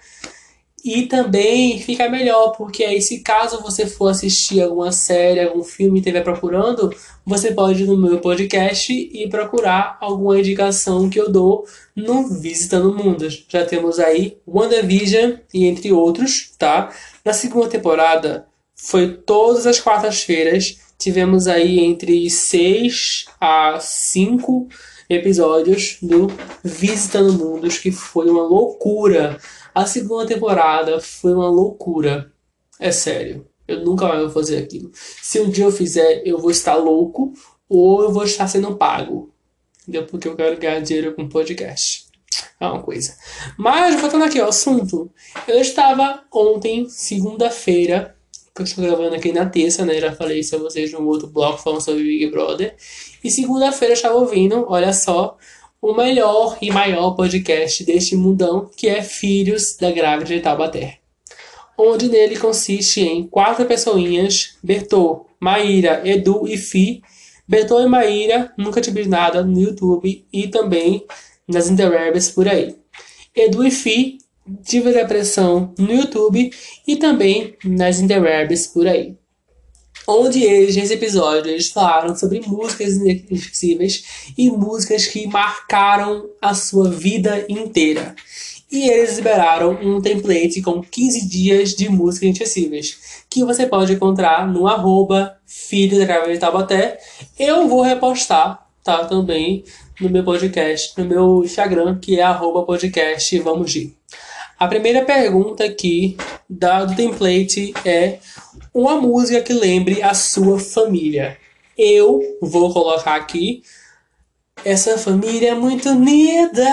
E 0.87 1.05
também 1.05 1.81
fica 1.81 2.07
melhor, 2.07 2.53
porque 2.55 2.81
aí 2.81 3.01
se 3.01 3.19
caso 3.19 3.61
você 3.61 3.85
for 3.85 4.07
assistir 4.07 4.61
alguma 4.61 4.89
série, 4.93 5.41
algum 5.41 5.61
filme 5.61 5.97
e 5.97 5.99
estiver 5.99 6.23
procurando, 6.23 6.95
você 7.25 7.51
pode 7.51 7.83
ir 7.83 7.87
no 7.87 7.97
meu 7.97 8.21
podcast 8.21 8.93
e 8.93 9.27
procurar 9.27 9.97
alguma 9.99 10.39
indicação 10.39 11.09
que 11.09 11.19
eu 11.19 11.29
dou 11.29 11.65
no 11.93 12.29
Visitando 12.29 12.95
Mundos. 12.95 13.45
Já 13.49 13.65
temos 13.65 13.99
aí 13.99 14.37
WandaVision 14.47 15.33
e 15.53 15.65
entre 15.65 15.91
outros, 15.91 16.53
tá? 16.57 16.89
Na 17.25 17.33
segunda 17.33 17.67
temporada 17.67 18.47
foi 18.73 19.11
todas 19.11 19.67
as 19.67 19.81
quartas-feiras. 19.81 20.77
Tivemos 20.97 21.49
aí 21.49 21.81
entre 21.81 22.29
6 22.29 23.25
a 23.41 23.77
5 23.77 24.69
episódios 25.09 25.97
do 26.01 26.27
Visitando 26.63 27.33
Mundos, 27.33 27.77
que 27.77 27.91
foi 27.91 28.29
uma 28.29 28.43
loucura. 28.43 29.37
A 29.77 29.85
segunda 29.85 30.25
temporada 30.25 30.99
foi 30.99 31.35
uma 31.35 31.47
loucura. 31.47 32.33
É 32.79 32.91
sério. 32.91 33.47
Eu 33.67 33.85
nunca 33.85 34.07
mais 34.07 34.21
vou 34.21 34.31
fazer 34.31 34.57
aquilo. 34.57 34.89
Se 35.21 35.39
um 35.39 35.51
dia 35.51 35.65
eu 35.65 35.71
fizer, 35.71 36.23
eu 36.25 36.39
vou 36.39 36.49
estar 36.49 36.73
louco 36.73 37.31
ou 37.69 38.01
eu 38.01 38.11
vou 38.11 38.23
estar 38.23 38.47
sendo 38.47 38.75
pago. 38.75 39.31
Entendeu? 39.83 40.07
Porque 40.07 40.27
eu 40.27 40.35
quero 40.35 40.57
ganhar 40.57 40.79
dinheiro 40.79 41.13
com 41.13 41.29
podcast. 41.29 42.07
É 42.59 42.65
uma 42.65 42.81
coisa. 42.81 43.15
Mas, 43.55 44.01
voltando 44.01 44.23
aqui 44.23 44.39
ao 44.39 44.49
assunto. 44.49 45.11
Eu 45.47 45.59
estava 45.59 46.23
ontem, 46.33 46.89
segunda-feira, 46.89 48.15
que 48.55 48.63
eu 48.63 48.65
estou 48.65 48.83
gravando 48.83 49.13
aqui 49.13 49.31
na 49.31 49.45
terça, 49.45 49.85
né? 49.85 49.99
Já 49.99 50.11
falei 50.11 50.39
isso 50.39 50.55
a 50.55 50.59
vocês 50.59 50.91
no 50.91 51.05
outro 51.05 51.27
bloco 51.27 51.59
falando 51.59 51.81
sobre 51.81 52.01
Big 52.01 52.31
Brother. 52.31 52.75
E 53.23 53.29
segunda-feira 53.29 53.93
eu 53.93 53.97
estava 53.97 54.15
ouvindo, 54.15 54.65
olha 54.67 54.91
só, 54.91 55.37
o 55.81 55.93
melhor 55.93 56.57
e 56.61 56.71
maior 56.71 57.11
podcast 57.11 57.83
deste 57.83 58.15
mundão, 58.15 58.69
que 58.75 58.87
é 58.87 59.01
Filhos 59.01 59.77
da 59.77 59.91
Grávida 59.91 60.35
de 60.35 60.41
Taubaté. 60.41 60.99
Onde 61.77 62.09
nele 62.09 62.37
consiste 62.37 63.01
em 63.01 63.27
quatro 63.27 63.65
pessoinhas, 63.65 64.57
Bertô, 64.63 65.25
Maíra, 65.39 66.01
Edu 66.03 66.47
e 66.47 66.57
Fi. 66.57 67.01
Bertô 67.47 67.79
e 67.79 67.87
Maíra 67.87 68.51
nunca 68.57 68.81
tive 68.81 69.07
nada 69.07 69.43
no 69.43 69.59
YouTube 69.59 70.25
e 70.33 70.47
também 70.47 71.05
nas 71.47 71.69
interwebs 71.69 72.31
por 72.31 72.47
aí. 72.47 72.75
Edu 73.35 73.63
e 73.63 73.71
Fi 73.71 74.17
tive 74.63 74.91
depressão 74.91 75.73
no 75.77 75.93
YouTube 75.93 76.49
e 76.87 76.95
também 76.95 77.55
nas 77.63 77.99
interwebs 77.99 78.67
por 78.67 78.87
aí 78.87 79.15
onde 80.07 80.41
eles, 80.43 80.75
nesse 80.75 80.93
episódio, 80.93 81.51
eles 81.51 81.69
falaram 81.69 82.15
sobre 82.15 82.41
músicas 82.47 82.95
inesquecíveis 82.95 84.31
e 84.37 84.49
músicas 84.49 85.05
que 85.05 85.27
marcaram 85.27 86.29
a 86.41 86.53
sua 86.53 86.89
vida 86.89 87.45
inteira. 87.49 88.15
E 88.71 88.89
eles 88.89 89.17
liberaram 89.17 89.71
um 89.81 90.01
template 90.01 90.61
com 90.61 90.81
15 90.81 91.27
dias 91.27 91.73
de 91.73 91.89
músicas 91.89 92.23
inesquecíveis, 92.23 93.23
que 93.29 93.43
você 93.43 93.65
pode 93.65 93.93
encontrar 93.93 94.47
no 94.47 94.67
arroba 94.67 95.37
filho 95.45 95.97
da 95.99 96.05
de. 96.05 96.97
Eu 97.37 97.67
vou 97.67 97.81
repostar, 97.81 98.67
tá, 98.83 99.05
também 99.05 99.63
no 99.99 100.09
meu 100.09 100.23
podcast, 100.23 100.93
no 100.97 101.05
meu 101.05 101.43
Instagram, 101.43 101.97
que 101.99 102.19
é 102.19 102.23
arroba 102.23 102.63
podcast 102.63 103.37
Vamos 103.39 103.75
Ir. 103.75 103.95
A 104.59 104.67
primeira 104.67 105.05
pergunta 105.05 105.63
aqui 105.63 106.17
da, 106.49 106.83
do 106.83 106.95
template 106.95 107.73
é 107.85 108.17
uma 108.77 108.95
música 109.01 109.41
que 109.41 109.53
lembre 109.53 110.03
a 110.03 110.13
sua 110.13 110.59
família. 110.59 111.35
Eu 111.75 112.21
vou 112.39 112.71
colocar 112.71 113.15
aqui. 113.15 113.63
Essa 114.63 114.99
família 114.99 115.49
é 115.49 115.55
muito 115.55 115.89
unida. 115.89 116.63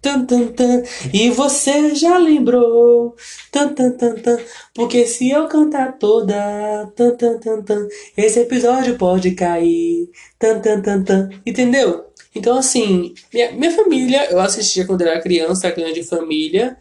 Tan, 0.00 0.24
tan, 0.24 0.46
tan. 0.48 0.84
E 1.12 1.30
você 1.30 1.96
já 1.96 2.16
lembrou? 2.16 3.16
Tan, 3.50 3.74
tan, 3.74 3.90
tan, 3.90 4.14
tan. 4.14 4.38
Porque 4.72 5.04
se 5.04 5.30
eu 5.30 5.48
cantar 5.48 5.98
toda, 5.98 6.86
tan, 6.94 7.16
tan, 7.16 7.38
tan, 7.38 7.62
tan, 7.62 7.88
esse 8.16 8.38
episódio 8.40 8.96
pode 8.96 9.32
cair. 9.32 10.08
Tan, 10.38 10.60
tan, 10.60 10.80
tan, 10.80 11.02
tan. 11.02 11.28
Entendeu? 11.44 12.04
Então, 12.32 12.56
assim, 12.56 13.14
minha, 13.32 13.50
minha 13.52 13.72
família, 13.72 14.30
eu 14.30 14.38
assistia 14.38 14.86
quando 14.86 15.02
era 15.02 15.20
criança, 15.20 15.70
grande 15.70 16.04
família, 16.04 16.76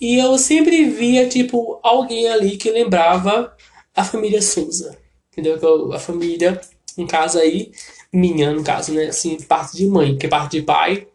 e 0.00 0.18
eu 0.18 0.36
sempre 0.36 0.84
via, 0.84 1.26
tipo, 1.28 1.80
alguém 1.82 2.28
ali 2.28 2.56
que 2.56 2.70
lembrava 2.70 3.55
a 3.96 4.04
família 4.04 4.42
Souza. 4.42 4.96
Entendeu? 5.32 5.56
Eu, 5.56 5.92
a 5.92 5.98
família, 5.98 6.60
em 6.96 7.06
casa 7.06 7.40
aí, 7.40 7.72
minha, 8.12 8.52
no 8.52 8.62
caso, 8.62 8.92
né? 8.92 9.06
Assim, 9.06 9.36
parte 9.42 9.76
de 9.76 9.86
mãe, 9.86 10.12
porque 10.12 10.28
parte 10.28 10.58
de 10.58 10.62
pai 10.62 11.06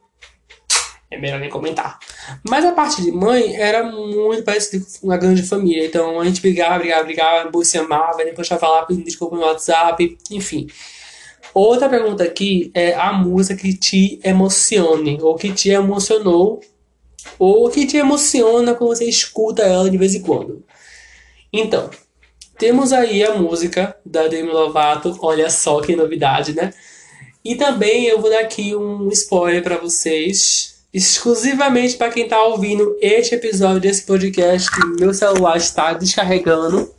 é 1.11 1.17
melhor 1.19 1.39
nem 1.39 1.49
comentar. 1.49 1.99
Mas 2.47 2.63
a 2.63 2.71
parte 2.71 3.01
de 3.01 3.11
mãe 3.11 3.55
era 3.55 3.83
muito 3.83 4.43
parecida 4.43 4.83
com 4.99 5.07
uma 5.07 5.17
grande 5.17 5.43
família. 5.43 5.85
Então 5.85 6.19
a 6.19 6.25
gente 6.25 6.41
brigava, 6.41 6.79
brigava, 6.79 7.03
brigava, 7.03 7.63
se 7.63 7.77
amava, 7.77 8.23
depois 8.23 8.47
já 8.47 8.57
falava, 8.57 8.87
pedindo 8.87 9.05
desculpa 9.05 9.35
no 9.35 9.41
WhatsApp, 9.41 10.17
enfim. 10.31 10.67
Outra 11.53 11.89
pergunta 11.89 12.23
aqui 12.23 12.71
é 12.73 12.93
a 12.93 13.11
música 13.11 13.61
que 13.61 13.73
te 13.73 14.21
emocione, 14.23 15.19
ou 15.21 15.35
que 15.35 15.51
te 15.51 15.69
emocionou, 15.69 16.61
ou 17.37 17.69
que 17.69 17.85
te 17.85 17.97
emociona 17.97 18.73
quando 18.73 18.95
você 18.95 19.03
escuta 19.03 19.63
ela 19.63 19.89
de 19.89 19.97
vez 19.97 20.15
em 20.15 20.21
quando. 20.21 20.63
Então, 21.51 21.89
temos 22.61 22.93
aí 22.93 23.23
a 23.23 23.33
música 23.33 23.97
da 24.05 24.27
Demi 24.27 24.51
Lovato, 24.51 25.17
olha 25.19 25.49
só 25.49 25.81
que 25.81 25.95
novidade, 25.95 26.53
né? 26.53 26.71
E 27.43 27.55
também 27.55 28.05
eu 28.05 28.21
vou 28.21 28.29
dar 28.29 28.41
aqui 28.41 28.75
um 28.75 29.09
spoiler 29.09 29.63
para 29.63 29.77
vocês, 29.77 30.83
exclusivamente 30.93 31.97
para 31.97 32.11
quem 32.11 32.25
está 32.25 32.39
ouvindo 32.43 32.95
este 33.01 33.33
episódio 33.33 33.79
desse 33.79 34.03
podcast 34.03 34.69
meu 34.99 35.11
celular 35.11 35.57
está 35.57 35.93
descarregando. 35.93 36.93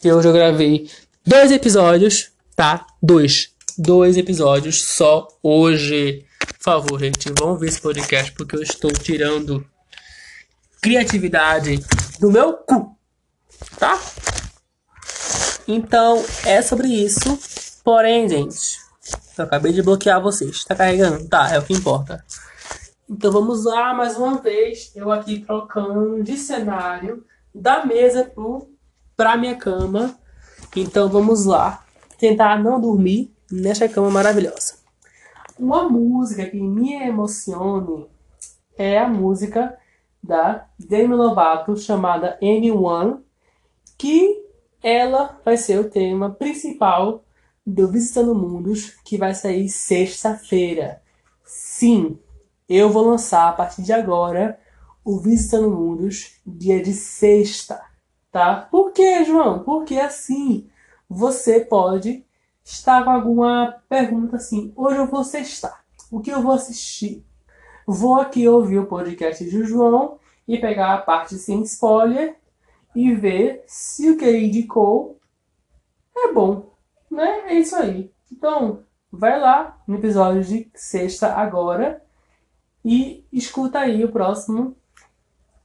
Que 0.00 0.12
hoje 0.12 0.28
eu 0.28 0.32
gravei 0.32 0.88
dois 1.26 1.50
episódios, 1.50 2.30
tá? 2.54 2.86
Dois 3.02 3.50
dois 3.76 4.16
episódios 4.16 4.84
só 4.92 5.26
hoje. 5.42 6.24
Por 6.38 6.62
favor, 6.62 7.00
gente, 7.00 7.32
vão 7.36 7.58
ver 7.58 7.70
esse 7.70 7.80
podcast 7.80 8.30
porque 8.32 8.54
eu 8.54 8.62
estou 8.62 8.92
tirando 8.92 9.66
criatividade 10.80 11.80
do 12.20 12.30
meu 12.30 12.52
cu, 12.52 12.96
tá? 13.80 14.00
Então 15.68 16.24
é 16.46 16.62
sobre 16.62 16.88
isso. 16.88 17.38
Porém, 17.84 18.26
gente, 18.26 18.78
eu 19.36 19.44
acabei 19.44 19.70
de 19.70 19.82
bloquear 19.82 20.22
vocês. 20.22 20.64
Tá 20.64 20.74
carregando? 20.74 21.28
Tá, 21.28 21.54
é 21.54 21.58
o 21.58 21.62
que 21.62 21.74
importa. 21.74 22.24
Então 23.08 23.30
vamos 23.30 23.66
lá 23.66 23.92
mais 23.92 24.16
uma 24.16 24.38
vez. 24.38 24.90
Eu 24.96 25.12
aqui 25.12 25.40
trocando 25.40 26.22
de 26.24 26.38
cenário 26.38 27.22
da 27.54 27.84
mesa 27.84 28.24
pro, 28.24 28.70
pra 29.14 29.36
minha 29.36 29.56
cama. 29.56 30.18
Então 30.74 31.06
vamos 31.06 31.44
lá. 31.44 31.84
Tentar 32.18 32.58
não 32.62 32.80
dormir 32.80 33.30
nesta 33.52 33.86
cama 33.90 34.10
maravilhosa. 34.10 34.78
Uma 35.58 35.86
música 35.86 36.46
que 36.46 36.60
me 36.60 36.94
emociona 36.94 38.06
é 38.76 38.98
a 38.98 39.06
música 39.06 39.76
da 40.22 40.66
Demi 40.78 41.14
Lovato 41.14 41.76
chamada 41.76 42.38
Anyone, 42.42 43.18
que 43.98 44.47
ela 44.88 45.38
vai 45.44 45.56
ser 45.56 45.78
o 45.78 45.90
tema 45.90 46.30
principal 46.30 47.22
do 47.66 47.88
Visitando 47.88 48.34
Mundos, 48.34 48.96
que 49.04 49.18
vai 49.18 49.34
sair 49.34 49.68
sexta-feira. 49.68 51.02
Sim, 51.44 52.18
eu 52.66 52.90
vou 52.90 53.04
lançar 53.04 53.48
a 53.48 53.52
partir 53.52 53.82
de 53.82 53.92
agora 53.92 54.58
o 55.04 55.18
Visitando 55.18 55.70
Mundos 55.70 56.40
dia 56.46 56.82
de 56.82 56.94
sexta, 56.94 57.82
tá? 58.32 58.66
Por 58.70 58.92
que, 58.92 59.24
João? 59.24 59.60
Porque 59.60 59.96
assim 59.96 60.68
você 61.08 61.60
pode 61.60 62.24
está 62.64 63.02
com 63.02 63.10
alguma 63.10 63.82
pergunta 63.88 64.36
assim, 64.36 64.72
hoje 64.76 64.98
eu 64.98 65.06
vou 65.06 65.24
sextar, 65.24 65.82
o 66.10 66.20
que 66.20 66.30
eu 66.30 66.42
vou 66.42 66.52
assistir? 66.52 67.24
Vou 67.86 68.20
aqui 68.20 68.46
ouvir 68.46 68.78
o 68.78 68.86
podcast 68.86 69.42
de 69.42 69.64
João 69.64 70.18
e 70.46 70.58
pegar 70.58 70.94
a 70.94 70.98
parte 70.98 71.36
sem 71.36 71.62
spoiler 71.62 72.36
e 72.94 73.14
ver 73.14 73.62
se 73.66 74.10
o 74.10 74.16
que 74.16 74.24
ele 74.24 74.46
indicou 74.46 75.18
é 76.16 76.32
bom, 76.32 76.74
né? 77.10 77.42
É 77.46 77.54
isso 77.54 77.76
aí. 77.76 78.10
Então, 78.30 78.82
vai 79.10 79.38
lá 79.38 79.80
no 79.86 79.96
episódio 79.96 80.42
de 80.42 80.70
sexta 80.74 81.34
agora 81.34 82.02
e 82.84 83.24
escuta 83.32 83.80
aí 83.80 84.04
o 84.04 84.12
próximo 84.12 84.76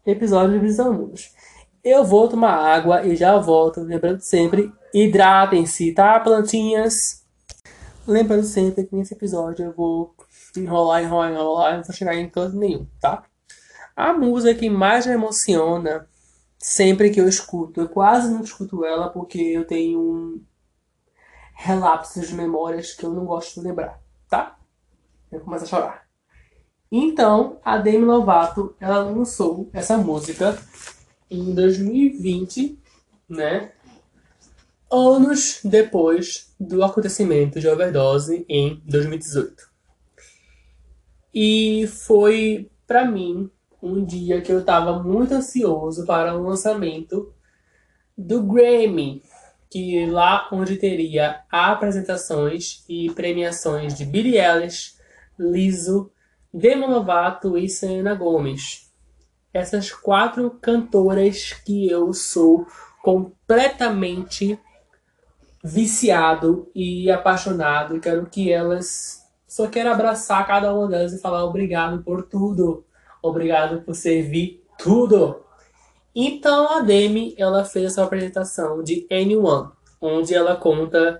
episódio 0.06 0.54
de 0.54 0.66
Visão 0.66 0.94
Mundos. 0.94 1.34
Eu 1.84 2.04
vou 2.04 2.28
tomar 2.28 2.54
água 2.54 3.06
e 3.06 3.16
já 3.16 3.38
volto, 3.38 3.82
lembrando 3.82 4.22
sempre, 4.22 4.72
hidratem-se, 4.94 5.94
tá, 5.94 6.20
plantinhas? 6.20 7.24
Lembrando 8.08 8.44
sempre 8.44 8.86
que 8.86 8.96
nesse 8.96 9.14
episódio 9.14 9.66
eu 9.66 9.74
vou 9.74 10.16
enrolar, 10.56 11.04
enrolar, 11.04 11.32
enrolar, 11.32 11.78
não 11.78 11.84
vou 11.84 11.94
chegar 11.94 12.16
em 12.16 12.30
canto 12.30 12.56
nenhum, 12.56 12.86
tá? 13.00 13.24
A 13.96 14.14
música 14.14 14.56
que 14.56 14.70
mais 14.70 15.06
me 15.06 15.14
emociona 15.14 16.08
sempre 16.64 17.10
que 17.10 17.20
eu 17.20 17.28
escuto, 17.28 17.82
eu 17.82 17.90
quase 17.90 18.32
não 18.32 18.42
escuto 18.42 18.86
ela 18.86 19.10
porque 19.10 19.38
eu 19.38 19.68
tenho 19.68 20.00
um 20.00 20.42
relapso 21.54 22.22
de 22.22 22.34
memórias 22.34 22.94
que 22.94 23.06
eu 23.06 23.12
não 23.12 23.26
gosto 23.26 23.60
de 23.60 23.68
lembrar, 23.68 24.02
tá? 24.30 24.58
Eu 25.30 25.42
começo 25.42 25.66
a 25.66 25.68
chorar. 25.68 26.08
Então, 26.90 27.60
a 27.66 27.78
Demi 27.78 28.06
Lovato, 28.06 28.78
ela 28.80 29.04
lançou 29.04 29.70
essa 29.74 29.98
música 29.98 30.58
em 31.30 31.54
2020, 31.54 32.80
né? 33.28 33.74
Anos 34.90 35.60
depois 35.66 36.56
do 36.58 36.82
acontecimento 36.82 37.60
de 37.60 37.68
overdose 37.68 38.46
em 38.48 38.82
2018. 38.86 39.70
E 41.34 41.88
foi 41.88 42.72
para 42.88 43.04
mim 43.04 43.52
um 43.84 44.04
dia 44.04 44.42
que 44.42 44.52
eu 44.52 44.62
estava 44.62 45.04
muito 45.04 45.34
ansioso 45.34 46.06
para 46.06 46.36
o 46.36 46.42
lançamento 46.42 47.32
do 48.18 48.42
Grammy, 48.42 49.22
que 49.70 50.06
lá 50.06 50.48
onde 50.52 50.78
teria 50.78 51.42
apresentações 51.52 52.84
e 52.88 53.12
premiações 53.12 53.96
de 53.96 54.06
Billie 54.06 54.40
Eilish, 54.40 54.96
Lizzo, 55.38 56.12
Demi 56.54 56.86
Lovato 56.86 57.58
e 57.58 57.68
Selena 57.68 58.16
Gomez 58.16 58.84
essas 59.54 59.92
quatro 59.92 60.50
cantoras 60.60 61.54
que 61.54 61.88
eu 61.88 62.12
sou 62.12 62.66
completamente 63.04 64.60
viciado 65.64 66.70
e 66.74 67.12
apaixonado. 67.12 68.00
Quero 68.00 68.26
que 68.26 68.52
elas. 68.52 69.22
Só 69.48 69.68
quero 69.68 69.92
abraçar 69.92 70.48
cada 70.48 70.74
uma 70.74 70.88
delas 70.88 71.14
e 71.14 71.22
falar 71.22 71.46
obrigado 71.46 72.02
por 72.02 72.24
tudo. 72.24 72.84
Obrigado 73.24 73.82
por 73.82 73.96
servir 73.96 74.62
tudo. 74.78 75.40
Então 76.14 76.70
a 76.70 76.82
Demi 76.82 77.34
ela 77.38 77.64
fez 77.64 77.86
essa 77.86 78.04
apresentação 78.04 78.84
de 78.84 79.08
Anyone, 79.10 79.70
onde 80.00 80.36
ela 80.36 80.56
conta 80.58 81.20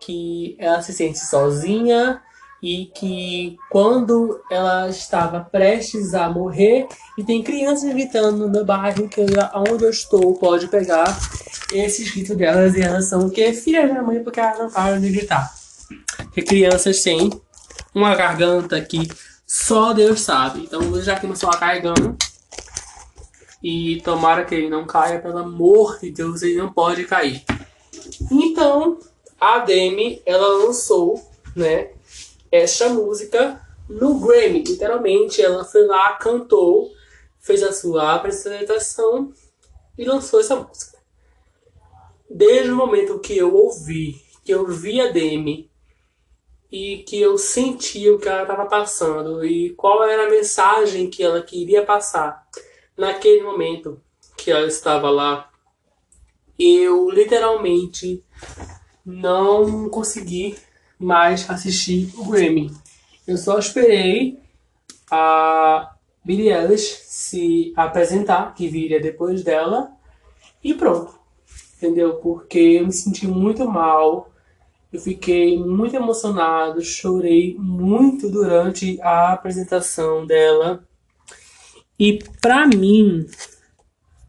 que 0.00 0.56
ela 0.58 0.82
se 0.82 0.92
sente 0.92 1.18
sozinha 1.18 2.20
e 2.62 2.86
que 2.86 3.56
quando 3.70 4.40
ela 4.50 4.88
estava 4.88 5.40
prestes 5.40 6.14
a 6.14 6.28
morrer 6.28 6.88
e 7.16 7.22
tem 7.22 7.42
crianças 7.42 7.92
gritando 7.92 8.48
no 8.48 8.64
bairro 8.64 9.08
que 9.08 9.20
onde 9.54 9.84
eu 9.84 9.90
estou 9.90 10.34
pode 10.34 10.68
pegar 10.68 11.06
esses 11.72 12.10
gritos 12.10 12.36
delas 12.36 12.74
e 12.74 12.82
elas 12.82 13.06
são 13.06 13.26
o 13.26 13.30
que 13.30 13.52
filhas 13.52 13.92
da 13.92 14.02
mãe 14.02 14.22
porque 14.22 14.40
elas 14.40 14.58
não 14.58 14.70
param 14.70 15.00
de 15.00 15.10
gritar 15.10 15.52
porque 16.24 16.42
crianças 16.42 17.02
têm 17.02 17.30
uma 17.94 18.14
garganta 18.14 18.80
que 18.80 19.08
só 19.46 19.92
Deus 19.92 20.20
sabe 20.20 20.64
então 20.64 21.00
já 21.02 21.14
que 21.14 21.22
começou 21.22 21.50
a 21.50 21.56
carregando 21.56 22.16
e 23.62 24.00
tomara 24.02 24.44
que 24.44 24.54
ele 24.54 24.68
não 24.68 24.86
caia 24.86 25.20
pelo 25.20 25.38
amor 25.38 25.98
de 26.00 26.10
Deus 26.10 26.42
ele 26.42 26.56
não 26.56 26.72
pode 26.72 27.04
cair 27.04 27.44
então 28.30 28.98
a 29.40 29.58
Demi 29.58 30.22
ela 30.24 30.64
lançou 30.64 31.22
né 31.54 31.90
esta 32.50 32.88
música 32.88 33.60
no 33.88 34.18
Grammy. 34.20 34.62
Literalmente, 34.62 35.42
ela 35.42 35.64
foi 35.64 35.86
lá, 35.86 36.12
cantou, 36.14 36.92
fez 37.40 37.62
a 37.62 37.72
sua 37.72 38.14
apresentação 38.14 39.32
e 39.98 40.04
lançou 40.04 40.40
essa 40.40 40.56
música. 40.56 40.98
Desde 42.28 42.70
o 42.70 42.76
momento 42.76 43.18
que 43.18 43.36
eu 43.36 43.54
ouvi, 43.54 44.20
que 44.44 44.52
eu 44.52 44.66
vi 44.66 45.00
a 45.00 45.10
Demi 45.10 45.70
e 46.74 47.04
que 47.04 47.20
eu 47.20 47.38
senti 47.38 48.10
o 48.10 48.18
que 48.18 48.28
ela 48.28 48.42
estava 48.42 48.66
passando 48.66 49.44
e 49.44 49.70
qual 49.74 50.02
era 50.02 50.26
a 50.26 50.30
mensagem 50.30 51.08
que 51.08 51.22
ela 51.22 51.40
queria 51.40 51.84
passar 51.84 52.48
naquele 52.98 53.44
momento 53.44 54.02
que 54.36 54.50
ela 54.50 54.66
estava 54.66 55.08
lá, 55.08 55.48
eu 56.58 57.08
literalmente 57.10 58.24
não 59.06 59.88
consegui 59.88 60.56
mais 60.98 61.48
assistir 61.48 62.12
o 62.18 62.24
Grammy. 62.24 62.72
Eu 63.24 63.36
só 63.36 63.56
esperei 63.56 64.40
a 65.08 65.94
Billie 66.24 66.52
Eilish 66.52 67.02
se 67.04 67.72
apresentar, 67.76 68.52
que 68.52 68.66
viria 68.66 68.98
depois 68.98 69.44
dela, 69.44 69.92
e 70.62 70.74
pronto. 70.74 71.16
Entendeu? 71.76 72.14
Porque 72.14 72.58
eu 72.58 72.86
me 72.86 72.92
senti 72.92 73.28
muito 73.28 73.64
mal, 73.64 74.33
eu 74.94 75.00
fiquei 75.00 75.58
muito 75.58 75.96
emocionado, 75.96 76.80
chorei 76.80 77.56
muito 77.58 78.30
durante 78.30 79.00
a 79.02 79.32
apresentação 79.32 80.24
dela. 80.24 80.86
E 81.98 82.20
pra 82.40 82.64
mim, 82.64 83.26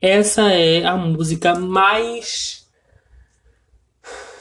essa 0.02 0.52
é 0.52 0.84
a 0.84 0.98
música 0.98 1.54
mais 1.54 2.68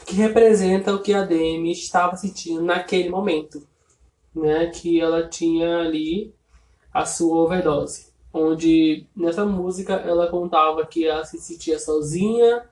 que 0.06 0.14
representa 0.14 0.94
o 0.94 1.02
que 1.02 1.12
a 1.12 1.24
Demi 1.24 1.72
estava 1.72 2.16
sentindo 2.16 2.62
naquele 2.62 3.10
momento, 3.10 3.62
né? 4.34 4.68
Que 4.68 4.98
ela 4.98 5.28
tinha 5.28 5.80
ali 5.80 6.34
a 6.90 7.04
sua 7.04 7.36
overdose, 7.36 8.14
onde 8.32 9.06
nessa 9.14 9.44
música 9.44 9.92
ela 9.92 10.28
contava 10.28 10.86
que 10.86 11.06
ela 11.06 11.26
se 11.26 11.36
sentia 11.36 11.78
sozinha, 11.78 12.64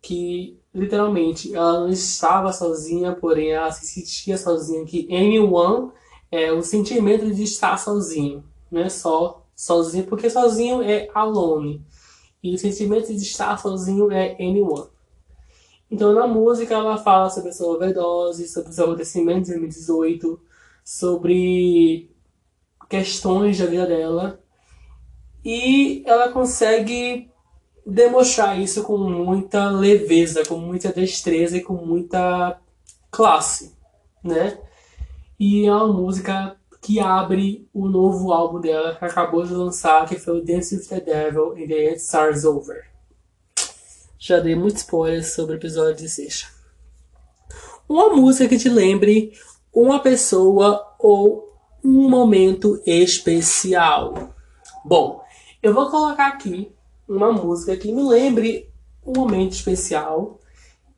que 0.00 0.56
literalmente 0.74 1.54
ela 1.54 1.80
não 1.80 1.88
estava 1.88 2.52
sozinha, 2.52 3.14
porém 3.14 3.50
ela 3.50 3.70
se 3.70 3.86
sentia 3.86 4.36
sozinha, 4.36 4.84
que 4.84 5.06
anyone 5.14 5.92
é 6.30 6.52
o 6.52 6.62
sentimento 6.62 7.32
de 7.32 7.44
estar 7.44 7.78
sozinho, 7.78 8.44
não 8.70 8.80
é 8.80 8.88
só 8.88 9.46
sozinho, 9.54 10.04
porque 10.06 10.28
sozinho 10.28 10.82
é 10.82 11.08
alone. 11.14 11.80
E 12.42 12.54
o 12.54 12.58
sentimento 12.58 13.06
de 13.06 13.22
estar 13.22 13.56
sozinho 13.58 14.10
é 14.10 14.36
anyone. 14.40 14.88
Então, 15.90 16.12
na 16.12 16.26
música, 16.26 16.74
ela 16.74 16.96
fala 16.96 17.30
sobre 17.30 17.50
a 17.50 17.52
sua 17.52 17.74
overdose, 17.74 18.48
sobre 18.48 18.70
os 18.70 18.78
acontecimentos 18.78 19.46
de 19.46 19.58
2018, 19.58 20.40
sobre 20.84 22.10
questões 22.88 23.58
da 23.58 23.66
vida 23.66 23.86
dela. 23.86 24.40
E 25.44 26.02
ela 26.04 26.30
consegue 26.30 27.30
demonstrar 27.86 28.58
isso 28.58 28.82
com 28.82 28.96
muita 28.96 29.70
leveza, 29.70 30.44
com 30.44 30.56
muita 30.56 30.92
destreza 30.92 31.56
e 31.56 31.62
com 31.62 31.74
muita 31.74 32.58
classe, 33.10 33.74
né? 34.22 34.58
E 35.38 35.66
é 35.66 35.72
uma 35.72 35.92
música 35.92 36.56
que 36.80 37.00
abre 37.00 37.68
o 37.72 37.88
novo 37.88 38.32
álbum 38.32 38.60
dela, 38.60 38.94
que 38.94 39.04
acabou 39.04 39.44
de 39.44 39.54
lançar, 39.54 40.06
que 40.06 40.18
foi 40.18 40.38
o 40.38 40.44
Dance 40.44 40.76
with 40.76 40.86
the 40.86 41.00
Devil 41.00 41.52
and 41.52 41.66
the 41.66 41.90
End 41.90 41.96
Stars 41.96 42.44
Over. 42.44 42.84
Já 44.18 44.40
dei 44.40 44.54
muitos 44.54 44.82
spoilers 44.82 45.34
sobre 45.34 45.54
o 45.54 45.58
episódio 45.58 45.96
de 45.96 46.08
sexta. 46.08 46.48
Uma 47.88 48.10
música 48.10 48.48
que 48.48 48.58
te 48.58 48.68
lembre 48.68 49.32
uma 49.72 50.00
pessoa 50.00 50.94
ou 50.98 51.52
um 51.84 52.08
momento 52.08 52.80
especial. 52.86 54.34
Bom, 54.84 55.22
eu 55.62 55.74
vou 55.74 55.90
colocar 55.90 56.28
aqui 56.28 56.72
uma 57.08 57.32
música 57.32 57.76
que 57.76 57.92
me 57.92 58.02
lembre 58.02 58.70
um 59.04 59.12
momento 59.12 59.52
especial, 59.52 60.40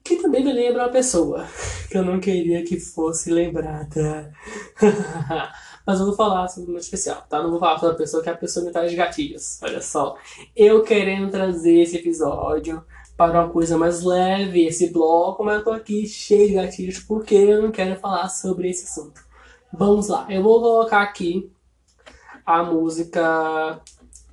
que 0.02 0.16
também 0.16 0.44
me 0.44 0.52
lembra 0.52 0.84
uma 0.84 0.92
pessoa 0.92 1.46
que 1.90 1.98
eu 1.98 2.04
não 2.04 2.20
queria 2.20 2.64
que 2.64 2.78
fosse 2.78 3.30
lembrada. 3.30 4.32
Mas 5.86 6.00
eu 6.00 6.06
vou 6.06 6.16
falar 6.16 6.48
sobre 6.48 6.70
uma 6.70 6.80
especial, 6.80 7.24
tá? 7.28 7.40
Não 7.40 7.50
vou 7.50 7.60
falar 7.60 7.78
sobre 7.78 7.94
a 7.94 7.98
pessoa 7.98 8.22
que 8.22 8.28
a 8.28 8.36
pessoa 8.36 8.66
me 8.66 8.72
traz 8.72 8.92
gatilhos. 8.92 9.60
Olha 9.62 9.80
só. 9.80 10.16
Eu 10.54 10.82
querendo 10.82 11.30
trazer 11.30 11.80
esse 11.80 11.96
episódio 11.96 12.84
para 13.16 13.40
uma 13.40 13.48
coisa 13.48 13.78
mais 13.78 14.02
leve, 14.02 14.66
esse 14.66 14.92
bloco, 14.92 15.44
mas 15.44 15.58
eu 15.58 15.64
tô 15.64 15.70
aqui 15.70 16.04
cheio 16.06 16.48
de 16.48 16.54
gatilhos 16.54 16.98
porque 16.98 17.36
eu 17.36 17.62
não 17.62 17.70
quero 17.70 17.98
falar 18.00 18.28
sobre 18.28 18.68
esse 18.68 18.84
assunto. 18.84 19.24
Vamos 19.72 20.08
lá. 20.08 20.26
Eu 20.28 20.42
vou 20.42 20.60
colocar 20.60 21.02
aqui 21.02 21.52
a 22.44 22.64
música 22.64 23.80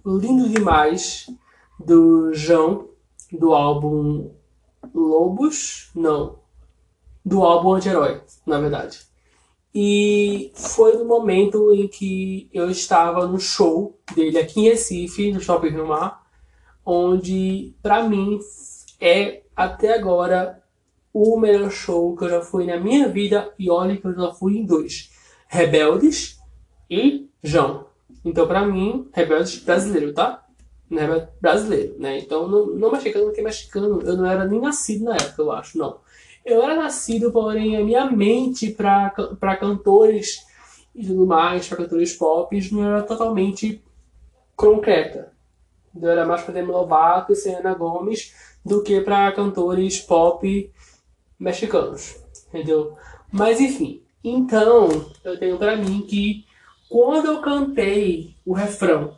Lindo 0.03 0.49
Demais 0.49 1.27
do 1.85 2.33
João, 2.33 2.89
do 3.31 3.53
álbum 3.53 4.31
Lobos. 4.93 5.89
Não. 5.95 6.39
Do 7.25 7.43
álbum 7.43 7.73
Anti-Herói, 7.73 8.21
na 8.45 8.59
verdade. 8.59 8.99
E 9.73 10.51
foi 10.53 10.97
no 10.97 11.05
momento 11.05 11.73
em 11.73 11.87
que 11.87 12.47
eu 12.53 12.69
estava 12.69 13.25
no 13.25 13.39
show 13.39 13.97
dele 14.15 14.37
aqui 14.37 14.59
em 14.59 14.69
Recife, 14.69 15.31
no 15.31 15.39
Shopping 15.39 15.69
Rio 15.69 15.87
Mar, 15.87 16.21
onde 16.85 17.73
para 17.81 18.07
mim 18.07 18.39
é 18.99 19.41
até 19.55 19.95
agora 19.95 20.61
o 21.11 21.39
melhor 21.39 21.71
show 21.71 22.15
que 22.15 22.23
eu 22.25 22.29
já 22.29 22.41
fui 22.41 22.65
na 22.65 22.79
minha 22.79 23.07
vida 23.07 23.53
e 23.57 23.69
olha 23.69 23.97
que 23.97 24.05
eu 24.05 24.13
já 24.13 24.31
fui 24.33 24.57
em 24.57 24.65
dois. 24.65 25.11
Rebeldes 25.47 26.39
e 26.89 27.29
João. 27.41 27.87
Então 28.23 28.47
para 28.47 28.65
mim, 28.65 29.09
Rebeldes 29.11 29.57
brasileiro, 29.57 30.13
tá? 30.13 30.42
Rebelde 30.99 31.27
brasileiro, 31.39 31.95
né? 31.97 32.19
Então 32.19 32.47
não, 32.47 32.65
não 32.67 32.91
mexicano 32.91 33.25
porque 33.25 33.41
mexicano, 33.41 34.01
eu 34.01 34.17
não 34.17 34.25
era 34.25 34.45
nem 34.45 34.59
nascido 34.59 35.05
na 35.05 35.15
época, 35.15 35.41
eu 35.41 35.51
acho, 35.51 35.77
não. 35.77 35.99
Eu 36.45 36.61
era 36.61 36.75
nascido, 36.75 37.31
porém, 37.31 37.77
a 37.77 37.83
minha 37.83 38.05
mente 38.11 38.69
para 38.71 39.57
cantores 39.57 40.45
e 40.93 41.05
tudo 41.05 41.25
mais, 41.25 41.67
para 41.67 41.77
cantores 41.77 42.13
pop, 42.13 42.69
não 42.71 42.83
era 42.85 43.01
totalmente 43.03 43.81
concreta. 44.55 45.31
Eu 45.99 46.09
era 46.09 46.25
mais 46.25 46.41
para 46.41 46.53
Demi 46.53 46.71
Lovato 46.71 47.33
e 47.33 47.35
Selena 47.35 47.73
Gomes 47.73 48.33
do 48.65 48.83
que 48.83 48.99
para 49.01 49.31
cantores 49.31 49.99
pop 49.99 50.71
mexicanos, 51.39 52.17
entendeu? 52.47 52.95
Mas 53.31 53.59
enfim, 53.59 54.01
então 54.23 54.89
eu 55.23 55.37
tenho 55.39 55.57
para 55.57 55.75
mim 55.75 56.01
que 56.01 56.45
quando 56.89 57.25
eu 57.25 57.41
cantei 57.41 58.35
o 58.45 58.53
refrão 58.53 59.17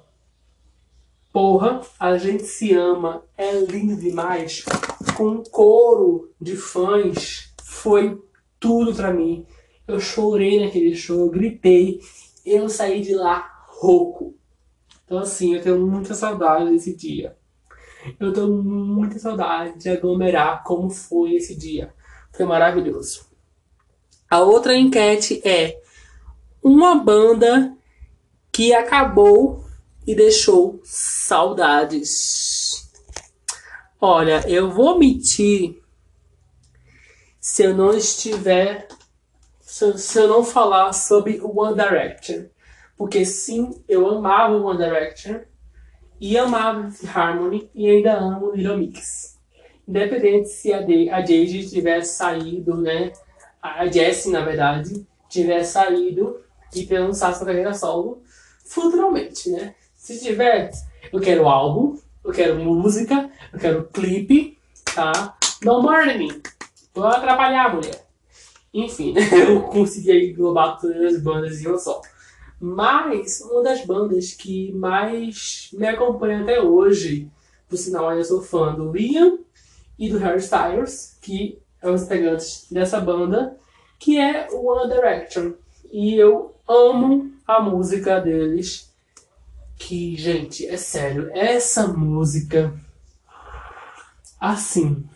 Porra, 1.36 1.82
a 2.00 2.18
gente 2.18 2.46
se 2.46 2.74
ama, 2.74 3.26
é 3.38 3.52
lindo 3.60 3.98
demais. 3.98 4.64
Com 5.18 5.32
um 5.32 5.44
coro 5.44 6.32
de 6.40 6.56
fãs, 6.56 7.54
foi 7.62 8.24
tudo 8.58 8.96
para 8.96 9.14
mim. 9.14 9.46
Eu 9.86 10.00
chorei 10.00 10.64
naquele 10.64 10.96
show, 10.96 11.20
eu 11.20 11.30
gritei, 11.30 12.00
eu 12.46 12.70
saí 12.70 13.02
de 13.02 13.14
lá 13.14 13.52
rouco. 13.68 14.34
Então 15.04 15.18
assim, 15.18 15.56
eu 15.56 15.62
tenho 15.62 15.86
muita 15.86 16.14
saudade 16.14 16.72
desse 16.72 16.96
dia. 16.96 17.36
Eu 18.18 18.32
tenho 18.32 18.64
muita 18.64 19.20
saudade 19.20 19.78
de 19.78 19.90
aglomerar 19.90 20.64
como 20.64 20.90
foi 20.90 21.36
esse 21.36 21.54
dia. 21.54 21.94
Foi 22.32 22.46
maravilhoso. 22.46 23.26
A 24.32 24.40
outra 24.40 24.74
enquete 24.74 25.42
é 25.46 25.82
uma 26.64 26.96
banda 26.96 27.76
que 28.54 28.74
acabou 28.74 29.65
e 30.06 30.16
deixou 30.16 30.80
saudades. 30.84 32.92
Olha, 34.00 34.44
eu 34.48 34.70
vou 34.70 35.00
mentir 35.00 35.82
se 37.40 37.64
eu 37.64 37.76
não 37.76 37.92
estiver. 37.92 38.88
Se, 39.62 40.20
eu 40.20 40.28
não 40.28 40.44
falar 40.44 40.94
sobre 40.94 41.42
One 41.42 41.76
Direction. 41.76 42.46
Porque 42.98 43.26
sim, 43.26 43.84
eu 43.88 44.08
amava 44.08 44.56
One 44.56 44.78
Direction. 44.78 45.40
E 46.20 46.38
amava 46.38 46.90
Harmony. 47.14 47.70
E 47.74 47.90
ainda 47.90 48.18
amo 48.18 48.52
Little 48.52 48.78
Mix. 48.78 49.40
Independente 49.88 50.50
se 50.50 50.74
a, 50.74 50.82
de, 50.82 51.10
a 51.10 51.20
Jade 51.20 51.70
tivesse 51.70 52.16
saído, 52.16 52.78
né? 52.78 53.12
A 53.62 53.86
Jessie, 53.88 54.32
na 54.32 54.44
verdade, 54.44 55.06
tivesse 55.30 55.74
saído 55.74 56.40
e 56.74 56.86
ter 56.86 57.00
lançado 57.00 57.36
sua 57.36 57.48
carreira 57.48 57.74
solo 57.74 58.24
futuramente, 58.66 59.50
né? 59.50 59.76
Se 60.06 60.20
tiver, 60.20 60.70
eu 61.12 61.20
quero 61.20 61.50
álbum, 61.50 61.98
eu 62.24 62.32
quero 62.32 62.64
música, 62.64 63.28
eu 63.52 63.60
quero 63.60 63.86
clipe, 63.86 64.56
tá? 64.94 65.36
Não 65.64 65.82
murder 65.82 66.16
me. 66.16 66.44
Vou 66.94 67.06
atrapalhar, 67.06 67.74
mulher. 67.74 68.06
Enfim, 68.72 69.16
eu 69.34 69.64
consegui 69.64 70.30
englobar 70.30 70.80
todas 70.80 71.16
as 71.16 71.20
bandas 71.20 71.60
em 71.60 71.68
uma 71.68 71.80
só. 71.80 72.04
Mas 72.62 73.42
uma 73.42 73.64
das 73.64 73.84
bandas 73.84 74.34
que 74.34 74.72
mais 74.74 75.72
me 75.74 75.88
acompanha 75.88 76.44
até 76.44 76.62
hoje, 76.62 77.28
por 77.68 77.76
sinal, 77.76 78.14
eu 78.14 78.24
sou 78.24 78.44
fã 78.44 78.76
do 78.76 78.92
Liam 78.92 79.40
e 79.98 80.08
do 80.08 80.20
Harry 80.20 80.38
Styles, 80.38 81.18
que 81.20 81.58
é 81.82 81.90
os 81.90 82.04
integrantes 82.04 82.68
dessa 82.70 83.00
banda, 83.02 83.58
que 83.98 84.20
é 84.20 84.50
o 84.52 84.68
One 84.68 84.88
Direction. 84.88 85.54
E 85.92 86.14
eu 86.14 86.54
amo 86.68 87.32
a 87.48 87.60
música 87.60 88.22
deles 88.22 88.94
que, 89.78 90.16
gente, 90.16 90.66
é 90.66 90.78
sério, 90.78 91.30
essa 91.34 91.88
música, 91.88 92.74
assim, 94.40 95.08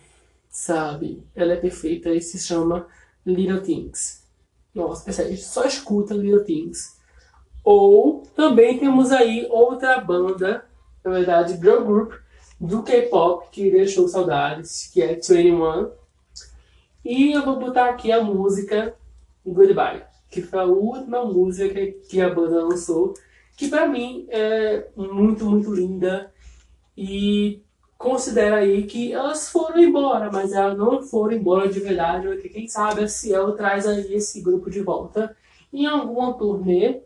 sabe? 0.49 1.24
Ela 1.36 1.53
é 1.53 1.57
perfeita 1.57 2.10
e 2.10 2.22
se 2.22 2.39
chama 2.39 2.88
Little 3.26 3.62
Things. 3.62 4.24
Nossa, 4.74 5.10
é 5.10 5.14
sério, 5.14 5.38
só 5.38 5.66
escuta 5.66 6.14
Little 6.14 6.43
Things. 6.43 6.97
Ou 7.64 8.24
também 8.36 8.80
temos 8.80 9.12
aí 9.12 9.47
outra 9.49 9.99
banda, 9.99 10.66
na 11.03 11.12
verdade, 11.12 11.57
girl 11.57 11.84
group, 11.84 12.14
do 12.60 12.84
K-pop 12.84 13.47
que 13.51 13.72
deixou 13.72 14.07
saudades, 14.07 14.89
que 14.93 15.01
é 15.01 15.16
21. 15.16 15.91
E 17.05 17.32
eu 17.32 17.45
vou 17.45 17.57
botar 17.57 17.89
aqui 17.89 18.12
a 18.12 18.22
música 18.22 18.93
Goodbye, 19.45 20.03
que 20.30 20.41
foi 20.41 20.60
a 20.60 20.66
última 20.66 21.24
música 21.24 21.74
que 22.10 22.22
a 22.22 22.30
banda 22.30 22.64
lançou 22.64 23.14
que 23.60 23.68
para 23.68 23.89
mim 23.89 24.26
é 24.30 24.88
muito, 24.95 25.43
muito 25.43 25.76
linda 25.76 26.32
e 26.95 27.62
considera 27.97 28.55
aí 28.55 28.84
que 28.84 29.12
elas 29.12 29.49
foram 29.49 29.80
embora, 29.80 30.32
mas 30.32 30.53
elas 30.53 30.78
não 30.78 31.03
foram 31.03 31.34
embora 31.34 31.68
de 31.68 31.82
verdade, 31.82 32.26
porque 32.26 32.47
quem 32.47 32.70
sabe 32.70 33.03
a 33.03 33.07
Ciel 33.10 33.51
traz 33.57 33.86
aí 33.86 34.14
esse 34.14 34.41
grupo 34.41 34.70
de 34.70 34.80
volta 34.80 35.36
em 35.74 35.86
alguma 35.86 36.36
turnê 36.36 37.01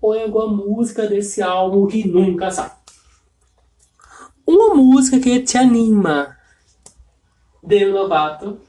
ou 0.00 0.14
em 0.14 0.22
alguma 0.22 0.46
música 0.46 1.08
desse 1.08 1.42
álbum 1.42 1.88
que 1.88 2.06
nunca 2.06 2.52
sai. 2.52 2.70
Uma 4.46 4.76
música 4.76 5.18
que 5.18 5.40
te 5.40 5.58
anima, 5.58 6.36
Demi 7.60 7.90
Lovato, 7.90 8.60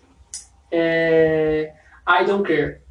é 0.71 1.71
I 2.09 2.25
Don't 2.25 2.47
Care. 2.47 2.81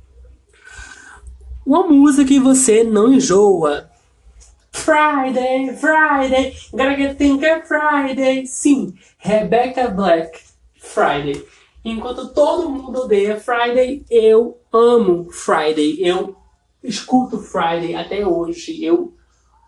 Uma 1.66 1.84
música 1.88 2.24
que 2.24 2.38
você 2.38 2.84
não 2.84 3.12
enjoa. 3.12 3.90
Friday, 4.86 5.74
Friday, 5.74 6.56
gotta 6.70 6.94
get 6.94 7.18
think 7.18 7.44
of 7.44 7.66
Friday. 7.66 8.46
Sim, 8.46 8.94
Rebecca 9.18 9.88
Black, 9.88 10.40
Friday. 10.78 11.44
Enquanto 11.84 12.28
todo 12.28 12.70
mundo 12.70 13.00
odeia 13.00 13.36
Friday, 13.36 14.04
eu 14.08 14.60
amo 14.72 15.28
Friday. 15.32 15.96
Eu 15.98 16.36
escuto 16.84 17.40
Friday 17.40 17.96
até 17.96 18.24
hoje. 18.24 18.84
Eu 18.84 19.12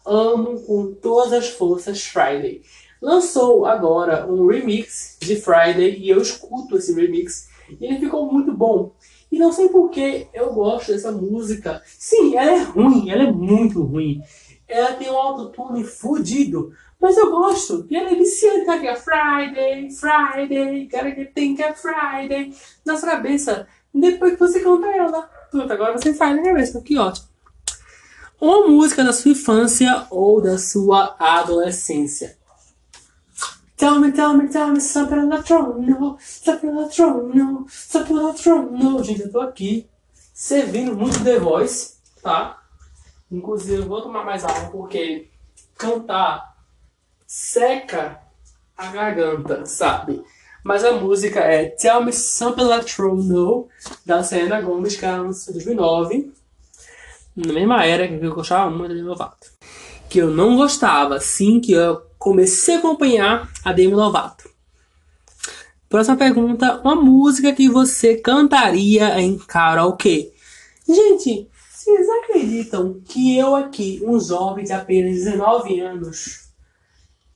amo 0.06 0.60
com 0.60 0.94
todas 0.94 1.32
as 1.32 1.48
forças 1.48 2.04
Friday. 2.04 2.62
Lançou 3.02 3.66
agora 3.66 4.24
um 4.24 4.46
remix 4.46 5.16
de 5.20 5.34
Friday 5.34 5.98
e 5.98 6.10
eu 6.10 6.22
escuto 6.22 6.76
esse 6.76 6.94
remix 6.94 7.48
e 7.68 7.84
ele 7.84 7.98
ficou 7.98 8.32
muito 8.32 8.52
bom. 8.52 8.92
E 9.32 9.38
não 9.38 9.52
sei 9.52 9.68
por 9.68 9.90
que 9.90 10.28
eu 10.32 10.52
gosto 10.52 10.92
dessa 10.92 11.10
música. 11.10 11.82
Sim, 11.84 12.36
ela 12.36 12.52
é 12.52 12.62
ruim, 12.62 13.10
ela 13.10 13.24
é 13.24 13.32
muito 13.32 13.82
ruim. 13.82 14.22
Ela 14.68 14.92
tem 14.92 15.10
um 15.10 15.16
autotune 15.16 15.82
fudido, 15.82 16.72
mas 17.00 17.16
eu 17.16 17.30
gosto. 17.30 17.86
E 17.88 17.96
ela 17.96 18.10
é 18.10 18.14
viciante, 18.14 18.66
tá 18.66 18.74
aqui, 18.74 18.94
Friday, 18.96 19.90
Friday, 19.90 20.88
gotta 20.90 21.10
get 21.10 21.32
think 21.32 21.62
of 21.62 21.80
Friday. 21.80 22.54
Na 22.84 22.96
sua 22.96 23.10
cabeça, 23.10 23.66
depois 23.94 24.34
que 24.34 24.38
você 24.38 24.60
canta 24.60 24.86
ela. 24.88 25.30
Pronto, 25.50 25.72
agora 25.72 25.96
você 25.96 26.12
faz 26.12 26.36
na 26.36 26.42
cabeça, 26.42 26.80
que 26.82 26.98
ótimo. 26.98 27.28
Uma 28.40 28.68
música 28.68 29.02
da 29.02 29.12
sua 29.12 29.32
infância 29.32 30.06
ou 30.10 30.40
da 30.40 30.58
sua 30.58 31.16
adolescência. 31.18 32.36
Tell 33.76 34.00
me, 34.00 34.12
tell 34.12 34.36
me, 34.36 34.48
tell 34.48 34.68
me 34.68 34.80
something 34.80 35.18
on 35.18 35.28
the 35.28 35.42
throne, 35.42 35.86
no, 35.86 36.18
something 36.20 36.68
on 36.68 36.84
the 36.84 36.90
throne, 36.90 37.32
no, 37.32 37.66
something 37.68 38.14
on 38.14 38.32
the 38.32 38.38
throne, 38.38 38.70
no. 38.76 39.02
Gente, 39.04 39.22
eu 39.22 39.30
tô 39.30 39.40
aqui 39.40 39.88
servindo 40.34 40.96
muito 40.96 41.22
The 41.22 41.38
Voice, 41.38 41.94
tá? 42.20 42.60
Inclusive, 43.30 43.82
eu 43.82 43.88
vou 43.88 44.02
tomar 44.02 44.24
mais 44.24 44.44
água 44.44 44.70
porque 44.70 45.28
cantar 45.76 46.56
seca 47.26 48.20
a 48.76 48.86
garganta, 48.86 49.66
sabe? 49.66 50.22
Mas 50.64 50.84
a 50.84 50.92
música 50.92 51.40
é 51.40 51.66
Tell 51.66 52.04
Me 52.04 52.12
Something 52.12 52.64
No, 53.26 53.68
da 54.04 54.22
Selena 54.22 54.60
Gomez, 54.60 54.96
que 54.96 55.04
ela 55.04 55.22
lançou 55.22 55.52
em 55.52 55.54
2009, 55.54 56.32
na 57.36 57.52
mesma 57.52 57.84
era 57.84 58.08
que 58.08 58.24
eu 58.24 58.34
gostava 58.34 58.68
muito 58.68 58.94
de 58.94 59.02
Lovato. 59.02 59.46
Que 60.08 60.18
eu 60.18 60.30
não 60.30 60.56
gostava, 60.56 61.20
sim, 61.20 61.60
que 61.60 61.72
eu 61.72 62.02
comecei 62.18 62.74
a 62.74 62.78
acompanhar 62.78 63.48
a 63.64 63.72
Demi 63.72 63.94
Lovato. 63.94 64.50
Próxima 65.88 66.16
pergunta: 66.16 66.80
uma 66.82 66.96
música 66.96 67.52
que 67.52 67.68
você 67.68 68.16
cantaria 68.16 69.20
em 69.20 69.38
karaokê? 69.38 70.32
Gente, 70.86 71.48
vocês 71.88 72.08
acreditam 72.10 73.00
que 73.00 73.38
eu 73.38 73.56
aqui, 73.56 74.02
um 74.04 74.20
jovem 74.20 74.64
de 74.64 74.72
apenas 74.72 75.14
19 75.14 75.80
anos, 75.80 76.50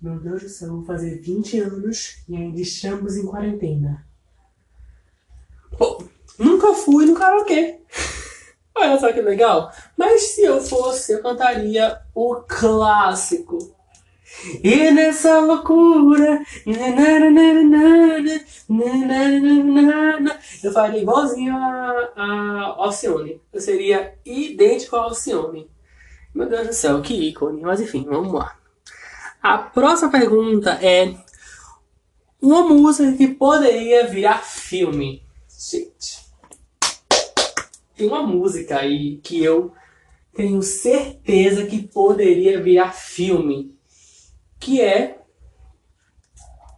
meu 0.01 0.21
Deus 0.21 0.43
do 0.43 0.49
céu, 0.49 0.69
vou 0.77 0.85
fazer 0.85 1.21
20 1.21 1.61
anos 1.61 2.23
e 2.29 2.37
ainda 2.37 2.61
estamos 2.61 3.17
em 3.17 3.25
quarentena. 3.25 4.07
Nunca 6.39 6.75
fui 6.75 7.07
no 7.07 7.15
karaokê. 7.15 7.81
Olha 8.77 8.99
só 8.99 9.13
que 9.13 9.23
legal. 9.23 9.73
Mas 9.97 10.23
se 10.23 10.43
eu 10.43 10.61
fosse, 10.61 11.13
eu 11.13 11.23
cantaria 11.23 12.01
o 12.15 12.37
clássico 12.37 13.75
e 14.63 14.91
nessa 14.91 15.39
loucura, 15.41 16.43
eu 20.63 20.73
faria 20.73 21.01
igualzinho 21.01 21.57
a, 21.57 22.13
a 22.17 22.75
Alcione. 22.79 23.41
Eu 23.53 23.61
seria 23.61 24.15
idêntico 24.25 24.97
a 24.97 25.03
Alcione. 25.03 25.71
Meu 26.35 26.49
Deus 26.49 26.67
do 26.67 26.73
céu, 26.73 27.03
que 27.03 27.15
ícone. 27.15 27.61
Mas 27.63 27.81
enfim, 27.81 28.05
vamos 28.09 28.33
lá. 28.33 28.57
A 29.41 29.59
próxima 29.59 30.11
pergunta 30.11 30.73
é: 30.83 31.15
Uma 32.41 32.63
música 32.63 33.13
que 33.13 33.29
poderia 33.29 34.07
virar 34.09 34.39
filme? 34.39 35.23
Gente, 35.49 36.27
tem 37.97 38.09
uma 38.09 38.23
música 38.23 38.79
aí 38.79 39.19
que 39.19 39.43
eu 39.43 39.73
tenho 40.35 40.63
certeza 40.63 41.67
que 41.67 41.87
poderia 41.87 42.61
virar 42.61 42.93
filme 42.93 43.77
que 44.63 44.81
é 44.81 45.19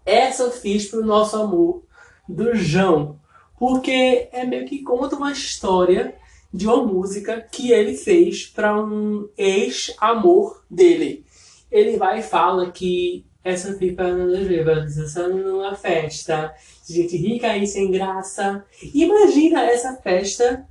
essa 0.06 0.44
eu 0.44 0.50
fiz 0.50 0.86
pro 0.86 1.04
nosso 1.04 1.36
amor 1.36 1.84
do 2.26 2.54
João, 2.54 3.20
porque 3.58 4.28
é 4.32 4.44
meio 4.44 4.66
que 4.66 4.82
conta 4.82 5.16
uma 5.16 5.30
história 5.30 6.14
de 6.52 6.66
uma 6.66 6.82
música 6.82 7.46
que 7.52 7.72
ele 7.72 7.94
fez 7.94 8.46
para 8.46 8.82
um 8.82 9.28
ex-amor 9.36 10.64
dele. 10.70 11.26
Ele 11.70 11.98
vai 11.98 12.20
e 12.20 12.22
fala 12.22 12.70
que 12.70 13.26
essa 13.42 13.74
fica 13.74 14.10
numa 14.14 15.74
festa, 15.74 16.54
gente 16.88 17.18
rica 17.18 17.54
e 17.58 17.66
sem 17.66 17.90
graça. 17.90 18.64
Imagina 18.94 19.62
essa 19.62 19.94
festa 19.96 20.66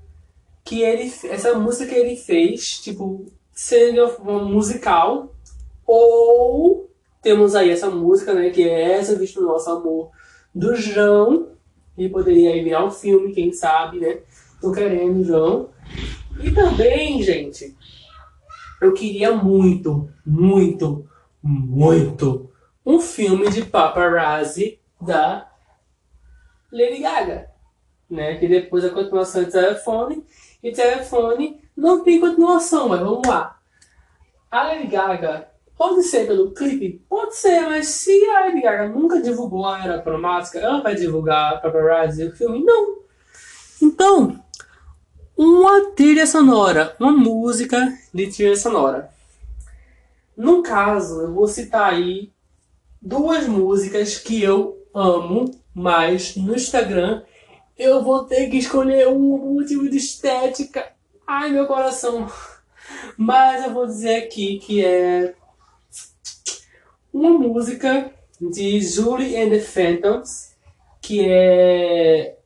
que 0.64 0.82
ele, 0.82 1.14
essa 1.26 1.54
música 1.60 1.94
que 1.94 1.96
ele 1.96 2.16
fez, 2.16 2.80
tipo, 2.80 3.32
sendo 3.54 4.04
um 4.26 4.46
musical 4.52 5.36
ou 5.86 6.90
temos 7.24 7.56
aí 7.56 7.70
essa 7.70 7.90
música, 7.90 8.34
né, 8.34 8.50
que 8.50 8.62
é 8.62 8.92
essa, 8.92 9.18
Visto 9.18 9.40
o 9.40 9.46
Nosso 9.46 9.70
Amor, 9.72 10.12
do 10.54 10.76
João, 10.76 11.48
e 11.98 12.10
poderia 12.10 12.52
aí 12.52 12.64
virar 12.64 12.86
um 12.86 12.92
filme, 12.92 13.34
quem 13.34 13.54
sabe, 13.54 14.00
né? 14.00 14.20
Tô 14.60 14.72
querendo, 14.72 15.24
João. 15.24 15.70
E 16.42 16.52
também, 16.52 17.22
gente, 17.24 17.76
eu 18.82 18.94
queria 18.94 19.32
muito, 19.32 20.10
muito, 20.26 21.08
muito 21.42 22.52
um 22.86 23.00
filme 23.00 23.50
de 23.50 23.64
paparazzi 23.64 24.80
da 25.00 25.50
Lady 26.72 27.00
Gaga, 27.00 27.50
né? 28.10 28.36
Que 28.38 28.48
depois 28.48 28.84
a 28.84 28.90
continuação 28.90 29.44
de 29.44 29.52
telefone 29.52 30.26
e 30.62 30.72
telefone 30.72 31.62
não 31.78 32.04
tem 32.04 32.20
continuação, 32.20 32.90
mas 32.90 33.00
vamos 33.00 33.28
lá. 33.28 33.60
A 34.50 34.64
Lady 34.64 34.88
Gaga 34.88 35.53
Pode 35.84 36.04
ser 36.04 36.26
pelo 36.26 36.52
clipe? 36.52 37.04
Pode 37.10 37.36
ser, 37.36 37.60
mas 37.64 37.88
se 37.88 38.30
a 38.30 38.46
Lady 38.46 38.62
Gaga 38.62 38.88
nunca 38.88 39.22
divulgou 39.22 39.66
a 39.66 39.84
Era 39.84 40.02
Cromática, 40.02 40.58
ela 40.58 40.82
vai 40.82 40.96
divulgar 40.96 41.62
Paparazzi 41.62 42.24
o 42.24 42.34
filme? 42.34 42.64
Não. 42.64 43.00
Então, 43.82 44.42
uma 45.36 45.92
trilha 45.92 46.26
sonora, 46.26 46.96
uma 46.98 47.12
música 47.12 47.94
de 48.14 48.28
trilha 48.28 48.56
sonora. 48.56 49.12
No 50.38 50.64
caso, 50.64 51.20
eu 51.20 51.34
vou 51.34 51.50
citar 51.50 51.92
aí 51.92 52.32
duas 53.02 53.46
músicas 53.46 54.18
que 54.18 54.42
eu 54.42 54.82
amo, 54.96 55.52
mas 55.76 56.38
no 56.38 56.56
Instagram 56.56 57.24
eu 57.78 58.02
vou 58.02 58.24
ter 58.24 58.50
que 58.50 58.56
escolher 58.56 59.10
um 59.10 59.54
motivo 59.54 59.90
de 59.90 59.98
estética. 59.98 60.94
Ai, 61.28 61.50
meu 61.50 61.68
coração. 61.68 62.26
Mas 63.18 63.66
eu 63.66 63.74
vou 63.74 63.86
dizer 63.86 64.24
aqui 64.24 64.60
que 64.60 64.82
é 64.86 65.36
uma 67.14 67.30
música 67.30 68.12
de 68.42 68.82
Julie 68.82 69.38
and 69.38 69.52
the 69.52 69.60
Phantoms, 69.60 70.54
que 71.00 71.26
é 71.30 72.38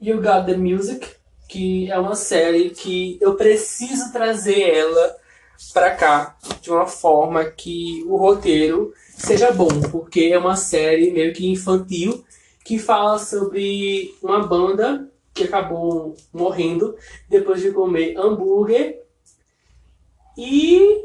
You 0.00 0.22
Got 0.22 0.46
the 0.46 0.56
Music, 0.56 1.06
que 1.48 1.90
é 1.90 1.98
uma 1.98 2.16
série 2.16 2.70
que 2.70 3.18
eu 3.20 3.34
preciso 3.34 4.10
trazer 4.12 4.60
ela 4.60 5.16
para 5.72 5.94
cá 5.94 6.36
de 6.60 6.70
uma 6.70 6.86
forma 6.86 7.44
que 7.44 8.02
o 8.06 8.16
roteiro 8.16 8.92
seja 9.10 9.52
bom, 9.52 9.68
porque 9.90 10.30
é 10.32 10.38
uma 10.38 10.56
série 10.56 11.10
meio 11.10 11.32
que 11.32 11.46
infantil 11.46 12.24
que 12.64 12.78
fala 12.78 13.18
sobre 13.18 14.14
uma 14.22 14.46
banda 14.46 15.08
que 15.32 15.44
acabou 15.44 16.16
morrendo 16.32 16.96
depois 17.28 17.60
de 17.60 17.70
comer 17.70 18.16
hambúrguer 18.18 19.02
e 20.36 21.04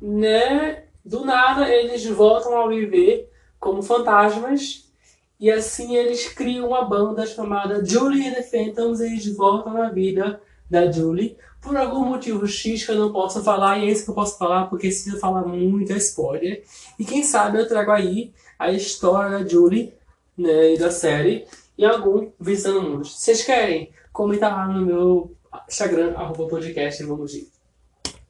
né 0.00 0.84
do 1.04 1.24
nada, 1.24 1.68
eles 1.68 2.04
voltam 2.06 2.58
a 2.60 2.68
viver 2.68 3.30
como 3.60 3.82
fantasmas 3.82 4.90
e 5.38 5.50
assim 5.50 5.96
eles 5.96 6.28
criam 6.28 6.68
uma 6.68 6.84
banda 6.84 7.26
chamada 7.26 7.84
Julie 7.84 8.28
and 8.28 8.34
the 8.34 8.42
Phantoms 8.42 9.00
e 9.00 9.06
eles 9.06 9.36
voltam 9.36 9.74
na 9.74 9.90
vida 9.90 10.40
da 10.70 10.90
Julie. 10.90 11.36
Por 11.60 11.76
algum 11.76 12.04
motivo 12.04 12.46
X 12.46 12.84
que 12.84 12.92
eu 12.92 12.98
não 12.98 13.12
posso 13.12 13.42
falar, 13.42 13.78
e 13.78 13.88
é 13.88 13.90
isso 13.90 14.04
que 14.04 14.10
eu 14.10 14.14
posso 14.14 14.38
falar, 14.38 14.66
porque 14.66 14.90
se 14.90 15.10
eu 15.10 15.18
falar 15.18 15.46
muito 15.46 15.92
é 15.92 15.96
spoiler. 15.96 16.62
E 16.98 17.04
quem 17.04 17.22
sabe 17.22 17.58
eu 17.58 17.68
trago 17.68 17.90
aí 17.90 18.32
a 18.58 18.70
história 18.70 19.38
da 19.38 19.48
Julie 19.48 19.94
né, 20.36 20.74
e 20.74 20.78
da 20.78 20.90
série 20.90 21.46
em 21.76 21.84
algum 21.84 22.30
Visitando 22.38 22.82
Mundos. 22.82 23.18
Vocês 23.18 23.42
querem, 23.42 23.90
comentar 24.12 24.52
lá 24.52 24.68
no 24.68 24.84
meu 24.84 25.36
Instagram, 25.68 26.14
arroba 26.16 26.46
podcast, 26.46 27.02
vamos 27.02 27.34
ir. 27.34 27.53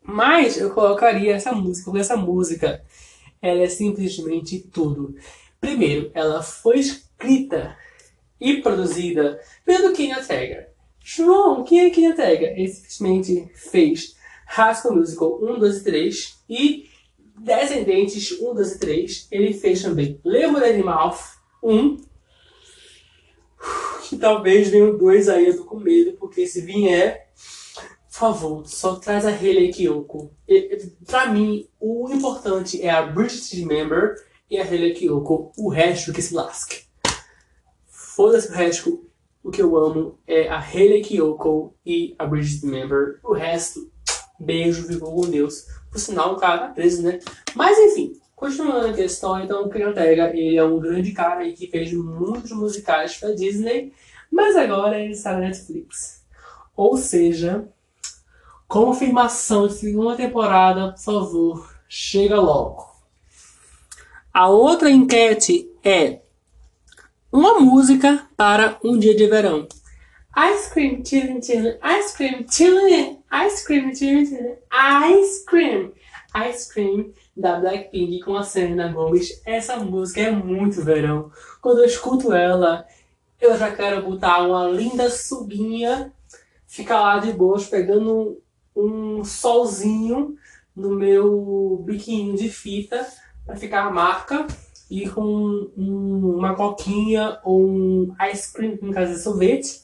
Mas 0.07 0.59
eu 0.59 0.71
colocaria 0.71 1.35
essa 1.35 1.53
música, 1.53 1.87
porque 1.87 2.01
essa 2.01 2.17
música 2.17 2.85
ela 3.41 3.63
é 3.63 3.69
simplesmente 3.69 4.61
tudo. 4.61 5.17
Primeiro, 5.61 6.11
ela 6.15 6.43
foi 6.43 6.79
escrita 6.79 7.77
e 8.39 8.61
produzida 8.61 9.41
pelo 9.65 9.95
Kenny 9.95 10.15
Ortega. 10.15 10.69
João, 11.03 11.65
quem 11.65 11.87
é 11.87 11.91
Kenny 11.91 12.09
Ortega? 12.09 12.47
Ele 12.49 12.69
simplesmente 12.69 13.51
fez 13.55 14.15
School 14.81 14.97
Musical 14.97 15.43
1, 15.43 15.59
2 15.59 15.77
e 15.79 15.85
3 15.85 16.39
e 16.49 16.91
Descendentes 17.37 18.41
1, 18.41 18.55
2 18.55 18.73
e 18.73 18.79
3. 18.79 19.29
Ele 19.31 19.53
fez 19.55 19.83
também 19.83 20.21
Lemo 20.23 20.61
de 20.61 20.67
Animal 20.67 21.19
1 21.63 22.15
que 24.09 24.17
talvez 24.19 24.69
venha 24.69 24.85
o 24.85 24.99
2 24.99 25.29
aí, 25.29 25.47
eu 25.47 25.57
tô 25.57 25.65
com 25.65 25.81
medo, 25.81 26.13
porque 26.19 26.47
se 26.47 26.61
vier, 26.61 27.24
por 28.15 28.21
favor, 28.21 28.69
só 28.69 28.95
traz 28.95 29.27
a 29.27 29.31
Hayley 29.31 29.73
Kiyoko. 29.73 30.31
E, 30.47 30.89
pra 31.05 31.27
mim, 31.27 31.67
o 31.81 32.09
importante 32.09 32.81
é 32.81 32.89
a 32.89 33.03
Bridget 33.03 33.67
Member 33.67 34.15
e 34.49 34.57
a 34.57 34.63
Hayley 34.63 34.95
Kiyoko. 34.95 35.51
O 35.59 35.69
resto 35.69 36.13
que 36.13 36.23
se 36.23 36.33
lasque. 36.33 36.85
Foda-se 37.89 38.53
o 38.53 38.53
resto. 38.53 39.05
O 39.43 39.51
que 39.51 39.61
eu 39.61 39.77
amo 39.77 40.17
é 40.29 40.49
a 40.49 40.61
Hayley 40.61 41.03
Kiyoko 41.03 41.75
e 41.85 42.15
a 42.17 42.25
Bridget 42.25 42.65
Member. 42.65 43.19
O 43.25 43.33
resto, 43.33 43.91
beijo, 44.39 44.87
ficou 44.87 45.13
com 45.13 45.29
Deus. 45.29 45.67
Por 45.91 45.99
sinal, 45.99 46.35
o 46.35 46.37
cara 46.37 46.69
tá 46.69 46.69
preso, 46.69 47.03
né? 47.03 47.19
Mas 47.57 47.77
enfim, 47.79 48.13
continuando 48.37 48.87
a 48.87 48.93
questão, 48.93 49.43
então 49.43 49.65
o 49.65 49.69
Ken 49.69 49.89
Ortega, 49.89 50.31
ele 50.31 50.57
é 50.57 50.63
um 50.63 50.79
grande 50.79 51.11
cara 51.11 51.41
aí 51.41 51.53
que 51.53 51.67
fez 51.67 51.93
muitos 51.93 52.53
musicais 52.53 53.17
pra 53.17 53.33
Disney, 53.33 53.93
mas 54.31 54.55
agora 54.55 55.01
ele 55.01 55.15
está 55.15 55.33
na 55.33 55.41
Netflix. 55.41 56.23
Ou 56.77 56.97
seja, 56.97 57.69
confirmação 58.69 59.67
de 59.67 59.75
segunda 59.75 60.17
temporada, 60.17 60.93
por 60.93 61.01
favor, 61.01 61.75
chega 61.89 62.41
logo. 62.41 62.93
A 64.33 64.49
outra 64.49 64.91
enquete 64.91 65.71
é 65.83 66.21
uma 67.31 67.61
música 67.61 68.27
para 68.37 68.79
um 68.83 68.99
dia 68.99 69.15
de 69.15 69.27
verão. 69.27 69.67
Ice 70.37 70.71
cream, 70.71 71.05
chillin', 71.05 71.41
chillin', 71.41 71.79
ice 71.83 72.17
cream, 72.17 72.45
chillin', 72.51 73.19
ice 73.31 73.65
cream, 73.65 73.95
chillin', 73.95 74.27
chillin', 74.27 74.57
ice 75.13 75.45
cream, 75.45 75.93
ice 76.49 76.73
cream 76.73 77.13
da 77.37 77.61
Blackpink 77.61 78.21
com 78.21 78.37
a 78.37 78.43
Selena 78.43 78.89
Gomez. 78.93 79.41
Essa 79.45 79.77
música 79.77 80.21
é 80.21 80.31
muito 80.31 80.83
verão. 80.83 81.31
Quando 81.61 81.79
eu 81.79 81.85
escuto 81.85 82.33
ela, 82.33 82.85
eu 83.41 83.57
já 83.57 83.71
quero 83.75 84.03
botar 84.03 84.43
uma 84.43 84.67
linda 84.69 85.11
subinha, 85.11 86.13
ficar 86.67 87.01
lá 87.01 87.19
de 87.19 87.33
boas, 87.33 87.67
pegando 87.67 88.43
um, 88.75 89.25
solzinho 89.25 90.37
no 90.75 90.91
meu 90.97 91.83
biquinho 91.85 92.37
de 92.37 92.49
fita 92.49 93.07
para 93.47 93.57
ficar 93.57 93.87
a 93.87 93.91
marca 93.91 94.47
e 94.91 95.09
com 95.09 95.71
um, 95.77 96.37
uma 96.37 96.55
coquinha 96.55 97.39
ou 97.45 97.67
um 97.67 98.15
ice 98.33 98.53
cream, 98.53 98.79
no 98.83 98.93
caso 98.93 99.13
de 99.13 99.19
sorvete, 99.21 99.83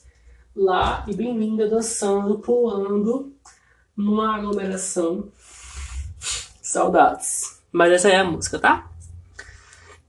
lá 0.54 1.04
e 1.08 1.14
bem 1.14 1.36
linda, 1.36 1.68
dançando, 1.68 2.38
pulando 2.38 3.32
numa 3.96 4.36
aglomeração. 4.36 5.28
Saudades. 6.62 7.60
Mas 7.72 7.92
essa 7.92 8.08
é 8.08 8.16
a 8.16 8.24
música, 8.24 8.58
tá? 8.58 8.90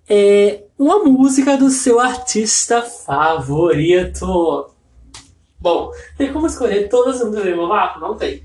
É 0.07 0.63
uma 0.77 0.99
música 1.03 1.57
do 1.57 1.69
seu 1.69 1.99
artista 1.99 2.81
favorito. 2.81 4.69
Bom, 5.59 5.91
tem 6.17 6.33
como 6.33 6.47
escolher 6.47 6.89
todas 6.89 7.21
as 7.21 7.27
músicas 7.27 7.53
do 7.53 7.61
Lovato? 7.61 7.99
Não 7.99 8.17
tem. 8.17 8.43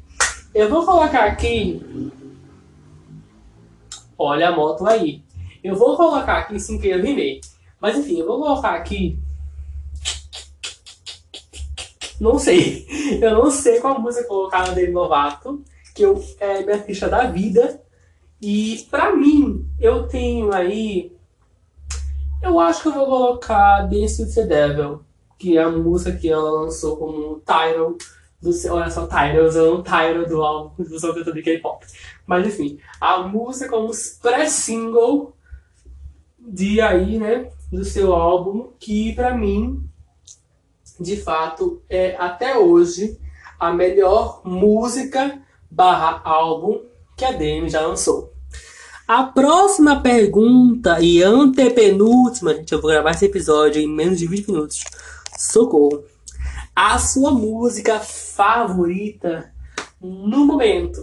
Eu 0.57 0.71
vou 0.71 0.87
colocar 0.87 1.27
aqui. 1.27 2.11
Olha 4.17 4.49
a 4.49 4.57
moto 4.57 4.87
aí. 4.87 5.23
Eu 5.63 5.77
vou 5.77 5.99
colocar 5.99 6.39
aqui 6.39 6.59
sem 6.59 6.79
que 6.79 6.89
eu 6.89 7.03
rimei. 7.03 7.43
Mas 7.79 7.99
enfim, 7.99 8.21
eu 8.21 8.27
vou 8.27 8.41
colocar 8.41 8.71
aqui. 8.71 9.19
Não 12.19 12.39
sei. 12.39 12.87
Eu 13.21 13.35
não 13.35 13.51
sei 13.51 13.81
qual 13.81 14.01
música 14.01 14.27
colocar 14.27 14.67
na 14.67 14.73
Demi 14.73 14.95
Lovato. 14.95 15.63
Que 15.95 16.03
eu, 16.03 16.25
é 16.41 16.63
minha 16.63 16.83
ficha 16.83 17.07
da 17.07 17.25
vida. 17.25 17.83
E 18.41 18.87
pra 18.91 19.15
mim, 19.15 19.69
eu 19.79 20.09
tenho 20.09 20.55
aí. 20.55 21.15
Eu 22.43 22.59
acho 22.59 22.81
que 22.81 22.89
eu 22.89 22.93
vou 22.95 23.07
colocar 23.07 23.83
Dance 23.83 24.23
with 24.23 24.35
the 24.35 24.47
Devil, 24.47 25.03
que 25.39 25.59
é 25.59 25.63
a 25.63 25.71
música 25.71 26.17
que 26.17 26.31
ela 26.31 26.63
lançou 26.63 26.97
como 26.97 27.41
title 27.41 27.99
do 28.41 28.53
seu. 28.53 28.75
Olha 28.75 28.91
só, 28.91 29.07
title, 29.07 29.47
usando 29.47 29.83
title 29.83 30.27
do 30.27 30.43
álbum 30.43 30.83
do 30.83 30.99
seu 30.99 31.15
cantor 31.15 31.35
de 31.35 31.43
K-pop. 31.43 31.87
Mas 32.27 32.47
enfim, 32.47 32.79
a 33.01 33.19
música 33.19 33.71
como 33.71 33.91
pré-single 34.21 35.35
de 36.39 36.81
aí, 36.81 37.19
né, 37.19 37.51
do 37.73 37.85
seu 37.85 38.13
álbum, 38.15 38.71
que 38.79 39.15
pra 39.15 39.35
mim, 39.35 39.83
de 41.01 41.17
fato, 41.17 41.83
é 41.89 42.15
até 42.17 42.57
hoje 42.57 43.19
a 43.59 43.73
melhor 43.73 44.43
música 44.45 45.41
barra 45.71 46.21
álbum 46.25 46.83
que 47.17 47.25
a 47.25 47.33
Demi 47.33 47.69
já 47.69 47.81
lançou. 47.81 48.33
A 49.09 49.23
próxima 49.23 50.01
pergunta 50.01 51.01
e 51.01 51.23
antepenúltima, 51.23 52.55
gente, 52.55 52.73
eu 52.73 52.81
vou 52.81 52.91
gravar 52.91 53.13
esse 53.13 53.25
episódio 53.25 53.81
em 53.81 53.89
menos 53.89 54.19
de 54.19 54.27
20 54.27 54.51
minutos. 54.51 54.83
Socorro. 55.39 56.05
A 56.79 56.99
sua 56.99 57.31
música 57.31 57.99
favorita 58.01 59.51
no 59.99 60.45
momento. 60.45 61.03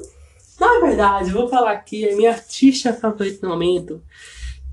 Na 0.59 0.79
verdade, 0.79 1.31
vou 1.31 1.49
falar 1.49 1.71
aqui 1.71 2.07
a 2.07 2.15
minha 2.15 2.29
artista 2.29 2.93
favorita 2.93 3.39
no 3.41 3.53
momento, 3.53 3.99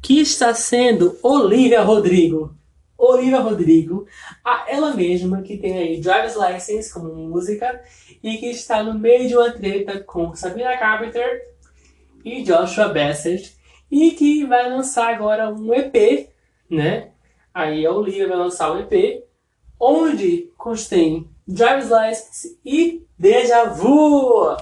que 0.03 0.21
está 0.21 0.53
sendo 0.53 1.19
Olivia 1.23 1.81
Rodrigo. 1.81 2.55
Olivia 2.99 3.41
Rodrigo, 3.41 4.07
a 4.45 4.67
ela 4.69 4.95
mesma 4.95 5.41
que 5.41 5.57
tem 5.57 5.79
aí 5.79 6.01
Driver's 6.03 6.37
License 6.37 6.93
como 6.93 7.15
música 7.15 7.83
e 8.23 8.37
que 8.37 8.51
está 8.51 8.83
no 8.83 8.93
meio 8.93 9.27
de 9.27 9.35
uma 9.35 9.51
treta 9.53 10.01
com 10.01 10.37
Sabrina 10.37 10.77
Carpenter 10.77 11.49
e 12.23 12.43
Joshua 12.43 12.89
Bassett 12.89 13.57
e 13.91 14.11
que 14.11 14.45
vai 14.45 14.69
lançar 14.69 15.15
agora 15.15 15.49
um 15.49 15.73
EP, 15.73 16.29
né? 16.69 17.13
Aí 17.55 17.87
a 17.87 17.91
Olivia 17.91 18.29
vai 18.29 18.37
lançar 18.37 18.71
um 18.71 18.81
EP 18.81 19.30
onde 19.81 20.53
contém 20.59 21.27
Driver's 21.49 21.89
License 21.89 22.59
e 22.65 23.07
Deja 23.19 23.65
Vu. 23.65 24.57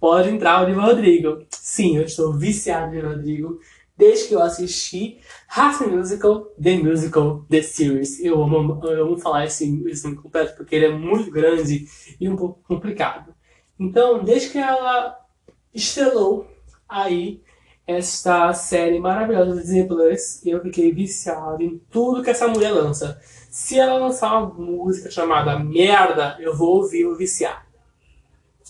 Pode 0.00 0.30
entrar, 0.30 0.62
Olivia 0.62 0.82
Rodrigo. 0.82 1.44
Sim, 1.50 1.98
eu 1.98 2.04
estou 2.04 2.32
viciado 2.32 2.96
em 2.96 3.00
Rodrigo 3.00 3.60
desde 3.96 4.28
que 4.28 4.34
eu 4.34 4.40
assisti 4.40 5.18
Half 5.48 5.80
Musical, 5.82 6.46
The 6.62 6.76
Musical, 6.76 7.44
The 7.50 7.62
Series. 7.62 8.20
Eu 8.20 8.42
amo, 8.42 8.80
eu 8.86 9.06
amo 9.06 9.18
falar 9.18 9.44
esse, 9.44 9.82
esse 9.88 10.14
completo 10.14 10.56
porque 10.56 10.74
ele 10.76 10.86
é 10.86 10.90
muito 10.90 11.30
grande 11.30 11.86
e 12.18 12.28
um 12.28 12.36
pouco 12.36 12.60
complicado. 12.62 13.34
Então, 13.78 14.24
desde 14.24 14.50
que 14.50 14.58
ela 14.58 15.18
estrelou 15.74 16.48
aí 16.88 17.42
esta 17.88 18.52
série 18.52 19.00
maravilhosa 19.00 19.54
do 19.54 19.60
Disney 19.62 19.88
Plus, 19.88 20.44
eu 20.44 20.60
fiquei 20.60 20.92
viciado 20.92 21.62
em 21.62 21.80
tudo 21.90 22.22
que 22.22 22.28
essa 22.28 22.46
mulher 22.46 22.70
lança. 22.70 23.18
Se 23.50 23.80
ela 23.80 23.98
lançar 23.98 24.42
uma 24.42 24.52
música 24.52 25.10
chamada 25.10 25.58
Merda, 25.58 26.36
eu 26.38 26.54
vou 26.54 26.82
ouvir 26.82 27.06
o 27.06 27.16
viciar. 27.16 27.66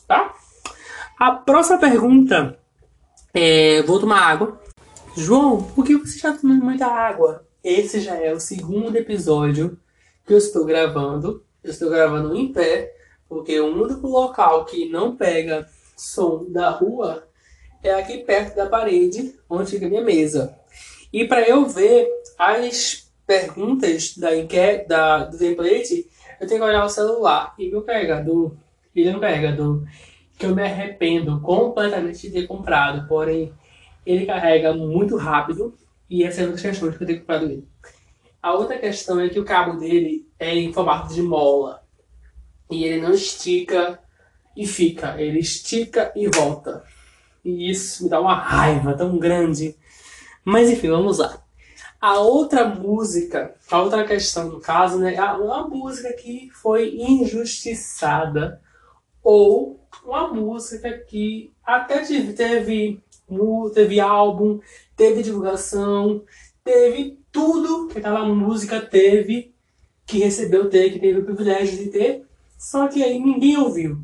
Tá? 0.06 0.32
A 1.18 1.32
próxima 1.32 1.80
pergunta 1.80 2.60
é. 3.34 3.82
Vou 3.82 3.98
tomar 3.98 4.20
água. 4.20 4.62
João, 5.16 5.64
por 5.64 5.84
que 5.84 5.96
você 5.96 6.14
está 6.14 6.32
tomando 6.32 6.64
muita 6.64 6.86
água? 6.86 7.44
Esse 7.62 7.98
já 7.98 8.14
é 8.14 8.32
o 8.32 8.38
segundo 8.38 8.96
episódio 8.96 9.76
que 10.24 10.32
eu 10.32 10.38
estou 10.38 10.64
gravando. 10.64 11.44
Eu 11.64 11.72
estou 11.72 11.90
gravando 11.90 12.36
em 12.36 12.52
pé, 12.52 12.94
porque 13.28 13.58
o 13.58 13.82
único 13.82 14.06
local 14.06 14.64
que 14.64 14.88
não 14.88 15.16
pega 15.16 15.68
som 15.96 16.46
da 16.48 16.70
rua 16.70 17.27
é 17.82 17.94
aqui 17.94 18.18
perto 18.18 18.56
da 18.56 18.66
parede 18.66 19.34
onde 19.48 19.70
fica 19.70 19.86
a 19.86 19.88
minha 19.88 20.02
mesa. 20.02 20.56
E 21.12 21.26
para 21.26 21.48
eu 21.48 21.66
ver 21.66 22.08
as 22.38 23.10
perguntas 23.26 24.16
da 24.16 24.36
enquete, 24.36 24.88
da, 24.88 25.24
do 25.24 25.38
template, 25.38 26.08
eu 26.40 26.46
tenho 26.46 26.60
que 26.60 26.66
olhar 26.66 26.84
o 26.84 26.88
celular. 26.88 27.54
E 27.58 27.68
meu 27.70 27.82
carregador, 27.82 28.52
ele 28.94 29.08
é 29.08 29.16
um 29.16 29.20
carregador 29.20 29.82
que 30.38 30.46
eu 30.46 30.54
me 30.54 30.62
arrependo 30.62 31.40
completamente 31.40 32.28
de 32.28 32.30
ter 32.30 32.46
comprado, 32.46 33.08
porém 33.08 33.52
ele 34.06 34.24
carrega 34.24 34.72
muito 34.72 35.16
rápido 35.16 35.74
e 36.08 36.24
essa 36.24 36.40
é 36.40 36.44
uma 36.44 36.52
das 36.52 36.62
questões 36.62 36.96
que 36.96 37.02
eu 37.02 37.06
tenho 37.06 37.20
comprado 37.20 37.44
ele. 37.46 37.68
A 38.40 38.54
outra 38.54 38.78
questão 38.78 39.20
é 39.20 39.28
que 39.28 39.38
o 39.38 39.44
cabo 39.44 39.78
dele 39.78 40.26
é 40.38 40.54
em 40.54 40.72
formato 40.72 41.12
de 41.12 41.20
mola. 41.20 41.82
E 42.70 42.84
ele 42.84 43.00
não 43.00 43.12
estica 43.12 43.98
e 44.56 44.66
fica, 44.66 45.20
ele 45.20 45.40
estica 45.40 46.12
e 46.14 46.28
volta. 46.28 46.84
E 47.48 47.70
isso 47.70 48.04
me 48.04 48.10
dá 48.10 48.20
uma 48.20 48.34
raiva 48.34 48.92
tão 48.92 49.18
grande. 49.18 49.74
Mas 50.44 50.68
enfim, 50.68 50.90
vamos 50.90 51.16
lá. 51.16 51.42
A 51.98 52.20
outra 52.20 52.68
música, 52.68 53.54
a 53.70 53.80
outra 53.80 54.04
questão 54.04 54.48
no 54.48 54.60
caso, 54.60 54.98
né, 54.98 55.14
é 55.14 55.22
uma 55.22 55.66
música 55.66 56.12
que 56.12 56.50
foi 56.50 56.94
injustiçada 56.94 58.60
ou 59.22 59.80
uma 60.04 60.28
música 60.28 60.92
que 60.92 61.50
até 61.64 62.04
teve, 62.04 62.34
teve, 62.34 63.02
teve 63.74 63.98
álbum, 63.98 64.60
teve 64.94 65.22
divulgação, 65.22 66.22
teve 66.62 67.18
tudo 67.32 67.88
que 67.88 67.98
aquela 67.98 68.24
música 68.26 68.78
teve, 68.78 69.54
que 70.06 70.18
recebeu 70.18 70.68
ter, 70.68 70.92
que 70.92 71.00
teve 71.00 71.20
o 71.20 71.24
privilégio 71.24 71.78
de 71.78 71.90
ter, 71.90 72.26
só 72.58 72.88
que 72.88 73.02
aí 73.02 73.18
ninguém 73.18 73.56
ouviu. 73.56 73.98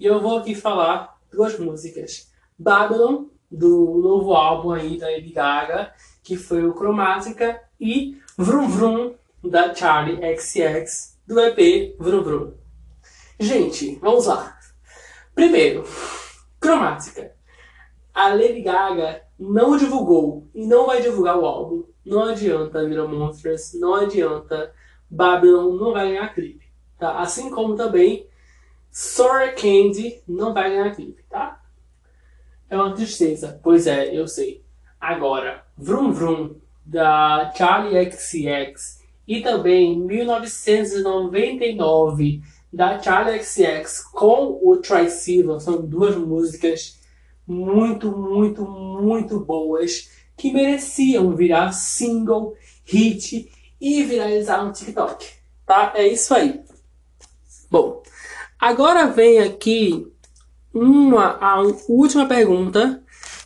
E 0.00 0.06
eu 0.06 0.20
vou 0.20 0.38
aqui 0.38 0.54
falar 0.54 1.18
duas 1.30 1.58
músicas. 1.58 2.28
Babylon, 2.58 3.26
do 3.50 4.00
novo 4.02 4.34
álbum 4.34 4.72
aí 4.72 4.98
da 4.98 5.06
Lady 5.06 5.30
Gaga, 5.30 5.92
que 6.22 6.36
foi 6.36 6.66
o 6.66 6.74
Cromática, 6.74 7.60
e 7.80 8.18
Vrum 8.36 8.68
Vrum, 8.68 9.14
da 9.42 9.74
Charlie 9.74 10.18
XX, 10.36 11.18
do 11.26 11.40
EP 11.40 11.96
Vrum 11.98 12.22
Vrum. 12.22 12.54
Gente, 13.38 13.94
vamos 13.96 14.26
lá. 14.26 14.58
Primeiro, 15.34 15.84
Cromática. 16.58 17.32
A 18.12 18.28
Lady 18.30 18.60
Gaga 18.62 19.22
não 19.38 19.76
divulgou 19.76 20.48
e 20.52 20.66
não 20.66 20.86
vai 20.86 21.00
divulgar 21.00 21.38
o 21.38 21.46
álbum. 21.46 21.84
Não 22.04 22.24
adianta 22.24 22.80
Little 22.80 23.08
Monsters, 23.08 23.74
não 23.74 23.94
adianta 23.94 24.74
Babylon, 25.08 25.76
não 25.76 25.92
vai 25.92 26.08
ganhar 26.08 26.34
clipe. 26.34 26.66
Tá? 26.98 27.20
Assim 27.20 27.50
como 27.50 27.76
também 27.76 28.26
Sorry 28.90 29.52
Candy 29.52 30.20
não 30.26 30.52
vai 30.52 30.70
ganhar 30.70 30.94
clipe, 30.94 31.22
tá? 31.30 31.62
É 32.70 32.76
uma 32.76 32.94
tristeza. 32.94 33.58
Pois 33.62 33.86
é, 33.86 34.14
eu 34.14 34.28
sei. 34.28 34.62
Agora, 35.00 35.64
Vroom 35.76 36.12
Vroom, 36.12 36.56
da 36.84 37.52
Charlie 37.56 38.10
XX, 38.10 38.98
e 39.26 39.40
também 39.42 39.98
1999, 39.98 42.42
da 42.72 42.98
Charlie 42.98 43.42
XX, 43.42 44.02
com 44.12 44.58
o 44.62 44.76
Tricycle, 44.78 45.60
são 45.60 45.86
duas 45.86 46.16
músicas 46.16 46.98
muito, 47.46 48.10
muito, 48.10 48.66
muito 48.66 49.38
boas, 49.40 50.10
que 50.36 50.52
mereciam 50.52 51.34
virar 51.34 51.72
single, 51.72 52.54
hit 52.84 53.50
e 53.80 54.04
viralizar 54.04 54.64
no 54.64 54.72
TikTok. 54.72 55.26
Tá? 55.66 55.92
É 55.94 56.06
isso 56.06 56.34
aí. 56.34 56.60
Bom, 57.70 58.02
agora 58.58 59.06
vem 59.06 59.40
aqui 59.40 60.12
uma 60.78 61.38
a 61.40 61.60
última 61.88 62.26
pergunta 62.26 63.02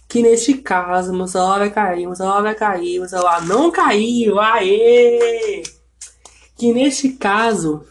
que 0.08 0.22
neste 0.22 0.54
caso 0.54 1.12
meu 1.12 1.26
celular 1.26 1.58
vai 1.58 1.70
cair, 1.70 2.06
meu 2.06 2.14
celular 2.14 2.42
vai 2.42 2.54
cair, 2.54 2.98
meu 2.98 3.08
celular 3.08 3.46
não 3.46 3.70
caiu, 3.70 4.38
aê! 4.38 5.62
Que 6.56 6.72
neste 6.72 7.10
caso 7.14 7.84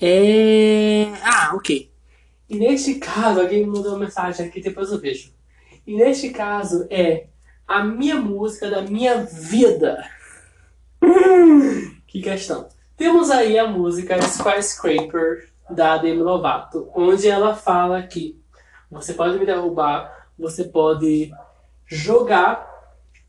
é. 0.00 1.06
Ah, 1.22 1.52
ok. 1.54 1.90
E 2.48 2.56
neste 2.56 2.96
caso, 2.96 3.40
alguém 3.40 3.66
mandou 3.66 3.92
uma 3.92 4.04
mensagem 4.04 4.46
aqui, 4.46 4.60
depois 4.60 4.90
eu 4.90 5.00
vejo. 5.00 5.32
E 5.86 5.94
neste 5.96 6.30
caso 6.30 6.86
é 6.90 7.26
a 7.66 7.82
minha 7.82 8.16
música 8.16 8.70
da 8.70 8.82
minha 8.82 9.24
vida. 9.24 10.04
que 12.06 12.20
questão. 12.20 12.68
Temos 12.96 13.30
aí 13.30 13.58
a 13.58 13.66
música 13.66 14.18
Skyscraper 14.18 15.48
da 15.70 15.96
Demi 15.96 16.22
Lovato, 16.22 16.90
onde 16.94 17.28
ela 17.28 17.54
fala 17.54 18.02
que 18.02 18.40
você 18.90 19.14
pode 19.14 19.38
me 19.38 19.46
derrubar, 19.46 20.28
você 20.38 20.64
pode 20.64 21.32
jogar 21.86 22.70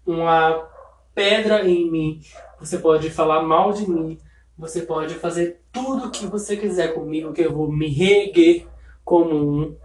uma 0.06 0.68
pedra 1.14 1.68
em 1.68 1.90
mim, 1.90 2.22
você 2.60 2.78
pode 2.78 3.10
falar 3.10 3.42
mal 3.42 3.72
de 3.72 3.90
mim, 3.90 4.20
você 4.58 4.82
pode 4.82 5.16
fazer 5.16 5.62
tudo 5.72 6.08
o 6.08 6.12
que 6.12 6.26
você 6.28 6.56
quiser 6.56 6.94
comigo, 6.94 7.34
que 7.34 7.42
eu 7.42 7.54
vou 7.54 7.72
me 7.72 7.88
reerguer 7.88 8.68
como 9.04 9.36
um 9.36 9.78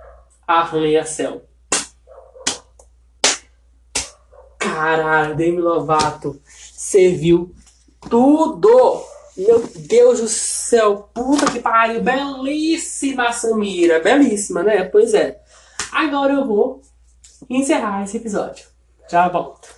arranha-céu. 0.46 1.44
Caralho, 4.58 5.36
Demi 5.36 5.60
Lovato 5.60 6.40
serviu 6.44 7.54
tudo! 8.08 9.04
Meu 9.40 9.66
Deus 9.74 10.20
do 10.20 10.28
céu, 10.28 11.08
puta 11.14 11.50
que 11.50 11.60
pariu, 11.60 12.02
belíssima 12.02 13.32
Samira, 13.32 13.98
belíssima, 13.98 14.62
né? 14.62 14.84
Pois 14.84 15.14
é. 15.14 15.40
Agora 15.90 16.34
eu 16.34 16.46
vou 16.46 16.82
encerrar 17.48 18.04
esse 18.04 18.18
episódio. 18.18 18.66
Já 19.10 19.30
volto. 19.30 19.74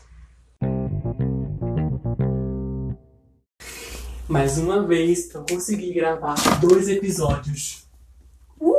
Mais 4.28 4.58
uma 4.58 4.84
vez, 4.84 5.32
eu 5.32 5.46
consegui 5.48 5.94
gravar 5.94 6.34
dois 6.60 6.88
episódios. 6.88 7.86
Uh! 8.60 8.74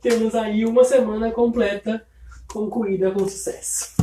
Temos 0.00 0.32
aí 0.36 0.64
uma 0.64 0.84
semana 0.84 1.32
completa 1.32 2.06
concluída 2.46 3.10
com 3.10 3.26
sucesso. 3.26 3.96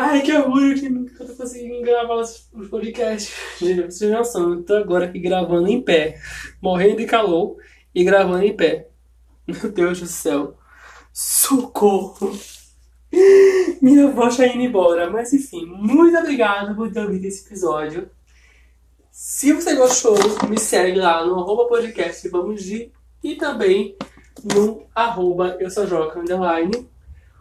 Ai, 0.00 0.22
que 0.22 0.32
orgulho 0.32 0.78
que 0.78 0.88
nunca 0.88 1.24
tô 1.24 1.34
conseguindo 1.34 1.82
gravar 1.82 2.14
os, 2.14 2.48
podcasts. 2.70 3.34
Gente, 3.58 3.92
vocês. 3.92 4.34
Eu 4.36 4.62
tô 4.62 4.76
agora 4.76 5.06
aqui 5.06 5.18
gravando 5.18 5.66
em 5.66 5.82
pé. 5.82 6.20
Morrendo 6.62 6.98
de 6.98 7.04
calor 7.04 7.56
e 7.92 8.04
gravando 8.04 8.44
em 8.44 8.54
pé. 8.54 8.90
Meu 9.44 9.72
Deus 9.72 9.98
do 9.98 10.06
céu. 10.06 10.56
Socorro! 11.12 12.30
Minha 13.82 14.06
voz 14.12 14.36
tá 14.36 14.46
indo 14.46 14.62
embora. 14.62 15.10
Mas 15.10 15.32
enfim, 15.32 15.66
muito 15.66 16.16
obrigado 16.16 16.76
por 16.76 16.92
ter 16.92 17.00
ouvido 17.00 17.24
esse 17.24 17.44
episódio. 17.44 18.08
Se 19.10 19.52
você 19.52 19.74
gostou, 19.74 20.16
me 20.48 20.60
segue 20.60 21.00
lá 21.00 21.26
no 21.26 21.40
arroba 21.40 21.66
podcast 21.66 22.28
Vamos 22.28 22.62
de 22.62 22.92
e 23.20 23.34
também 23.34 23.96
no 24.44 24.86
arroba 24.94 25.56
eu 25.58 25.68
sou 25.68 25.88
Joca. 25.88 26.22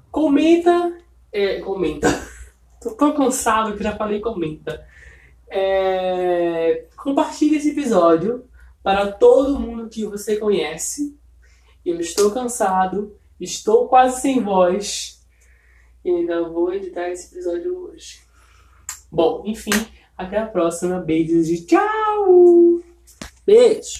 Comenta. 0.10 0.98
É, 1.32 1.60
comenta. 1.60 2.27
Tô 2.88 2.96
tão 2.96 3.14
cansado 3.14 3.76
que 3.76 3.84
já 3.84 3.98
falei 3.98 4.22
comenta. 4.22 4.88
É, 5.50 6.86
compartilhe 6.96 7.58
esse 7.58 7.72
episódio 7.72 8.46
para 8.82 9.12
todo 9.12 9.60
mundo 9.60 9.90
que 9.90 10.06
você 10.06 10.38
conhece. 10.38 11.18
Eu 11.86 12.00
estou 12.00 12.32
cansado, 12.32 13.14
estou 13.40 13.90
quase 13.90 14.22
sem 14.22 14.42
voz 14.42 15.22
e 16.04 16.10
ainda 16.10 16.48
vou 16.48 16.74
editar 16.74 17.10
esse 17.10 17.34
episódio 17.34 17.78
hoje. 17.78 18.22
Bom, 19.12 19.44
enfim, 19.46 19.72
até 20.18 20.38
a 20.38 20.46
próxima. 20.46 21.00
Beijos 21.00 21.48
de 21.48 21.66
tchau! 21.66 22.82
Beijo! 23.46 23.90